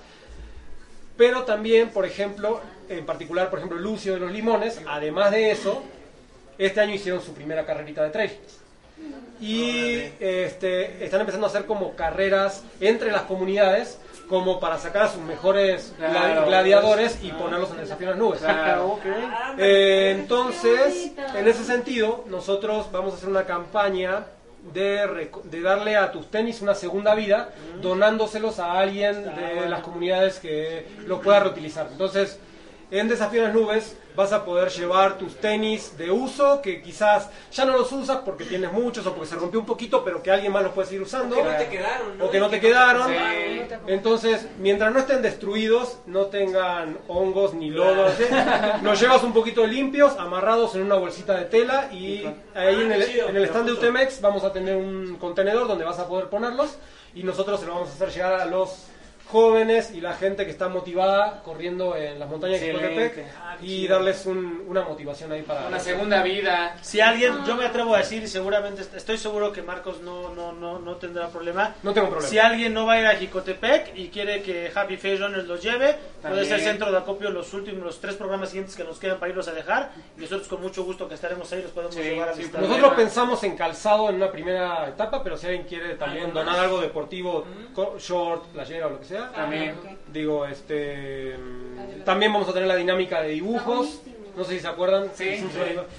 [1.16, 5.82] Pero también, por ejemplo, en particular, por ejemplo, Lucio de los Limones, además de eso,
[6.58, 8.32] este año hicieron su primera carrerita de trail.
[9.40, 15.08] Y este, están empezando a hacer como carreras entre las comunidades, como para sacar a
[15.08, 16.46] sus mejores Claro.
[16.46, 18.40] gladiadores y ponerlos en desafío a las nubes.
[18.40, 18.98] Claro.
[19.60, 24.26] Eh, entonces, en ese sentido, nosotros vamos a hacer una campaña
[24.72, 27.50] de, de darle a tus tenis una segunda vida,
[27.80, 31.88] donándoselos a alguien de las comunidades que los pueda reutilizar.
[31.90, 32.38] Entonces,
[32.90, 37.30] en Desafío en las Nubes vas a poder llevar tus tenis de uso que quizás
[37.52, 40.32] ya no los usas porque tienes muchos o porque se rompió un poquito, pero que
[40.32, 41.36] alguien más los puede seguir usando.
[41.36, 42.24] Que no te quedaron, ¿no?
[42.24, 43.12] O que no te quedaron.
[43.86, 48.24] Entonces, mientras no estén destruidos, no tengan hongos ni lodo, ¿sí?
[48.82, 52.24] los llevas un poquito limpios, amarrados en una bolsita de tela y
[52.54, 56.00] ahí en el, en el stand de Utemex vamos a tener un contenedor donde vas
[56.00, 56.76] a poder ponerlos
[57.14, 58.88] y nosotros se lo vamos a hacer llegar a los
[59.30, 63.04] jóvenes y la gente que está motivada corriendo en las montañas de Excelente.
[63.06, 66.76] Ecotepec y darles un- una motivación ahí para Una segunda vida.
[66.82, 70.34] Si alguien, yo me atrevo a decir, y seguramente est- estoy seguro que Marcos no,
[70.34, 71.74] no, no, no tendrá problema.
[71.82, 72.28] No tengo problema.
[72.30, 75.62] Si alguien no va a ir a Jicotepec y quiere que Happy Face Runners los
[75.62, 79.18] lleve, puede ser centro de acopio los últimos, los tres programas siguientes que nos quedan
[79.18, 79.90] para irlos a dejar.
[80.16, 82.62] Y nosotros con mucho gusto que estaremos ahí los podemos Sí, llevar a sí, visitar.
[82.62, 86.80] Nosotros pensamos en calzado en una primera etapa, pero si alguien quiere también donar algo
[86.80, 87.44] deportivo,
[87.98, 89.74] short, playera o lo que sea, También.
[90.12, 91.36] digo, este,
[92.04, 94.00] también vamos a tener la dinámica de dibujos.
[94.36, 95.10] No sé si se acuerdan.
[95.14, 95.44] Sí,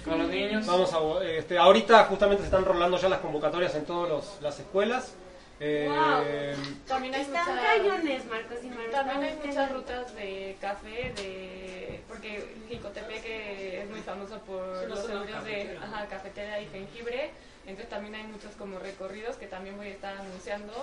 [0.05, 0.65] con los niños.
[0.65, 5.13] Vamos a, este, ahorita justamente se están rolando ya las convocatorias en todas las escuelas.
[5.61, 6.55] Eh,
[6.87, 8.91] También hay Están muchas- cañones, Marcos y Marcos.
[8.91, 15.43] También hay muchas rutas de café, de porque Jicotepeque es muy famoso por los estudios
[15.43, 17.31] de ajá, cafetera y jengibre.
[17.67, 20.73] Entonces también hay muchos como recorridos que también voy a estar anunciando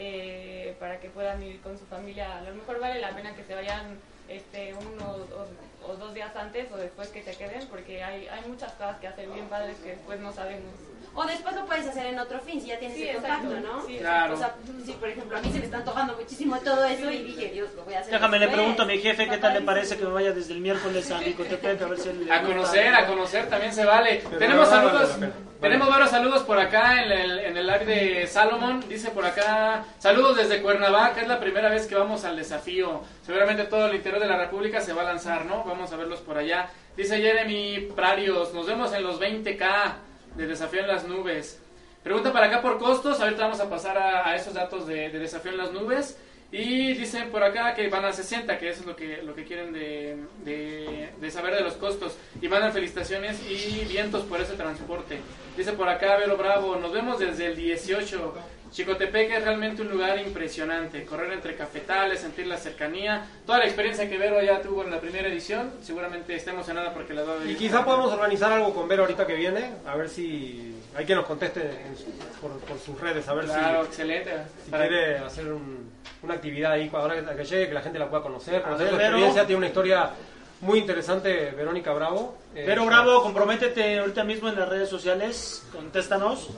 [0.00, 2.38] eh, para que puedan ir con su familia.
[2.38, 3.98] A lo mejor vale la pena que se vayan
[4.28, 8.48] este uno o, o dos días antes o después que se queden porque hay, hay
[8.48, 10.72] muchas cosas que hacer bien padres que después no sabemos.
[11.20, 13.48] O después lo puedes hacer en otro fin, si ya tienes Sí, el exacto.
[13.48, 13.84] contacto, ¿no?
[13.84, 14.34] Sí, Claro.
[14.34, 14.54] O sea,
[14.86, 17.70] sí, por ejemplo, a mí se me está antojando muchísimo todo eso y dije, Dios,
[17.74, 18.12] lo voy a hacer.
[18.12, 20.60] Déjame, le pregunto a mi jefe qué tal le parece que me vaya desde el
[20.60, 24.20] miércoles a Jicotepec a ver si él A conocer, a conocer también se vale.
[24.22, 25.16] Pero Tenemos saludos,
[25.60, 28.84] tenemos varios saludos por acá en el, en el live de Salomón.
[28.88, 33.02] Dice por acá, saludos desde Cuernavaca, es la primera vez que vamos al desafío.
[33.26, 35.64] Seguramente todo el interior de la República se va a lanzar, ¿no?
[35.64, 36.68] Vamos a verlos por allá.
[36.96, 39.94] Dice Jeremy Prarios, nos vemos en los 20K
[40.36, 41.60] de Desafío en las Nubes.
[42.02, 45.52] Pregunta para acá por costos, ahorita vamos a pasar a, esos datos de, de Desafío
[45.52, 46.16] en las Nubes.
[46.50, 49.44] Y dicen por acá que van a 60, que eso es lo que, lo que
[49.44, 52.16] quieren de, de, de saber de los costos.
[52.40, 55.18] Y mandan felicitaciones y vientos por ese transporte.
[55.56, 58.34] Dice por acá Vero Bravo, nos vemos desde el 18.
[58.70, 61.04] Chicotepec es realmente un lugar impresionante.
[61.04, 63.26] Correr entre cafetales, sentir la cercanía.
[63.46, 65.72] Toda la experiencia que Vero ya tuvo en la primera edición.
[65.82, 67.56] Seguramente está emocionada porque la va a y vivir.
[67.58, 71.26] quizá podamos organizar algo con Vero ahorita que viene, a ver si hay que nos
[71.26, 74.30] conteste en su- por, por sus redes, a ver Claro, si, excelente.
[74.64, 75.90] si Para- quiere hacer un-
[76.22, 78.94] una actividad ahí ahora que, que llegue, que la gente la pueda conocer, conocer ver,
[78.96, 79.06] Vero.
[79.10, 80.10] experiencia, tiene una historia
[80.60, 82.36] muy interesante Verónica Bravo.
[82.54, 86.48] Eh, Pero Bravo, comprométete ahorita mismo en las redes sociales, contéstanos.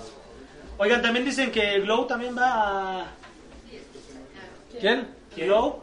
[0.83, 3.07] Oigan, también dicen que Glow también va a...
[4.81, 5.09] ¿Quién?
[5.37, 5.81] Glow,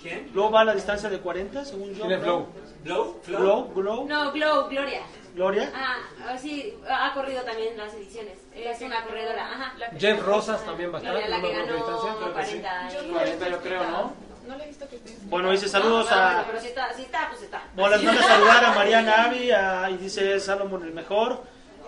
[0.00, 0.30] ¿Quién?
[0.32, 2.02] Glow va a la distancia de 40, según yo.
[2.06, 2.46] ¿Quién es Flow?
[2.84, 3.20] ¿Blow?
[3.24, 3.40] ¿Flow?
[3.40, 5.02] Glow, Glow, No, Glow, Gloria.
[5.34, 5.72] Gloria.
[5.74, 5.96] Ah,
[6.28, 8.34] ah, sí, ha corrido también las ediciones.
[8.54, 9.72] Es una corredora, ajá.
[9.98, 11.12] Jeff Rosas también va a estar.
[11.14, 12.60] Gloria, la no que ganó creo que sí.
[12.60, 12.88] 40.
[13.06, 14.12] y- 40 yo creo, ¿no?
[14.46, 15.16] No le he visto que esté.
[15.24, 16.46] Bueno, dice saludos Ah, bueno, a...
[16.46, 17.62] pero si está, si está, pues está.
[17.74, 21.42] Bueno, les mando a saludar a Mariana Avi a- y dice Salomón el mejor.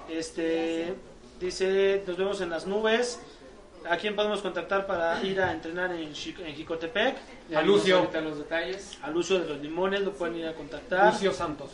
[0.08, 0.94] Este
[1.40, 3.20] dice nos vemos en las nubes.
[3.88, 7.16] ¿A quién podemos contactar para ir a entrenar en, en Jicotepec?
[7.54, 7.98] A Lucio.
[7.98, 8.98] ahorita los detalles.
[9.02, 11.12] A Lucio de los Limones lo pueden ir a contactar.
[11.12, 11.70] Lucio Santos.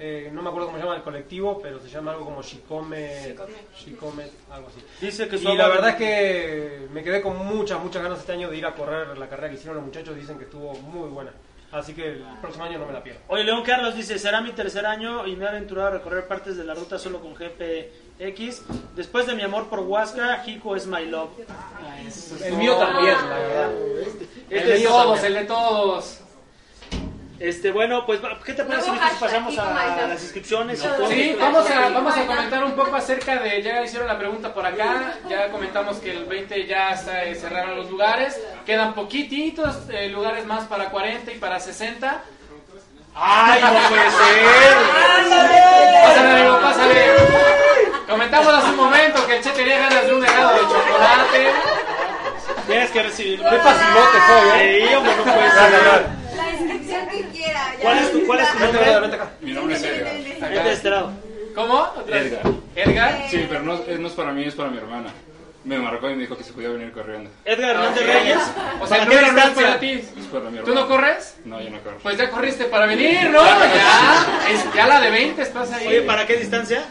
[0.00, 3.34] Eh, no me acuerdo cómo se llama el colectivo, pero se llama algo como Chicome,
[3.76, 4.80] Chicome, algo así.
[5.00, 8.48] Dice que Y la verdad es que me quedé con muchas, muchas ganas este año
[8.48, 10.14] de ir a correr la carrera que hicieron los muchachos.
[10.14, 11.32] Dicen que estuvo muy buena.
[11.72, 13.20] Así que el próximo año no me la pierdo.
[13.28, 16.56] Oye, León Carlos dice, será mi tercer año y me he aventurado a recorrer partes
[16.56, 17.34] de la ruta solo con
[18.18, 18.62] GPX.
[18.96, 21.30] Después de mi amor por Huasca, Jico es my love.
[22.44, 23.70] El mío también, la verdad.
[24.50, 25.26] El Este de mío todos, también.
[25.26, 26.18] el de todos.
[27.38, 30.80] Este, bueno, pues, ¿qué te parece si pasamos a las inscripciones?
[30.82, 31.08] y todo?
[31.08, 34.66] Sí, vamos a, vamos a comentar un poco acerca de, ya hicieron la pregunta por
[34.66, 40.08] acá, ya comentamos que el 20 ya está, eh, cerraron los lugares, quedan poquititos eh,
[40.08, 42.24] lugares más para 40 y para 60.
[43.14, 44.76] ¡Ay, no puede ser!
[46.02, 47.04] Pásale, pásale.
[48.08, 51.50] Comentamos hace un momento que el Che tenía ganas de un helado de chocolate.
[52.66, 53.38] Tienes que recibir.
[53.38, 54.86] ¡Qué facilote soy, eh!
[54.88, 55.84] Sí, hombre, no puede Dale, ser.
[55.84, 56.06] dale.
[56.36, 57.72] La inscripción que quiera.
[57.76, 57.80] ya.
[57.82, 58.80] ¿Cuál es tu, cuál es tu nombre?
[58.80, 59.30] vente, vente acá.
[59.40, 60.12] Mi nombre es Edgar.
[60.14, 61.12] Vente de este lado.
[61.54, 61.74] ¿Cómo?
[61.74, 62.32] Otra vez.
[62.32, 62.52] Edgar.
[62.76, 63.22] Edgar.
[63.30, 65.08] Sí, pero no, eh, no es para mí, es para mi hermana.
[65.64, 67.30] Me marcó y me dijo que se podía venir corriendo.
[67.44, 68.06] Edgar Hernández Ok.
[68.08, 68.38] Reyes.
[68.80, 69.80] O sea, el ¿Para qué número no es para distancia?
[69.80, 70.20] ti.
[70.20, 70.64] Es para mi hermana.
[70.64, 71.36] ¿Tú no corres?
[71.44, 71.98] No, yo no corro.
[72.02, 73.44] Pues ya corriste para venir, ¿no?
[73.44, 75.86] Ya, es, ya la de 20 estás ahí.
[75.88, 76.84] Oye, ¿para qué distancia?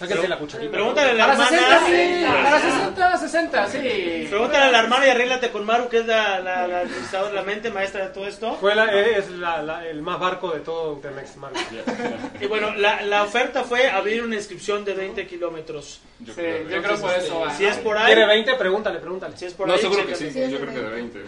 [0.00, 0.72] Sáquense la cucharita.
[0.72, 1.80] Pregúntale a la Para hermana.
[1.80, 2.24] 60, sí.
[2.26, 4.26] Para 60, 60, sí.
[4.30, 7.42] Pregúntale a la hermana y arréglate con Maru, que es la, la, la administradora, la
[7.42, 8.54] mente maestra de todo esto.
[8.56, 11.58] Fue la- es la- la- el más barco de todo Utemex, Marco.
[12.40, 16.00] Y bueno, la, la oferta fue abrir una inscripción de 20 kilómetros.
[16.20, 16.68] Yo Sí, creo.
[16.68, 17.54] yo creo por eso va.
[17.54, 18.54] Si es por ahí, ¿Quiere 20?
[18.54, 19.36] Pregúntale, pregúntale.
[19.36, 20.26] si es por No, ahí, seguro que sí.
[20.26, 21.20] Yo creo que de 20.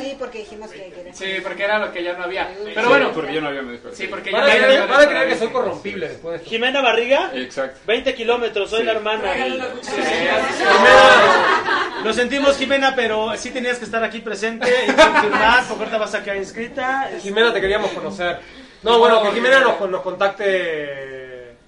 [0.00, 1.14] Sí, porque dijimos que quería.
[1.14, 2.48] Sí, porque era lo que ya no había.
[2.64, 3.88] Pero Sí, bueno, porque yo no había me dijo.
[3.92, 4.86] sí, porque ya no había.
[4.86, 6.42] van a creer que soy corrompible después.
[6.42, 7.67] Jimena Barriga, Exacto.
[7.86, 9.32] 20 kilómetros, soy la hermana.
[9.34, 9.66] Jimena,
[12.04, 16.14] Lo sentimos, Jimena, pero sí tenías que estar aquí presente y confirmar, porque ahorita vas
[16.14, 17.10] a quedar inscrita.
[17.20, 18.38] Jimena, te queríamos conocer.
[18.82, 21.17] No, bueno, que Jimena nos, nos contacte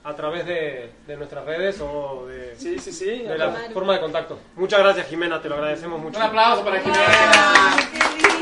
[0.03, 3.19] a través de, de nuestras redes o de, Sí, sí, sí.
[3.23, 4.39] de la forma de contacto.
[4.57, 6.19] Muchas gracias, Jimena, te lo agradecemos mucho.
[6.19, 7.05] Un aplauso para Jimena.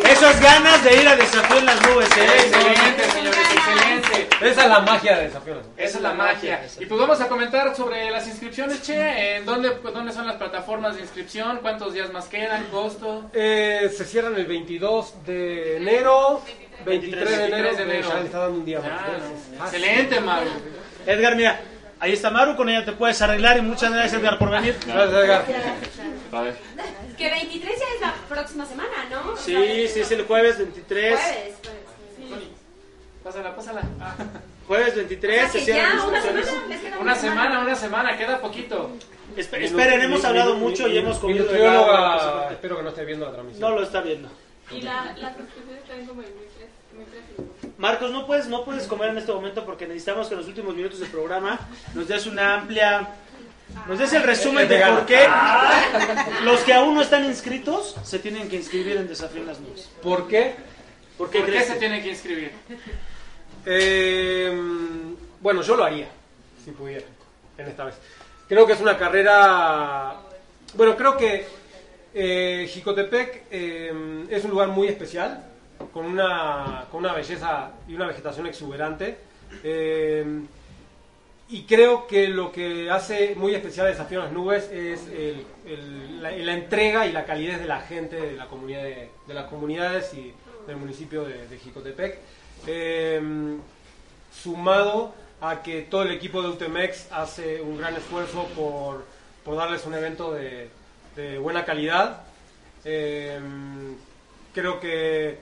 [0.09, 2.25] Esas ganas de ir a desafío en las nubes, ¿eh?
[2.39, 4.29] Excelente, señores, excelente.
[4.41, 5.59] Esa es la magia de Desafíos.
[5.77, 6.65] Esa es la magia.
[6.79, 9.37] Y pues vamos a comentar sobre las inscripciones, Che.
[9.39, 11.59] ¿En dónde, pues, dónde son las plataformas de inscripción?
[11.61, 12.65] ¿Cuántos días más quedan?
[12.67, 13.25] ¿Costo?
[13.35, 16.41] Eh, se cierran el 22 de enero,
[16.85, 18.09] 23 de enero, 23 de enero.
[18.09, 18.91] ya le está dando un día más.
[19.61, 20.51] Ah, excelente, Maru.
[21.07, 21.61] Edgar, mira,
[22.01, 24.77] ahí está Maru, con ella te puedes arreglar y muchas gracias, Edgar, por venir.
[24.87, 25.45] Gracias, Edgar.
[26.31, 26.55] Vale.
[27.17, 29.37] Que 23 ya es la próxima semana, ¿no?
[29.37, 31.19] Sí, sí, es el jueves 23.
[31.19, 31.55] Jueves,
[32.29, 32.45] jueves.
[33.25, 33.83] Pásala, pásala.
[34.01, 34.15] Ah,
[34.67, 36.81] Jueves O 23 sea se cierran ya una inscripciones.
[36.81, 38.91] semana, Una semana, una semana, queda poquito.
[39.37, 42.51] Espe- esperen, hemos hablado mucho y hemos Mi comido nutrióloga, helado.
[42.51, 43.61] espero que no esté viendo la transmisión.
[43.71, 44.29] No lo está viendo.
[44.71, 46.48] Y la, las suscripciones están como en 1003.
[46.99, 47.71] 1003.
[47.79, 50.75] Marcos, no puedes, no puedes comer en este momento porque necesitamos que en los últimos
[50.75, 51.59] minutos del programa
[51.95, 53.09] nos des una amplia...
[53.87, 55.27] Nos des el resumen de por qué
[56.43, 59.91] los que aún no están inscritos se tienen que inscribir en Desafío en las Nubes.
[60.03, 60.55] ¿Por qué?
[61.19, 61.67] ¿Por qué ¿Por qué crees?
[61.69, 62.53] se tiene que inscribir?
[63.67, 64.59] Eh,
[65.41, 66.09] bueno, yo lo haría,
[66.65, 67.07] si pudiera,
[67.59, 67.95] en esta vez.
[68.49, 70.17] Creo que es una carrera...
[70.75, 71.47] Bueno, creo que
[72.15, 75.45] eh, Jicotepec eh, es un lugar muy especial,
[75.93, 79.19] con una, con una belleza y una vegetación exuberante.
[79.63, 80.43] Eh,
[81.51, 85.07] y creo que lo que hace muy especial a Desafío en las Nubes es
[86.21, 90.13] la, entrega y la calidez de la gente, de, la comunidad de, de las comunidades
[90.13, 90.35] y
[90.67, 92.19] del municipio de, de Jicotepec.
[92.67, 93.59] Eh,
[94.33, 99.05] sumado a que todo el equipo de Utemex hace un gran esfuerzo por,
[99.45, 100.69] por darles un evento de,
[101.17, 102.23] de buena calidad.
[102.85, 103.39] Eh,
[104.55, 105.39] creo que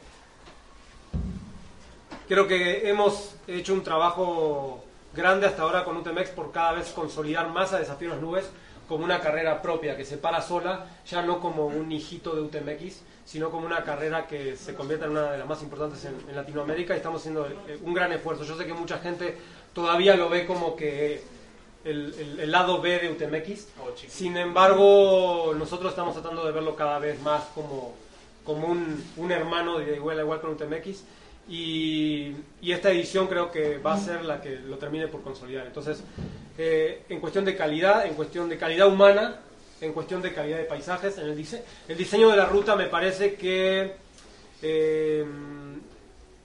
[2.29, 4.83] creo que hemos hecho un trabajo
[5.15, 8.49] grande hasta ahora con UTMX por cada vez consolidar más a Desafío las Nubes
[8.89, 13.01] como una carrera propia que se para sola, ya no como un hijito de UTMX,
[13.25, 16.37] sino como una carrera que se convierta en una de las más importantes en, en
[16.37, 18.45] Latinoamérica y estamos haciendo eh, un gran esfuerzo.
[18.45, 19.37] Yo sé que mucha gente
[19.75, 21.21] todavía lo ve como que
[21.85, 23.67] el, el- el lado B de UTMX,
[24.09, 27.93] sin embargo nosotros estamos tratando de verlo cada vez más como,
[28.45, 31.03] como un, un hermano de igual a igual con UTMX
[31.49, 35.67] y, y esta edición creo que va a ser la que lo termine por consolidar.
[35.67, 36.03] Entonces,
[36.59, 39.37] eh, en cuestión de calidad, en cuestión de calidad humana,
[39.81, 42.87] en cuestión de calidad de paisajes, en el, dise- el diseño de la ruta me
[42.87, 43.93] parece que
[44.63, 45.25] eh,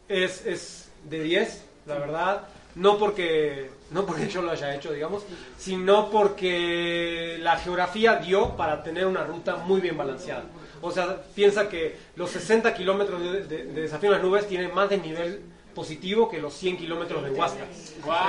[0.10, 2.42] es, es de 10, la verdad.
[2.76, 5.24] No porque, no porque yo lo haya hecho, digamos,
[5.58, 10.44] sino porque la geografía dio para tener una ruta muy bien balanceada.
[10.82, 14.74] O sea, piensa que los 60 kilómetros de, de- de Desafío en las Nubes tienen
[14.74, 15.42] más de nivel
[15.76, 17.66] positivo que los 100 kilómetros de Huasca.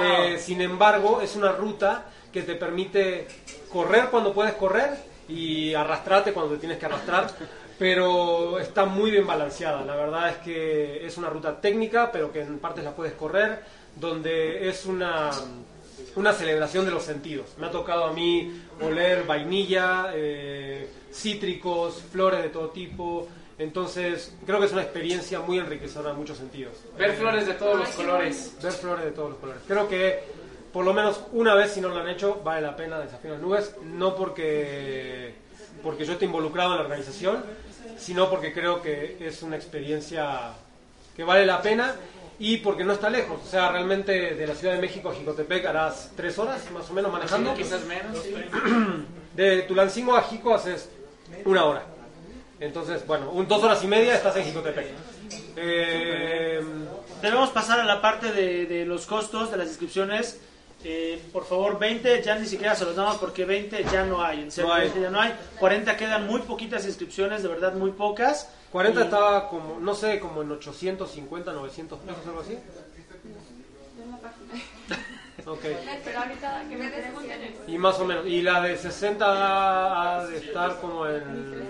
[0.05, 3.27] Eh, sin embargo, es una ruta que te permite
[3.73, 4.91] correr cuando puedes correr
[5.29, 7.27] y arrastrarte cuando te tienes que arrastrar,
[7.79, 9.85] pero está muy bien balanceada.
[9.85, 13.61] La verdad es que es una ruta técnica, pero que en partes la puedes correr,
[13.97, 15.31] donde es una,
[16.17, 17.47] una celebración de los sentidos.
[17.59, 23.29] Me ha tocado a mí oler vainilla, eh, cítricos, flores de todo tipo.
[23.59, 26.75] Entonces, creo que es una experiencia muy enriquecedora en muchos sentidos.
[26.99, 28.57] Ver flores de todos los colores.
[28.63, 29.63] ver flores de todos los colores.
[29.67, 30.43] Creo que
[30.73, 33.41] por lo menos una vez, si no lo han hecho, vale la pena Desafío en
[33.41, 35.35] las Nubes, no porque,
[35.83, 37.45] porque yo esté involucrado en la organización,
[37.99, 40.55] sino porque creo que es una experiencia
[41.15, 41.95] que vale la pena
[42.45, 43.41] y porque no está lejos.
[43.47, 46.93] O sea, realmente de la Ciudad de México a Jicotepec harás tres horas más o
[46.93, 47.55] menos manejando.
[47.55, 48.19] Sí, quizás menos.
[48.23, 48.35] sí.
[49.37, 50.91] De Tulancingo a Jico haces
[51.45, 51.85] una hora.
[52.61, 54.87] Entonces, bueno, un, dos horas y media estás en Jicotepec.
[55.57, 56.61] Eh,
[57.23, 60.41] Debemos pasar a la parte de, de los costos de las inscripciones.
[60.85, 64.41] Eh, por favor, 20 ya ni siquiera se los damos porque 20 ya no hay.
[64.41, 64.83] En serio, No hay.
[64.83, 65.33] 20 ya no hay.
[65.61, 68.49] 40 quedan muy poquitas inscripciones, de verdad muy pocas.
[68.73, 72.59] 40 Y- estaba como, no sé, como en 850, 900 pesos, algo así.
[75.47, 75.61] Ok.
[76.05, 77.55] Pero ahorita que me pregunten.
[77.67, 78.27] Y más o menos.
[78.27, 79.25] Y la de 60
[80.21, 81.63] ha de estar como en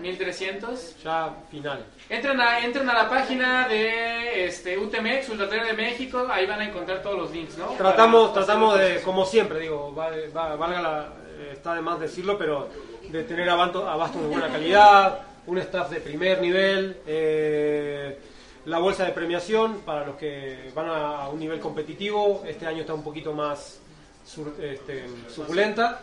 [0.00, 0.96] 1300.
[1.02, 1.84] ya final.
[2.08, 6.60] Entren a, entren a la página de este, UTMX, Ultra Trail de México, ahí van
[6.60, 7.66] a encontrar todos los links, ¿no?
[7.78, 12.00] Tratamos, Para- tratamos de, como siempre, digo, va- va- valga la, eh, está de más
[12.00, 12.68] decirlo, pero
[13.10, 18.18] de tener abasto, abasto de buena calidad, un staff de primer nivel, eh,
[18.66, 22.94] la bolsa de premiación para los que van a, un nivel competitivo, este año está
[22.94, 23.80] un poquito más
[24.24, 26.02] sur- este, suculenta.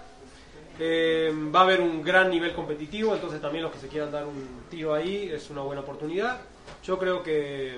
[0.79, 4.25] Eh, va a haber un gran nivel competitivo, entonces también los que se quieran dar
[4.25, 6.37] un tiro ahí es una buena oportunidad.
[6.83, 7.75] Yo creo que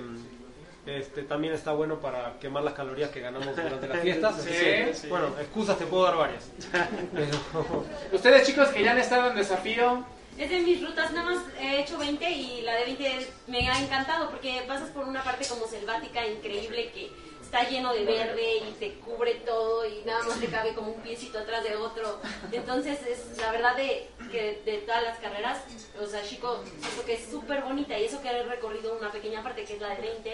[0.86, 4.34] este, también está bueno para quemar las calorías que ganamos durante las fiestas.
[4.42, 5.06] Sí, así que, sí.
[5.08, 6.50] Bueno, excusas te puedo dar varias.
[7.12, 10.04] Pero- Ustedes chicos que ya han estado en desafío,
[10.38, 13.78] Es de mis rutas, nada más he hecho 20 y la de 20 me ha
[13.82, 17.10] encantado porque pasas por una parte como selvática increíble que
[17.50, 21.00] está lleno de verde y te cubre todo y nada más te cabe como un
[21.00, 22.20] piecito atrás de otro.
[22.52, 25.58] Entonces es la verdad de que de todas las carreras,
[26.00, 26.62] o sea, Chico,
[27.04, 29.88] que es súper bonita y eso que he recorrido una pequeña parte que es la
[29.96, 30.32] de 20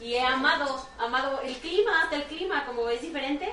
[0.00, 3.48] y he amado, amado el clima, hasta el clima como es diferente.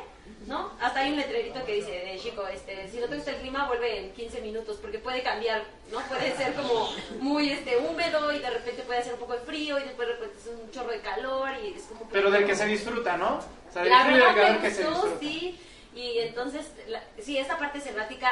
[0.46, 0.72] ¿No?
[0.80, 3.68] Hasta hay un letrerito que dice de chico, este, si no te gusta el clima,
[3.68, 6.00] vuelve en 15 minutos, porque puede cambiar, ¿no?
[6.02, 6.88] Puede ser como
[7.20, 10.14] muy este húmedo y de repente puede hacer un poco de frío y después de
[10.14, 12.08] repente es un chorro de calor y es como...
[12.10, 13.38] pero del que se disfruta, ¿no?
[13.70, 15.20] O sea, La verdad que se disfruta.
[15.20, 15.60] sí,
[15.96, 18.30] y entonces, la- sí, esta parte selvática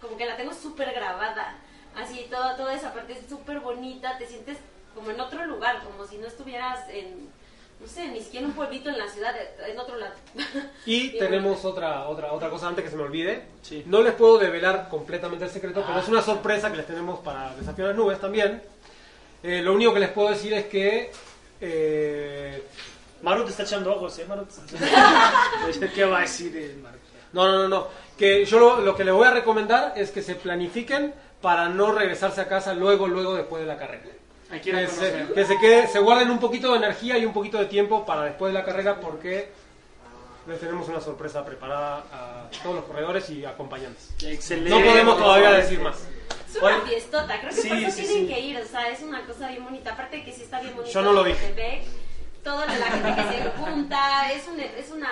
[0.00, 1.54] como que la tengo súper grabada,
[1.96, 4.58] así, toda, toda esa parte es súper bonita, te sientes
[4.96, 7.30] como en otro lugar, como si no estuvieras en,
[7.82, 9.34] no sé, ni siquiera un pueblito en la ciudad,
[9.68, 10.14] en otro lado.
[10.86, 13.42] Y tenemos otra, otra, otra cosa antes que se me olvide.
[13.86, 17.54] No les puedo develar completamente el secreto, pero es una sorpresa que les tenemos para
[17.56, 18.62] Desafío a las Nubes también.
[19.42, 21.10] Eh, lo único que les puedo decir es que...
[21.60, 22.62] eh,
[23.22, 24.24] Maru te está echando ojos, ¿eh?
[24.28, 24.86] Maru te está echando
[25.64, 25.90] ojos.
[25.94, 26.98] ¿Qué va a decir el Maru?
[27.32, 27.88] No, no, no, no.
[28.16, 31.90] Que yo lo, lo que les voy a recomendar es que se planifiquen para no
[31.92, 34.04] regresarse a casa luego, luego después de la carrera.
[34.60, 37.66] Que se, que se quede, se guarden un poquito de energía y un poquito de
[37.66, 39.50] tiempo para después de la carrera porque
[40.46, 44.10] les tenemos una sorpresa preparada a todos los corredores y acompañantes.
[44.22, 44.70] Excelente.
[44.70, 46.06] No podemos todavía decir más.
[46.48, 48.34] Es una fiestota, creo que Sí, por eso sí, tienen sí.
[48.34, 50.74] que ir, o sea, es una cosa bien bonita, aparte de que sí está bien
[50.76, 50.92] bonito.
[50.92, 51.40] Yo no lo dije.
[51.48, 51.84] Metepec,
[52.44, 55.08] toda la gente que se junta, es, un, es una...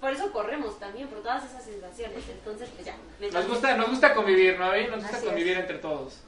[0.00, 2.96] Por eso corremos también, por todas esas sensaciones, entonces pues ya.
[3.32, 4.70] Nos gusta, nos gusta convivir, ¿no?
[4.70, 5.30] Ahí Nos gusta Así es.
[5.32, 6.18] convivir entre todos.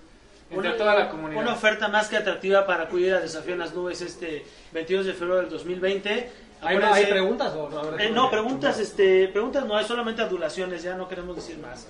[0.50, 1.42] Entre Una- toda la comunidad.
[1.42, 5.12] Una oferta más que atractiva para acudir a Desafío en las Nubes este 22 de
[5.12, 6.32] febrero del 2020.
[6.62, 7.98] ¿Hay, hay preguntas o no?
[7.98, 11.86] Eh, no, preguntas, este, preguntas no, es solamente adulaciones, ya no queremos decir más.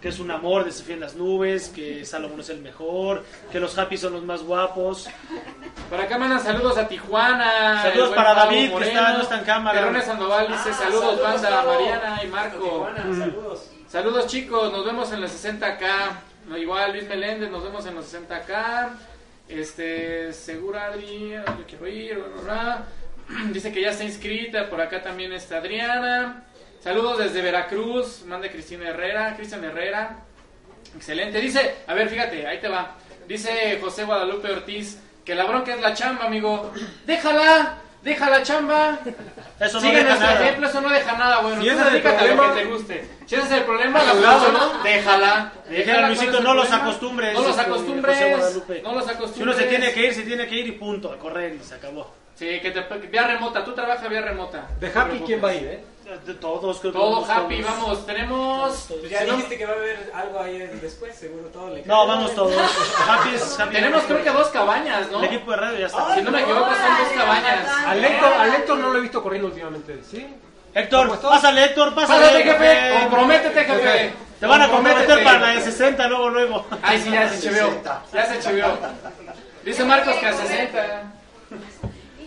[0.00, 3.76] Que es un amor, Desafío en las Nubes, que Salomón es el mejor, que los
[3.78, 5.08] Happy son los más guapos.
[5.88, 7.82] Por acá mandan saludos a Tijuana.
[7.82, 9.00] Saludos para Pablo David, que Moreno.
[9.00, 9.80] está- no está en cámara.
[9.80, 11.64] Perrones Sandoval dice Ah, saludos, saludos, banda.
[11.64, 12.58] Mariana y Marco.
[12.64, 13.18] Tijuana, Mm.
[13.18, 13.70] saludos.
[13.88, 16.20] Saludos chicos, nos vemos en los 60k.
[16.52, 18.90] No, Igual Luis Meléndez, nos vemos en los 60k.
[19.48, 22.14] Este, Segura Adri, yo quiero ir.
[22.16, 23.44] bla, bla, bla.
[23.52, 24.68] Dice que ya está inscrita.
[24.68, 26.44] Por acá también está Adriana.
[26.80, 28.24] Saludos desde Veracruz.
[28.26, 30.18] Manda Cristina Herrera, Cristian Herrera.
[30.94, 31.40] Excelente.
[31.40, 32.98] Dice, a ver, fíjate, ahí te va.
[33.26, 36.70] Dice José Guadalupe Ortiz que la bronca es la chamba, amigo.
[37.06, 38.98] Déjala, deja la chamba.
[39.60, 40.40] Eso no Sigue deja nuestro nada.
[40.42, 41.62] ejemplo, eso no deja nada, bueno.
[41.62, 43.08] Si tú ese es el dedícate a lo problema- que te guste.
[43.26, 44.14] Si ese es el problema, la
[44.82, 45.52] déjala.
[45.68, 46.84] Dijera déjala, Luisito, ¿cuál es el no los problema?
[46.88, 47.34] acostumbres.
[47.34, 48.16] No los este, acostumbres.
[48.16, 48.82] José Guadalupe.
[48.82, 49.56] No los Si uno acostumbres.
[49.56, 52.12] se tiene que ir, se tiene que ir y punto, a correr y se acabó.
[52.34, 54.66] Sí, que te vía remota, tú trabajas vía remota.
[54.80, 55.22] De Happy.
[55.24, 55.84] ¿quién va a ir, eh?
[56.26, 57.70] De todos, creo que Todo vamos happy, todos.
[57.80, 58.86] vamos, tenemos.
[58.88, 62.06] Pues ya no- dijiste que va a haber algo ahí después, seguro todo le No,
[62.06, 62.54] vamos todos.
[63.08, 63.72] Happy es happy.
[63.74, 65.18] Tenemos creo que dos cabañas, ¿no?
[65.18, 66.14] El equipo de radio ya está.
[66.14, 67.68] Si no me equivoco, son dos cabañas.
[67.86, 70.26] Al Héctor, al Héctor no lo he visto corriendo últimamente, ¿sí?
[70.74, 72.20] Héctor, pásale, Héctor, pásale.
[72.26, 74.12] Pásate, jefe, comprométete, jefe.
[74.40, 76.66] Te van a comprometer para la de 60 luego, luego.
[76.82, 77.70] Ay, sí, ya se chivió.
[78.12, 78.66] Ya se chivió.
[79.64, 81.02] Dice Marcos que a 60.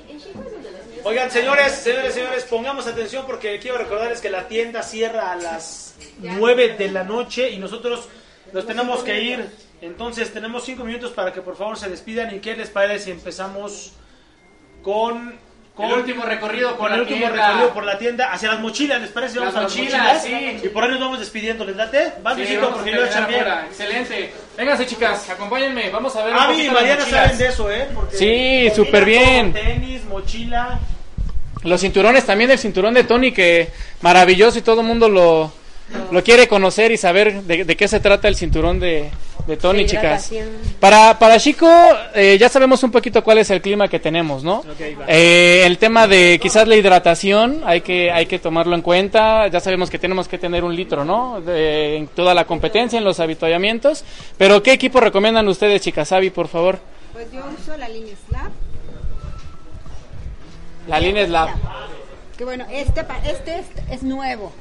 [0.08, 4.22] En Chico es donde los niños- Oigan, señores, señores, señores, pongamos atención porque quiero recordarles
[4.22, 8.10] que la tienda cierra a las 9 de la noche y nosotros
[8.52, 9.48] nos tenemos que ir.
[9.82, 13.12] Entonces tenemos 5 minutos para que por favor se despidan y qué les parece si
[13.12, 13.94] empezamos
[14.82, 15.38] con...
[15.76, 17.48] con El último recorrido por con el la último tienda.
[17.50, 19.40] recorrido por la tienda hacia las mochilas, ¿les parece?
[19.40, 20.60] Las a mochilas, sí.
[20.64, 22.14] Y por ahí nos vamos despidiendo, ¿les date?
[22.24, 23.66] Vas, Sí, Luisito, vamos a porque yo afuera.
[23.68, 24.34] Excelente.
[24.58, 25.92] Vénganse, chicas, acompáñenme.
[25.92, 27.90] Vamos a ver Avi y Mariana saben de eso, ¿eh?
[27.94, 29.54] Porque Sí, súper bien.
[29.54, 30.80] Tenis, mochila.
[31.66, 33.70] Los cinturones también, el cinturón de Tony, que
[34.02, 35.52] maravilloso y todo el mundo lo,
[36.12, 39.10] lo quiere conocer y saber de, de qué se trata el cinturón de,
[39.48, 40.32] de Tony, De chicas.
[40.80, 41.68] Para, para Chico,
[42.14, 44.64] eh, ya sabemos un poquito cuál es el clima que tenemos, ¿no?
[45.08, 49.48] Eh, el tema de quizás la hidratación, hay que, hay que tomarlo en cuenta.
[49.48, 51.42] Ya sabemos que tenemos que tener un litro, ¿no?
[51.42, 54.04] De- en toda la competencia, en los avituallamientos.
[54.38, 56.12] Pero, ¿qué equipo recomiendan ustedes, chicas?
[56.12, 56.80] Avi, por favor.
[57.14, 58.52] Pues yo uso la línea Slab.
[60.88, 61.50] La línea Slab.
[62.38, 64.52] Que bueno, este, pa- este es, es nuevo.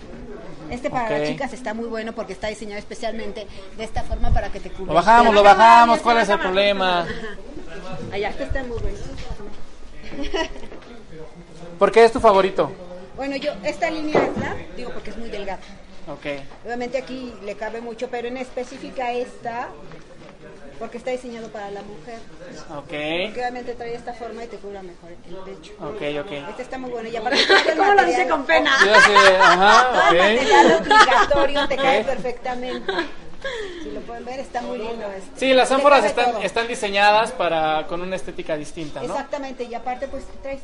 [0.70, 3.46] Este para las chicas está muy bueno porque está diseñado especialmente
[3.76, 4.86] de esta forma para que te cubra.
[4.88, 6.00] Lo bajamos, lo bajamos.
[6.00, 7.06] ¿Cuál es el problema?
[8.12, 8.98] Allá, este está muy bueno.
[11.78, 12.70] ¿Por qué es tu favorito?
[13.16, 15.60] Bueno, yo, esta línea Slab, digo porque es muy delgada.
[16.08, 16.26] Ok.
[16.64, 19.68] Obviamente aquí le cabe mucho, pero en específica esta,
[20.78, 22.18] porque está diseñado para la mujer.
[22.70, 22.84] Ok.
[22.84, 25.72] Porque obviamente trae esta forma y te cubra mejor el pecho.
[25.80, 26.48] Ok, ok.
[26.50, 27.08] Este está muy bueno.
[27.08, 27.38] Y aparte,
[27.76, 28.70] ¿Cómo lo dice con pena?
[28.84, 30.12] Yo sé, ajá, ok.
[30.14, 32.92] el material obligatorio te cae perfectamente.
[33.82, 35.40] Si lo pueden ver, está muy lindo este.
[35.40, 36.42] Sí, las ánforas están, todo.
[36.42, 39.06] están diseñadas para con una estética distinta, ¿no?
[39.06, 40.60] Exactamente, y aparte pues traes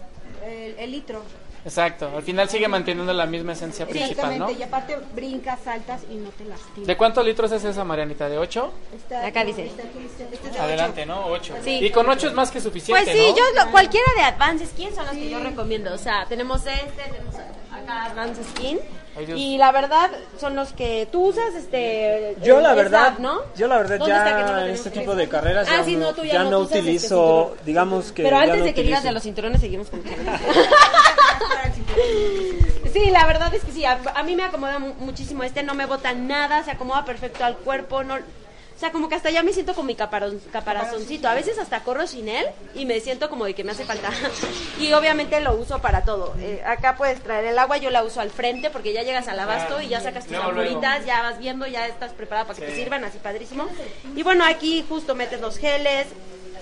[0.46, 1.22] el, el litro.
[1.64, 2.10] Exacto.
[2.16, 4.50] Al final sigue manteniendo la misma esencia principal, ¿no?
[4.50, 6.86] Y aparte brincas, saltas y no te lastimas.
[6.86, 8.28] ¿De cuántos litros es esa, Marianita?
[8.28, 8.72] ¿De 8?
[8.96, 9.62] Esta- Acá dice.
[9.62, 11.04] aquí este es de Adelante.
[11.06, 11.26] ¿no?
[11.26, 11.54] 8.
[11.62, 11.78] Sí.
[11.84, 13.36] Y con 8 es más que suficiente, Pues sí, ¿no?
[13.36, 15.92] yo lo- cualquiera de Advance Skin son los que yo recomiendo.
[15.92, 18.78] O sea, tenemos este, tenemos acá Advance Skin.
[19.18, 19.38] Ay, Dios.
[19.40, 20.08] Y la verdad
[20.38, 22.36] son los que tú usas, este.
[22.44, 23.40] Yo la verdad, Slab, ¿no?
[23.56, 24.86] yo la verdad ¿Dónde está que no lo ya tenemos?
[24.86, 27.56] este tipo de carreras Ah, ya, sí, no, tú ya ya no no este utilizo,
[27.66, 30.00] digamos que Pero antes no de que digas de los cinturones, seguimos con
[32.92, 35.74] Sí, la verdad es que sí, a, a mí me acomoda mu- muchísimo este, no
[35.74, 38.14] me bota nada, se acomoda perfecto al cuerpo, no...
[38.16, 41.28] O sea, como que hasta ya me siento con mi caparon- caparazoncito.
[41.28, 44.08] A veces hasta corro sin él y me siento como de que me hace falta.
[44.80, 46.34] Y obviamente lo uso para todo.
[46.40, 49.38] Eh, acá puedes traer el agua, yo la uso al frente porque ya llegas al
[49.38, 52.74] abasto y ya sacas tus ampuritas, ya vas viendo, ya estás preparada para que te
[52.74, 53.68] sirvan, así padrísimo.
[54.16, 56.06] Y bueno, aquí justo metes los geles.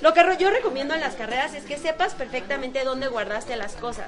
[0.01, 4.07] Lo que yo recomiendo en las carreras es que sepas perfectamente dónde guardaste las cosas.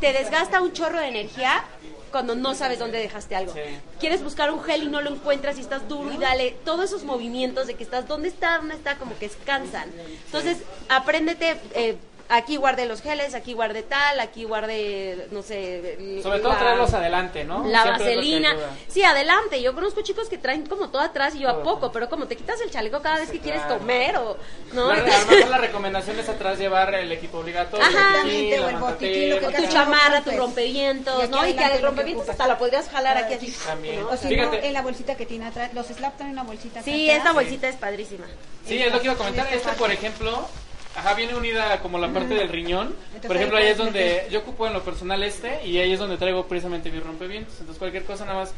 [0.00, 1.64] Te desgasta un chorro de energía
[2.10, 3.54] cuando no sabes dónde dejaste algo.
[4.00, 6.56] Quieres buscar un gel y no lo encuentras y estás duro y dale.
[6.64, 8.58] Todos esos movimientos de que estás, ¿dónde está?
[8.58, 8.96] ¿Dónde está?
[8.96, 9.90] Como que cansan.
[10.26, 10.58] Entonces,
[10.88, 11.60] apréndete.
[11.74, 11.96] eh,
[12.30, 15.94] Aquí guardé los geles, aquí guardé tal, aquí guardé, no sé.
[15.98, 17.66] el- Sobre todo la- traerlos adelante, ¿no?
[17.66, 18.56] la Siempre vaselina.
[18.88, 19.60] Sí, adelante.
[19.60, 22.34] Yo conozco chicos que traen como todo atrás y yo a poco, pero como te
[22.36, 24.38] quitas el chaleco cada vez que quieres comer o
[24.72, 24.88] no.
[24.94, 27.84] La, a lo mejor la recomendación es atrás llevar el equipo obligatorio.
[27.84, 28.22] Ajá.
[28.22, 30.38] el botiquín, la o el botiquín, mantatera, lo que O tu chamarra, tu ocupes.
[30.38, 31.46] rompevientos, ¿no?
[31.46, 33.54] Y que al rompevientos hasta la podrías jalar aquí así.
[33.66, 34.02] También.
[34.02, 37.10] O si no, en la bolsita que tiene atrás, los slap traen una bolsita Sí,
[37.10, 38.24] esta bolsita es padrísima.
[38.66, 39.46] Sí, es lo que iba a comentar.
[39.52, 40.48] Este, por ejemplo,
[40.96, 42.94] ajá, viene unida como la parte del riñón.
[43.06, 44.28] Entonces, Por ejemplo, ahí es donde meter.
[44.30, 47.54] yo ocupo en lo personal este y ahí es donde traigo precisamente mis rompevientos.
[47.54, 48.52] Entonces, cualquier cosa nada más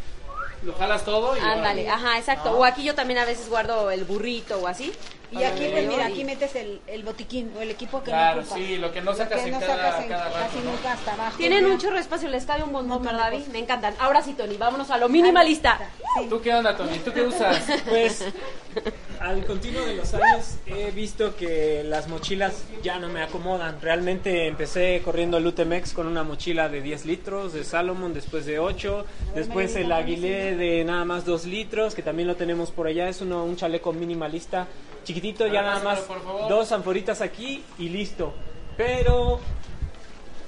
[0.63, 2.51] lo jalas todo y Ándale, ajá, exacto.
[2.51, 2.59] ¿No?
[2.59, 4.93] O aquí yo también a veces guardo el burrito o así.
[5.33, 8.43] Y aquí, pues mira, aquí metes el, el botiquín o el equipo que Claro, no
[8.43, 8.59] ocupas.
[8.59, 10.71] sí, lo que no sacas que en no cada, sacas en- cada rato, casi ¿no?
[10.73, 11.37] nunca hasta abajo.
[11.37, 11.75] Tienen mira.
[11.75, 13.47] un chorro de espacio, les cabe un montón, ¿verdad, David?
[13.53, 13.95] Me encantan.
[13.99, 15.79] Ahora sí, Tony, vámonos a lo minimalista.
[16.19, 16.27] Sí.
[16.29, 16.99] ¿Tú qué onda, Tony?
[17.01, 17.63] ¿Tú qué usas?
[17.89, 18.25] Pues
[19.21, 23.81] al continuo de los años he visto que las mochilas ya no me acomodan.
[23.81, 28.59] Realmente empecé corriendo el UTMX con una mochila de 10 litros de Salomon, después de
[28.59, 29.05] 8,
[29.35, 33.09] después el Aguilé de nada más 2 litros, que también lo tenemos por allá.
[33.09, 34.67] Es uno, un chaleco minimalista
[35.07, 36.05] chiquitito, ya nada más
[36.49, 38.35] dos anforitas aquí y listo.
[38.77, 39.41] Pero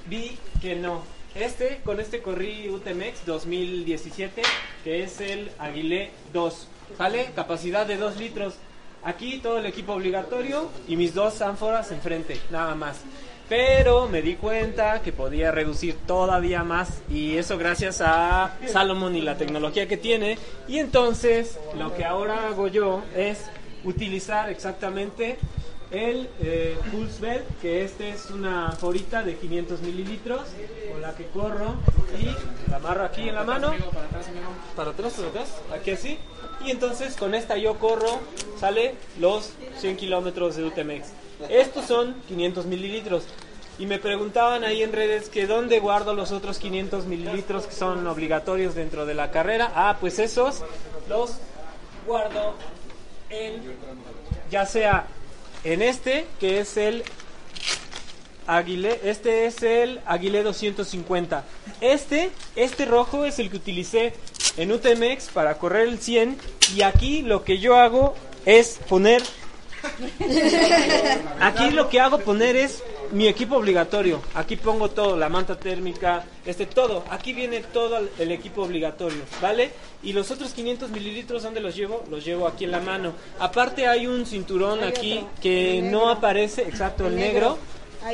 [0.07, 1.01] vi que no.
[1.33, 4.41] Este, con este corrí UTMX 2017,
[4.83, 6.67] que es el Aguilé 2.
[6.97, 7.31] ¿Sale?
[7.35, 8.55] Capacidad de 2 litros.
[9.03, 12.97] Aquí todo el equipo obligatorio y mis dos ánforas enfrente, nada más.
[13.47, 19.21] Pero me di cuenta que podía reducir todavía más y eso gracias a Salomon y
[19.21, 20.37] la tecnología que tiene.
[20.67, 23.45] Y entonces lo que ahora hago yo es
[23.83, 25.37] utilizar exactamente
[25.91, 30.41] el eh, Pulse Belt, que este es una anforita de 500 mililitros
[30.91, 31.75] con la que corro
[32.19, 34.25] y la amarro aquí en la mano para atrás,
[34.75, 36.17] para atrás, aquí así.
[36.63, 38.19] Y entonces con esta yo corro,
[38.59, 41.09] sale los 100 kilómetros de UTMX.
[41.49, 43.23] Estos son 500 mililitros.
[43.79, 48.05] Y me preguntaban ahí en redes que dónde guardo los otros 500 mililitros que son
[48.07, 49.71] obligatorios dentro de la carrera.
[49.73, 50.63] Ah, pues esos
[51.07, 51.35] los
[52.05, 52.55] guardo
[53.29, 53.61] en,
[54.51, 55.07] ya sea
[55.63, 57.03] en este, que es el
[58.47, 61.43] Aguilé, este es el Aguilé 250.
[61.81, 64.13] Este, este rojo es el que utilicé
[64.57, 66.37] en UTMX para correr el 100
[66.75, 68.15] y aquí lo que yo hago
[68.45, 69.21] es poner
[71.39, 74.21] Aquí lo que hago poner es mi equipo obligatorio.
[74.35, 77.03] Aquí pongo todo, la manta térmica, este todo.
[77.09, 79.71] Aquí viene todo el- equipo obligatorio, ¿vale?
[80.03, 82.03] Y los otros 500 mililitros, ¿dónde los llevo?
[82.09, 83.13] Los llevo aquí en la mano.
[83.39, 85.29] Aparte hay un cinturón Hay aquí otro.
[85.41, 86.09] que no negro.
[86.09, 87.39] aparece, exacto, el, El negro.
[87.49, 87.57] negro.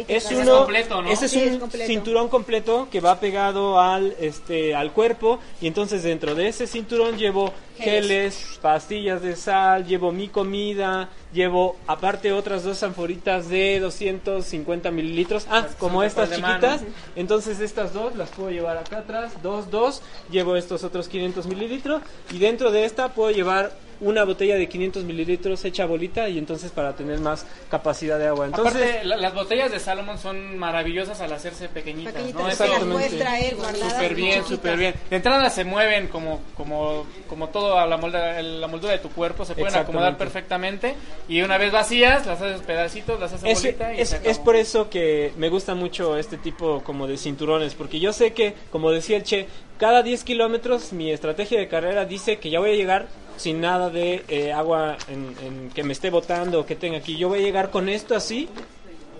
[0.07, 1.09] Es uno, es completo, ¿no?
[1.11, 1.85] ese es Sí, un es completo.
[1.87, 7.17] cinturón completo que va pegado al, este, al cuerpo y entonces dentro de ese cinturón
[7.17, 14.91] llevo geles, pastillas de sal, llevo mi comida, llevo aparte otras dos anforitas de 250
[14.91, 16.81] mililitros, ah, como estas chiquitas,
[17.15, 20.01] entonces estas dos las puedo llevar acá atrás, dos, dos,
[20.31, 22.01] llevo estos otros 500 mililitros.
[22.31, 23.71] Y dentro de esta puedo llevar
[24.01, 28.45] una botella de 500 mililitros hecha bolita y entonces para tener más capacidad de agua.
[28.47, 32.49] Entonces, Aparte, la- las botellas de Salomon son maravillosas al hacerse pequeñitas, Pequeñitas, ¿no?
[32.49, 34.95] Eso- las traer guardadas Súper bien, súper bien.
[35.09, 39.09] De entrada se mueven como, como, como todo a la, molda- la moldura de tu
[39.09, 40.17] cuerpo, se pueden acomodar Exactamente.
[40.17, 40.95] perfectamente.
[41.27, 44.39] Y una vez vacías, las haces pedacitos, las haces Es, bolita y es- se es
[44.39, 48.53] por eso que me gusta mucho este tipo como de cinturones, porque yo sé que,
[48.71, 49.47] como decía el Che,
[49.77, 53.89] cada 10 kilómetros mi estrategia de carrera dice que ya voy a llegar sin nada
[53.89, 57.17] de eh, agua en, en que me esté botando o que tenga aquí.
[57.17, 58.47] Yo voy a llegar con esto así,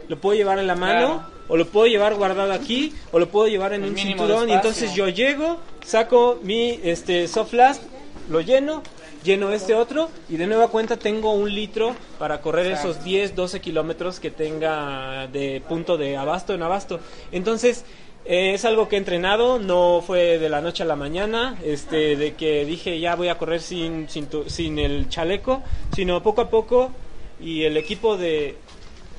[0.08, 1.24] lo puedo llevar en la mano, Claro.
[1.48, 4.54] o lo puedo llevar guardado aquí, o lo puedo llevar en El un cinturón, y
[4.54, 7.82] entonces yo llego, saco mi este, soft flask,
[8.30, 8.82] lo lleno,
[9.24, 12.92] lleno este otro y de nueva cuenta tengo un litro para correr Exacto.
[12.92, 17.00] esos 10, 12 kilómetros que tenga de punto de abasto en abasto.
[17.32, 17.86] Entonces,
[18.26, 22.16] eh, es algo que he entrenado, no fue de la noche a la mañana, este,
[22.16, 25.62] de que dije ya voy a correr sin, sin, tu- sin el chaleco,
[25.96, 26.92] sino poco a poco
[27.40, 28.56] y el equipo de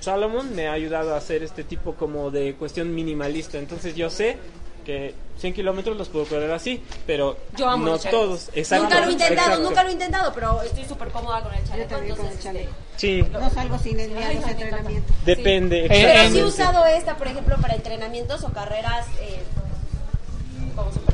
[0.00, 3.58] Salomon me ha ayudado a hacer este tipo como de cuestión minimalista.
[3.58, 4.36] Entonces yo sé
[4.86, 8.48] que 100 kilómetros los puedo correr así, pero Yo amo no todos.
[8.54, 9.68] Exacto, nunca lo he intentado, exacto.
[9.68, 11.94] nunca lo he intentado, pero estoy súper cómoda con el chaleco.
[11.94, 12.72] con el entonces, chaleco.
[12.96, 15.14] Sí, No salgo sin él ni a los entrenamientos.
[15.26, 15.84] depende.
[15.86, 19.42] Eh, Pero sí he usado esta, por ejemplo, para entrenamientos o carreras eh,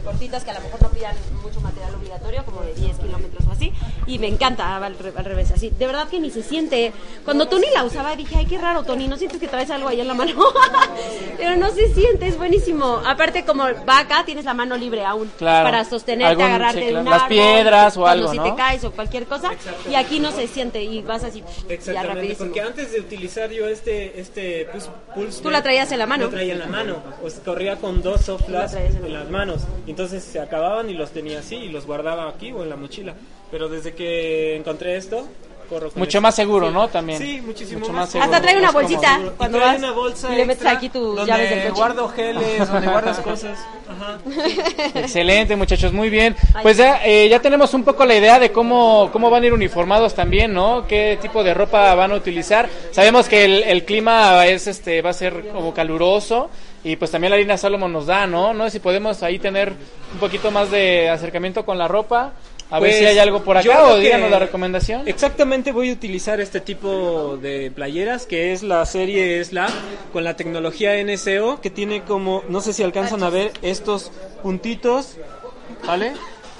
[0.03, 3.53] cortitas que a lo mejor no pidan mucho material obligatorio, como de 10 kilómetros o
[3.53, 3.73] así.
[4.07, 5.71] Y me encanta al, re- al revés, así.
[5.71, 6.93] De verdad que ni se siente.
[7.25, 10.01] Cuando Tony la usaba dije, ay, qué raro, Tony, ¿no sientes que traes algo ahí
[10.01, 10.35] en la mano?
[11.37, 13.01] Pero no se siente, es buenísimo.
[13.07, 15.65] Aparte, como va acá, tienes la mano libre aún Claro.
[15.69, 17.05] para sostenerte, Algún- agarrarte sí, de claro.
[17.05, 18.45] un Las árbol, piedras o cuando algo, si ¿no?
[18.45, 19.51] te caes o cualquier cosa.
[19.91, 22.47] Y aquí no se siente y vas así, ya Exactamente, rapidísimo.
[22.47, 24.69] porque antes de utilizar yo este este
[25.15, 26.25] pulse Tú la traías en la mano.
[26.25, 29.63] Lo traía en la mano, o sea, corría con dos la en las manos.
[29.87, 32.77] Y Entonces se acababan y los tenía así y los guardaba aquí o en la
[32.77, 33.15] mochila.
[33.51, 35.29] Pero desde que encontré esto,
[35.73, 36.75] corro con Mucho más seguro, Sí.
[36.75, 36.89] ¿no?
[36.89, 37.19] También.
[37.19, 38.25] Sí, muchísimo Mucho más más seguro.
[38.33, 41.27] Hasta trae una bolsita cuando trae vas una bolsa y le metes aquí tus donde
[41.27, 41.73] llaves del coche.
[41.75, 43.59] guardo geles, donde guardas cosas.
[43.89, 44.19] Ajá.
[44.95, 46.37] Excelente, muchachos, muy bien.
[46.63, 49.53] Pues ya, eh, ya tenemos un poco la idea de cómo, cómo van a ir
[49.53, 50.87] uniformados también, ¿no?
[50.87, 52.69] ¿Qué tipo de ropa van a utilizar?
[52.91, 56.51] Sabemos que el, el clima es, este, va a ser como caluroso
[56.85, 58.53] y pues también la línea Salomon nos da, ¿no?
[58.53, 59.71] No sé si podemos ahí tener
[60.13, 62.33] un poquito más de acercamiento con la ropa.
[62.73, 65.07] A ver Pues, si hay algo por acá o díganos la recomendación.
[65.07, 69.71] Exactamente voy a utilizar este tipo de playeras que es la serie Slab
[70.11, 74.11] con la tecnología NSO que tiene como, no sé si alcanzan a ver estos
[74.43, 75.19] puntitos,
[75.87, 76.15] ¿vale?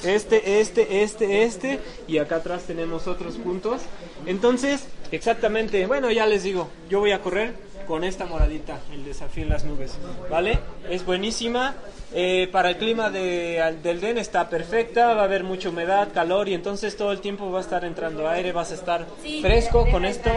[0.05, 3.81] Este, este, este, este y acá atrás tenemos otros puntos.
[4.27, 7.55] Entonces, exactamente, bueno, ya les digo, yo voy a correr
[7.87, 9.93] con esta moradita, el desafío en las nubes,
[10.31, 10.59] ¿vale?
[10.91, 11.75] Es buenísima.
[12.15, 16.49] Eh, para el clima de, del DEN está perfecta, va a haber mucha humedad, calor
[16.49, 19.89] y entonces todo el tiempo va a estar entrando aire, vas a estar Sí, fresco
[19.91, 20.31] con esto,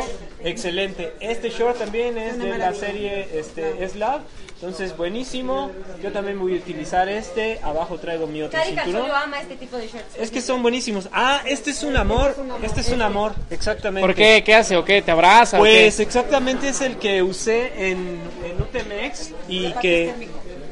[0.44, 1.14] excelente.
[1.20, 4.22] Este short también es de la serie este, Slab,
[4.56, 5.70] entonces buenísimo.
[6.02, 9.12] Yo también voy a utilizar este, abajo traigo mi otro Cari cinturón.
[9.12, 10.16] Ama este tipo de shirts.
[10.18, 11.10] Es que son buenísimos.
[11.12, 12.36] Ah, este es un amor.
[12.64, 14.06] Este es un amor, exactamente.
[14.08, 14.44] ¿Por qué?
[14.46, 15.02] ¿Qué hace o qué?
[15.02, 16.04] ¿Te abraza o Pues qué?
[16.04, 20.14] exactamente es el que usé en, en UTMX y que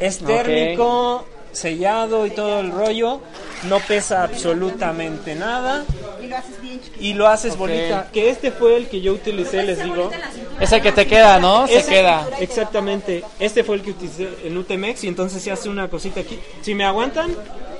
[0.08, 3.22] es térmico, sellado y todo el rollo.
[3.70, 5.86] No pesa absolutamente nada
[6.22, 6.98] Y lo haces bien chiquito.
[7.04, 7.60] y lo haces Ok.
[7.60, 8.10] bolita.
[8.12, 10.12] Que este fue el que yo utilicé, les digo.
[10.60, 11.66] Es el que te queda, ¿no?
[11.68, 12.28] Se Ese- queda.
[12.42, 13.24] Exactamente.
[13.40, 16.38] Este fue el que utilicé en UTMX y entonces se hace una cosita aquí.
[16.62, 17.34] Si me aguantan,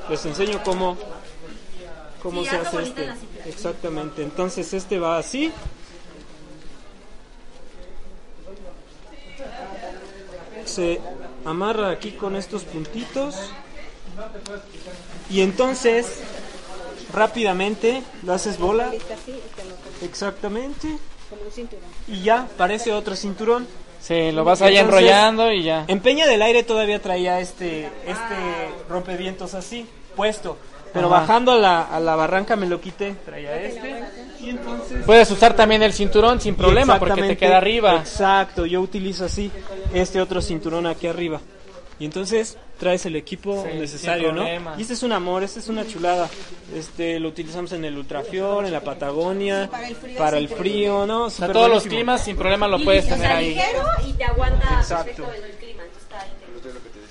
[0.10, 0.96] les enseño cómo,
[2.22, 3.50] cómo Sí, se hace bonita este.
[3.50, 4.24] Exactamente.
[4.24, 5.52] Entonces este va así.
[10.66, 11.00] Se
[11.46, 13.36] amarra aquí con estos puntitos.
[15.30, 16.20] Y entonces
[17.12, 18.92] rápidamente lo haces bola.
[20.02, 20.98] Exactamente.
[21.30, 21.86] como un cinturón.
[22.08, 23.68] Y ya parece otro cinturón.
[24.02, 25.86] Sí, lo vas ahí Entonces, enrollando y ya.
[25.88, 28.36] En Peña del Aire todavía traía este, este
[28.90, 30.58] rompevientos así, puesto.
[30.92, 31.22] Pero Ajá.
[31.22, 33.16] bajando a la, a la barranca me lo quité.
[33.26, 33.93] Traía este.
[34.50, 35.04] Entonces...
[35.06, 37.98] Puedes usar también el cinturón sin problema porque te queda arriba.
[37.98, 39.52] Exacto, yo utilizo así
[39.94, 41.40] este otro cinturón aquí arriba.
[42.00, 44.46] Y entonces traes el equipo Sí, necesario, ¿no?
[44.78, 46.28] Y este es un amor, este es una chulada.
[46.76, 50.50] Este lo utilizamos en el Ultrafior, en la Patagonia, Para el frío para sin el
[50.50, 51.26] frío, ¿no?
[51.26, 53.50] O sea, todos los climas sin problema lo Y, puedes o tener sea, ahí.
[53.50, 55.24] ligero y te aguanta Exacto.
[55.24, 55.84] perfecto el clima.
[55.84, 56.28] Está.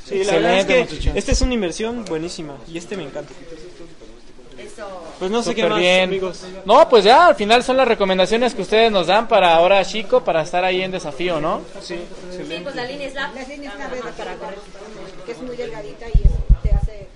[0.05, 3.33] Sí, la verdad es Excelente, que esta es una inversión buenísima y este me encanta.
[5.23, 6.09] Pues no sé qué más, bien.
[6.09, 6.41] amigos.
[6.65, 10.25] No, pues ya al final son las recomendaciones que ustedes nos dan para ahora chico
[10.25, 11.61] para estar ahí en desafío, ¿no?
[11.81, 11.95] Sí,
[12.33, 13.33] Sí, pues la línea Slap.
[13.37, 14.59] La línea nada Slap más es para para correr.
[15.25, 16.35] que es muy delgadita y eso
[16.65, 17.07] te hace...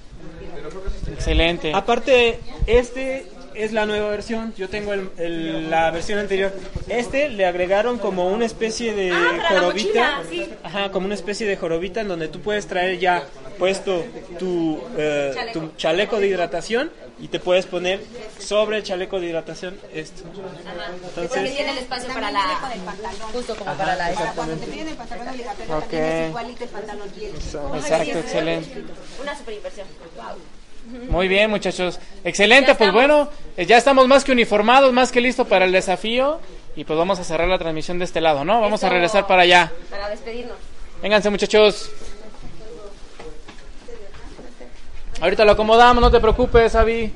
[1.10, 1.72] Excelente.
[1.74, 2.38] Aparte,
[2.68, 3.26] este
[3.56, 4.54] es la nueva versión.
[4.56, 6.52] Yo tengo el- el- la versión anterior.
[6.88, 10.16] Este le agregaron como una especie de Ah, jorobita.
[10.18, 10.50] mochila, sí.
[10.62, 13.24] Ajá, como una especie de jorobita en donde tú puedes traer ya
[13.58, 14.04] puesto
[14.38, 15.60] tu, eh, Chaleco.
[15.60, 18.00] tu chaleco de hidratación y te puedes poner
[18.38, 20.22] sobre el chaleco de hidratación esto.
[20.24, 20.90] Ajá.
[21.14, 22.40] Porque Entonces, tiene el espacio para la.
[23.32, 24.12] Justo como para la.
[24.12, 25.80] Para cuando te piden el pantalón obligatorio Ok.
[25.82, 28.84] también es igualito el pantalón y el Exacto, excelente.
[29.22, 29.86] Una super inversión.
[30.16, 30.36] Wow.
[31.08, 31.98] Muy bien, muchachos.
[32.24, 36.40] Excelente, pues bueno, eh, ya estamos más que uniformados, más que listos para el desafío
[36.76, 38.60] y pues vamos a cerrar la transmisión de este lado, ¿no?
[38.60, 39.72] Vamos a regresar para allá.
[39.90, 40.56] Para despedirnos.
[41.02, 41.90] Vénganse, muchachos.
[45.20, 47.12] Ahorita lo acomodamos, no te preocupes, Avi.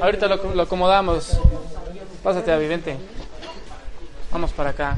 [0.00, 1.38] Ahorita lo, lo acomodamos.
[2.22, 2.96] Pásate, Avi, vente.
[4.30, 4.96] Vamos para acá.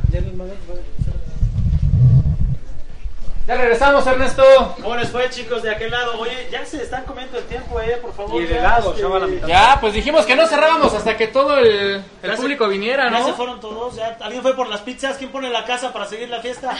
[3.46, 4.44] Ya regresamos, Ernesto.
[4.80, 6.16] ¿Cómo les fue, chicos, de aquel lado?
[6.20, 8.40] Oye, ya se están comiendo el tiempo, eh, por favor.
[8.40, 9.48] Y el helado, este, ya va la mitad.
[9.48, 13.10] Ya, pues dijimos que no cerrábamos hasta que todo el, el Ya se- público viniera,
[13.10, 13.34] Ya se ¿no?
[13.36, 14.16] fueron todos, ya.
[14.20, 15.16] ¿Alguien fue por las pizzas?
[15.16, 16.76] ¿Quién pone la casa para seguir la fiesta?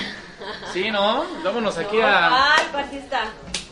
[0.72, 1.24] Sí, ¿no?
[1.42, 2.54] Vámonos aquí a...
[2.54, 3.24] Ay, partista.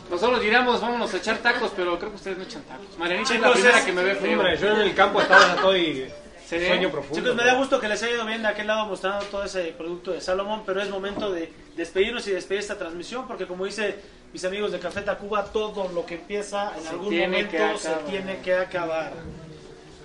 [0.09, 2.97] Nosotros diríamos, vámonos a echar tacos, pero creo que ustedes no echan tacos.
[2.97, 4.33] Marianita es la primera es- que me ve frío.
[4.37, 6.11] Hombre, yo en el campo estaba estoy
[6.59, 6.67] Sí.
[6.67, 7.15] sueño profundo.
[7.15, 9.73] Chicos, me da gusto que les haya ido bien de aquel lado mostrando todo ese
[9.77, 13.95] producto de Salomón, pero es momento de despedirnos y despedir esta transmisión, porque como dice
[14.33, 18.39] mis amigos de Café Tacuba, todo lo que empieza en Se algún momento se tiene
[18.39, 19.13] que acabar.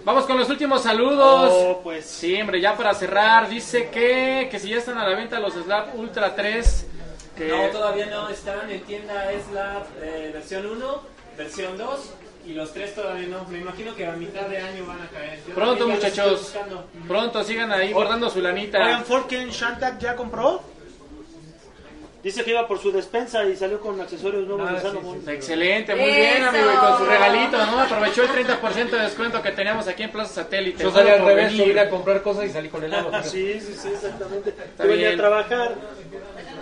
[0.04, 1.50] Vamos con los últimos saludos.
[1.52, 2.06] Oh, pues.
[2.06, 5.54] Sí, hombre, ya para cerrar, dice que, que si ya están a la venta los
[5.54, 6.86] Slab Ultra 3,
[7.36, 11.02] que No, todavía no están en tienda, es la eh, versión 1,
[11.36, 12.14] versión 2
[12.46, 13.44] y los 3 todavía no.
[13.48, 15.40] Me imagino que a mitad de año van a caer.
[15.48, 16.54] Yo pronto muchachos,
[17.08, 18.78] pronto sigan ahí guardando su lanita.
[18.78, 20.62] Oigan, Forken Shantak ya compró.
[22.22, 25.22] Dice que iba por su despensa y salió con accesorios nuevos Ah, de sí, Salomón.
[25.28, 27.80] Excelente, muy bien amigo, y con su regalito, ¿no?
[27.80, 30.82] Aprovechó el 30% de descuento que teníamos aquí en Plaza Satélite.
[30.82, 31.68] Yo salí al revés, yo venir.
[31.68, 33.12] vine a comprar cosas y salí con helado.
[33.22, 34.52] Sí, sí, sí, exactamente.
[34.76, 35.74] Yo venía a trabajar.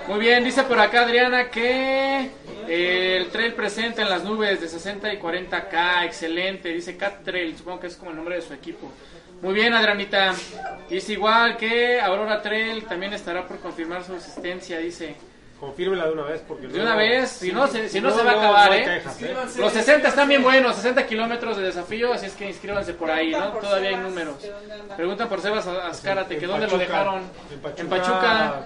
[0.06, 2.28] Muy bien, dice por acá Adriana que
[2.68, 7.80] el trail presente en las nubes de 60 y 40K, excelente, dice Cat Trail, supongo
[7.80, 8.90] que es como el nombre de su equipo.
[9.42, 10.32] Muy bien, Adrianita.
[10.88, 15.14] Dice igual que Aurora Trail también estará por confirmar su existencia, dice.
[15.60, 18.16] Confírmela de una vez porque De luego- una vez, si no se, si no No,
[18.16, 19.02] se va a acabar, ¿eh?
[19.20, 19.34] ¿eh?
[19.58, 23.30] Los 60 están bien buenos, 60 kilómetros de desafío, así es que inscríbanse por ahí,
[23.30, 23.48] ¿no?
[23.52, 24.36] Todavía hay números.
[24.96, 27.22] Preguntan por Sebas Azcárate, que dónde lo dejaron.
[27.76, 28.62] En Pachuca.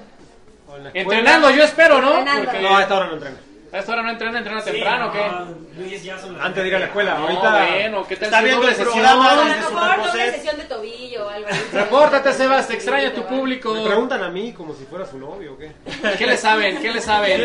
[0.95, 2.19] Entrenando, yo espero, ¿no?
[2.19, 2.45] Entrenando.
[2.51, 3.37] Porque No, a esta hora no entrena.
[3.73, 5.19] A esta hora no entrena, entrena Sí, temprano, ¿o qué?
[5.29, 5.47] no,
[5.79, 7.15] Luis, ya son las Antes de ir a la escuela.
[7.15, 7.51] No, Ahorita.
[7.69, 8.93] bueno, ¿qué tal Está viendo doble el sesión?
[8.95, 10.35] programa A lo desde su mejor doble reposet.
[10.35, 11.49] sesión de tobillo algo.
[11.73, 13.75] Repórtate, Sebas, te extraña tu público.
[13.75, 15.73] Me preguntan a mí como si fuera su novio o qué.
[16.17, 16.79] ¿Qué le saben?
[16.81, 17.43] ¿Qué le saben?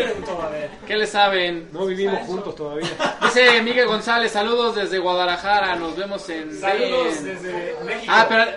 [0.86, 1.68] ¿Qué le saben?
[1.72, 2.88] No vivimos juntos todavía.
[3.22, 6.58] Dice Miguel González, saludos desde Guadalajara, nos vemos en...
[6.58, 8.12] Saludos desde México.
[8.14, 8.56] Ah, espérate,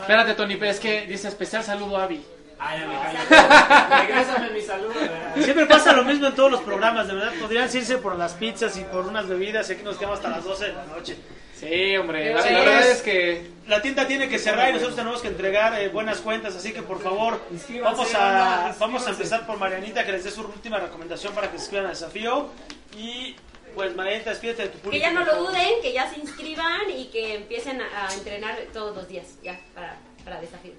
[0.00, 2.24] espérate, Tony, pero es que dice especial saludo a Avi.
[2.58, 4.06] Ay, ya me callo.
[4.06, 4.94] Regrésame mi saludo.
[4.94, 5.34] ¿verdad?
[5.42, 7.32] Siempre pasa lo mismo en todos los programas, de verdad.
[7.40, 10.44] Podrían irse por las pizzas y por unas bebidas y aquí nos quedamos hasta las
[10.44, 11.16] 12 de la noche.
[11.54, 13.50] Sí, hombre, la, Sí, la verdad es- es que...
[13.66, 16.82] La tienda tiene que cerrar y nosotros tenemos que entregar eh, buenas cuentas, así que
[16.82, 20.78] por favor, Inscríbanse, vamos a, vamos a empezar por Marianita, que les dé su última
[20.78, 22.48] recomendación para que se inscriban al desafío.
[22.96, 23.36] Y
[23.74, 24.92] pues Marianita, despídete de tu público.
[24.92, 28.56] Que ya no lo duden, que ya se inscriban y que empiecen a, a entrenar
[28.72, 30.72] todos los días, ya, para, para desafío.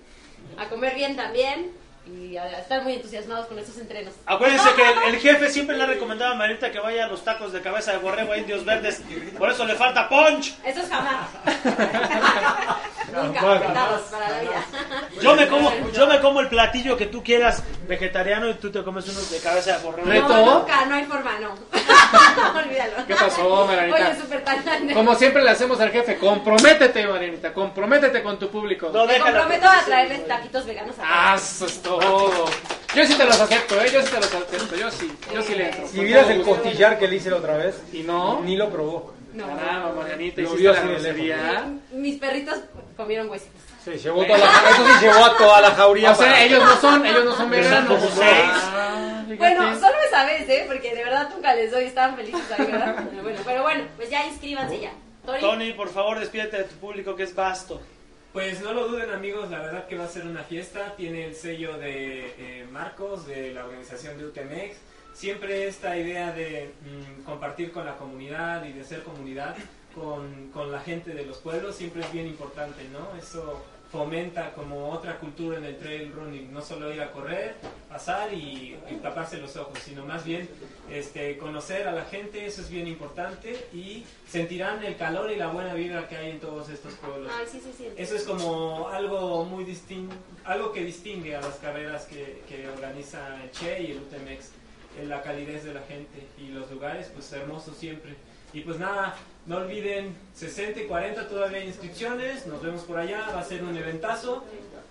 [0.57, 1.71] A comer bien también
[2.05, 4.13] y a, estar muy entusiasmados con estos entrenos.
[4.25, 7.23] Acuérdense que el, el jefe siempre le ha recomendado a Marianita que vaya a los
[7.23, 9.01] tacos de cabeza de borrego a indios verdes,
[9.37, 10.55] por eso le falta punch.
[10.63, 11.29] Eso es jamás.
[13.13, 14.01] Nunca, Jamás.
[14.11, 14.63] para la vida.
[15.21, 18.83] Yo me como, yo me como el platillo que tú quieras vegetariano y tú te
[18.83, 20.09] comes unos de cabeza de borrego.
[20.09, 20.27] Reto.
[20.27, 21.55] No, nunca, no hay forma, no.
[22.59, 23.05] Olvídalo.
[23.07, 23.97] ¿Qué pasó, Marianita?
[23.97, 28.89] Oye, súper tan Como siempre le hacemos al jefe, comprométete, Marianita, comprométete con tu público.
[28.93, 31.98] No, Me comprometo a traerles taquitos veganos a Ah, eso es todo.
[32.95, 33.89] Yo sí te los acepto, ¿eh?
[33.93, 35.87] Yo sí te los acepto, yo sí, yo sí le entro.
[35.87, 39.13] Si vieras el costillar que le hice la otra vez, Y no, ni lo probó.
[39.33, 39.45] No.
[39.47, 41.63] caramba, Marianita, Lo vio así de.
[41.91, 42.59] Mis perritos
[42.97, 43.61] comieron huesitos.
[43.85, 46.11] Sí, llevó toda la, eso sí llevó a toda la jauría.
[46.11, 48.03] O sea, para- ellos no son, ellos no son veganos.
[48.21, 49.23] Ah.
[49.37, 50.65] Bueno, solo esa vez, ¿eh?
[50.67, 52.95] Porque de verdad nunca les doy, estaban felices ahí, ¿verdad?
[53.09, 54.91] Pero bueno, pero bueno, pues ya inscríbanse ya.
[55.25, 57.79] Tony, Tony, por favor, despídete de tu público que es vasto.
[58.31, 61.35] Pues no lo duden amigos, la verdad que va a ser una fiesta, tiene el
[61.35, 64.77] sello de eh, Marcos, de la organización de UTMX,
[65.13, 69.55] siempre esta idea de mm, compartir con la comunidad y de ser comunidad
[69.95, 73.17] con, con la gente de los pueblos siempre es bien importante, ¿no?
[73.19, 77.55] Eso fomenta como otra cultura en el trail running, no solo ir a correr,
[77.89, 80.47] pasar y, y taparse los ojos, sino más bien
[80.91, 85.47] este, conocer a la gente, eso es bien importante y sentirán el calor y la
[85.47, 87.31] buena vibra que hay en todos estos pueblos.
[87.35, 87.87] Ay, sí, sí, sí.
[87.97, 93.43] Eso es como algo muy distinto, algo que distingue a las carreras que, que organiza
[93.43, 94.51] el Che y el UTMX,
[94.99, 98.15] en la calidez de la gente y los lugares, pues hermosos siempre.
[98.53, 99.15] Y pues nada,
[99.49, 103.63] no olviden 60 y 40 todavía hay inscripciones, nos vemos por allá, va a ser
[103.63, 104.43] un eventazo,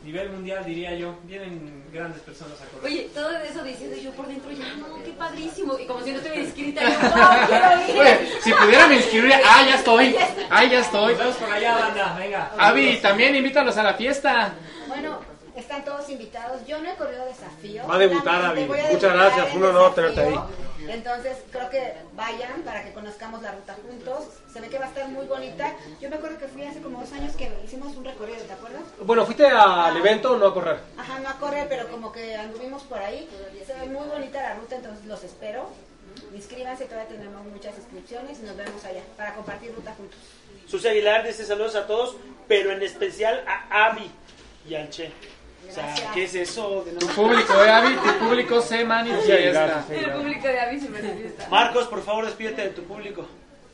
[0.03, 2.85] nivel mundial diría yo, vienen grandes personas a correr.
[2.85, 5.79] Oye, todo eso diciendo yo por dentro, ya no, qué padrísimo.
[5.79, 8.01] Y como si no estuviera inscrita, yo, no, quiero ir.
[8.01, 10.17] Oye, si pudiera me inscribiría, ah, ya estoy,
[10.51, 11.13] ah, ya estoy.
[11.13, 12.51] Nos vemos por allá, banda, venga.
[12.59, 14.55] Avi, también invítalos a la fiesta.
[14.89, 15.21] Bueno,
[15.55, 16.67] están todos invitados.
[16.67, 17.87] Yo no he corrido desafío.
[17.87, 18.65] Va a debutar, Avi.
[18.65, 20.35] Muchas gracias, un honor tenerte ahí.
[20.87, 24.25] Entonces, creo que vayan para que conozcamos la ruta juntos.
[24.53, 25.75] Se ve que va a estar muy bonita.
[26.01, 28.83] Yo me acuerdo que fui hace como dos años que hicimos un recorrido, ¿te acuerdas?
[29.01, 30.79] Bueno, fuiste al evento, no a correr.
[30.97, 33.29] Ajá, no a correr, pero como que anduvimos por ahí.
[33.67, 35.69] Se ve muy bonita la ruta, entonces los espero.
[36.35, 40.19] Inscríbanse, todavía tenemos muchas inscripciones y nos vemos allá para compartir ruta juntos.
[40.67, 44.11] Susi Aguilar dice saludos a todos, pero en especial a Avi
[44.69, 45.13] y al Che.
[45.69, 46.13] O sea, Gracias.
[46.15, 46.83] ¿qué es eso?
[46.87, 49.85] de no- Tu público, eh, Avi, tu público se manifiesta.
[49.91, 51.49] El público de Avi se manifiesta.
[51.51, 53.27] Marcos, por favor, despídete de tu público.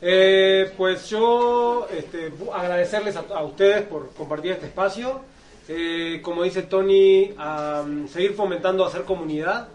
[0.03, 5.21] Eh, pues yo este, agradecerles a, a ustedes por compartir este espacio.
[5.69, 7.33] Eh, como dice Tony,
[8.13, 9.69] seguir fomentando hacer comunidad,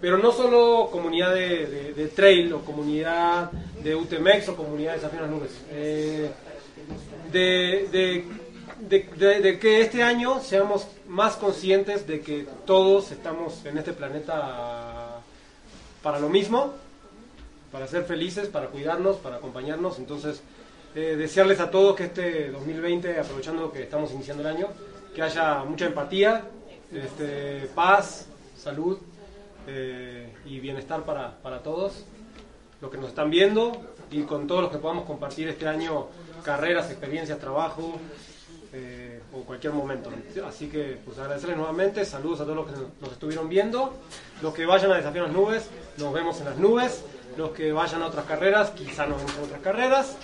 [0.00, 4.96] pero no solo comunidad de, de- de trail o comunidad de UTMX o comunidad de
[4.96, 5.50] Desafío en las Nubes.
[5.70, 6.30] Eh,
[7.30, 8.24] de, de-
[8.88, 15.20] de- de- que este año seamos más conscientes de que todos estamos en este planeta
[16.02, 16.72] para lo mismo,
[17.72, 19.98] para ser felices, para cuidarnos, para acompañarnos.
[19.98, 20.40] Entonces,
[20.94, 24.68] eh, desearles a todos que este 2020, aprovechando que estamos iniciando el año,
[25.14, 26.44] que haya mucha empatía,
[26.92, 28.26] este, paz,
[28.56, 28.98] salud
[29.66, 32.04] eh, y bienestar para, para todos
[32.80, 33.72] los que nos están viendo
[34.10, 36.06] y con todos los que podamos compartir este año
[36.44, 37.98] carreras, experiencias, trabajo
[38.78, 40.10] eh, o cualquier momento.
[40.46, 43.94] Así que pues agradecerles nuevamente, saludos a todos los que nos estuvieron viendo,
[44.42, 47.02] los que vayan a Desafío en las Nubes, nos vemos en las nubes,
[47.36, 50.16] los que vayan a otras carreras, quizá nos vemos en otras carreras,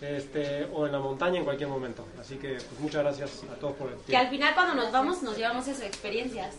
[0.00, 2.04] este, o en la montaña en cualquier momento.
[2.20, 4.30] Así que pues muchas gracias a todos por el Que al tiempo.
[4.30, 6.54] final cuando nos vamos nos llevamos eso, experiencias.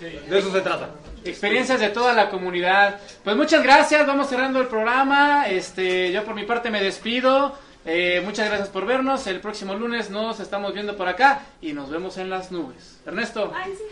[0.00, 0.90] De eso se trata.
[1.24, 2.98] Experiencias de toda la comunidad.
[3.22, 5.46] Pues muchas gracias, vamos cerrando el programa.
[5.48, 7.52] Este, yo por mi parte me despido.
[7.84, 9.26] Eh, muchas gracias por vernos.
[9.26, 13.00] El próximo lunes nos estamos viendo por acá y nos vemos en las nubes.
[13.04, 13.52] Ernesto.
[13.54, 13.82] Ay, sí.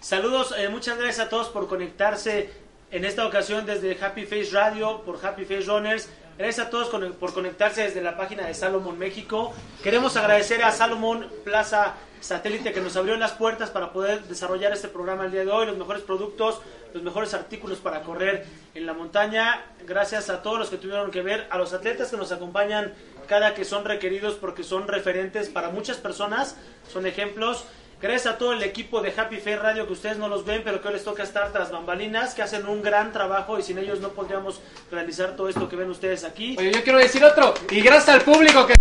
[0.00, 2.50] Saludos, eh, muchas gracias a todos por conectarse
[2.90, 6.08] en esta ocasión desde Happy Face Radio por Happy Face Runners.
[6.38, 9.52] Gracias a todos con- por conectarse desde la página de Salomón México.
[9.82, 14.88] Queremos agradecer a Salomón Plaza Satélite que nos abrió las puertas para poder desarrollar este
[14.88, 16.60] programa el día de hoy, los mejores productos,
[16.94, 19.64] los mejores artículos para correr en la montaña.
[19.86, 22.94] Gracias a todos los que tuvieron que ver, a los atletas que nos acompañan
[23.30, 26.56] cada que son requeridos porque son referentes para muchas personas,
[26.92, 27.64] son ejemplos.
[28.02, 30.82] Gracias a todo el equipo de Happy Fair Radio que ustedes no los ven, pero
[30.82, 34.00] que hoy les toca estar tras bambalinas, que hacen un gran trabajo y sin ellos
[34.00, 36.56] no podríamos realizar todo esto que ven ustedes aquí.
[36.58, 37.54] Oye, yo quiero decir otro.
[37.70, 38.74] Y gracias al público que...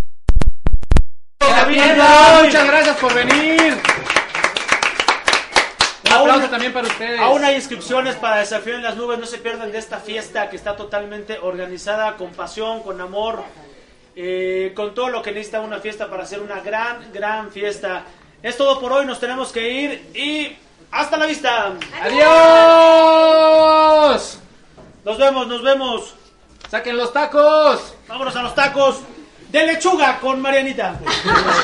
[2.41, 3.77] Muchas gracias por venir.
[6.05, 7.19] Un aplauso también para ustedes.
[7.19, 10.55] Aún hay inscripciones para Desafío en las Nubes, no se pierdan de esta fiesta que
[10.55, 13.43] está totalmente organizada con pasión, con amor,
[14.22, 18.04] eh, con todo lo que necesita una fiesta para hacer una gran, gran fiesta.
[18.44, 20.58] Es todo por hoy, nos tenemos que ir y
[20.91, 21.72] hasta la vista.
[22.02, 22.20] ¡Adiós!
[25.06, 26.16] Nos vemos, nos vemos.
[26.70, 27.96] ¡Saquen los tacos!
[28.10, 28.98] Vámonos a los tacos
[29.48, 31.00] de lechuga con Marianita.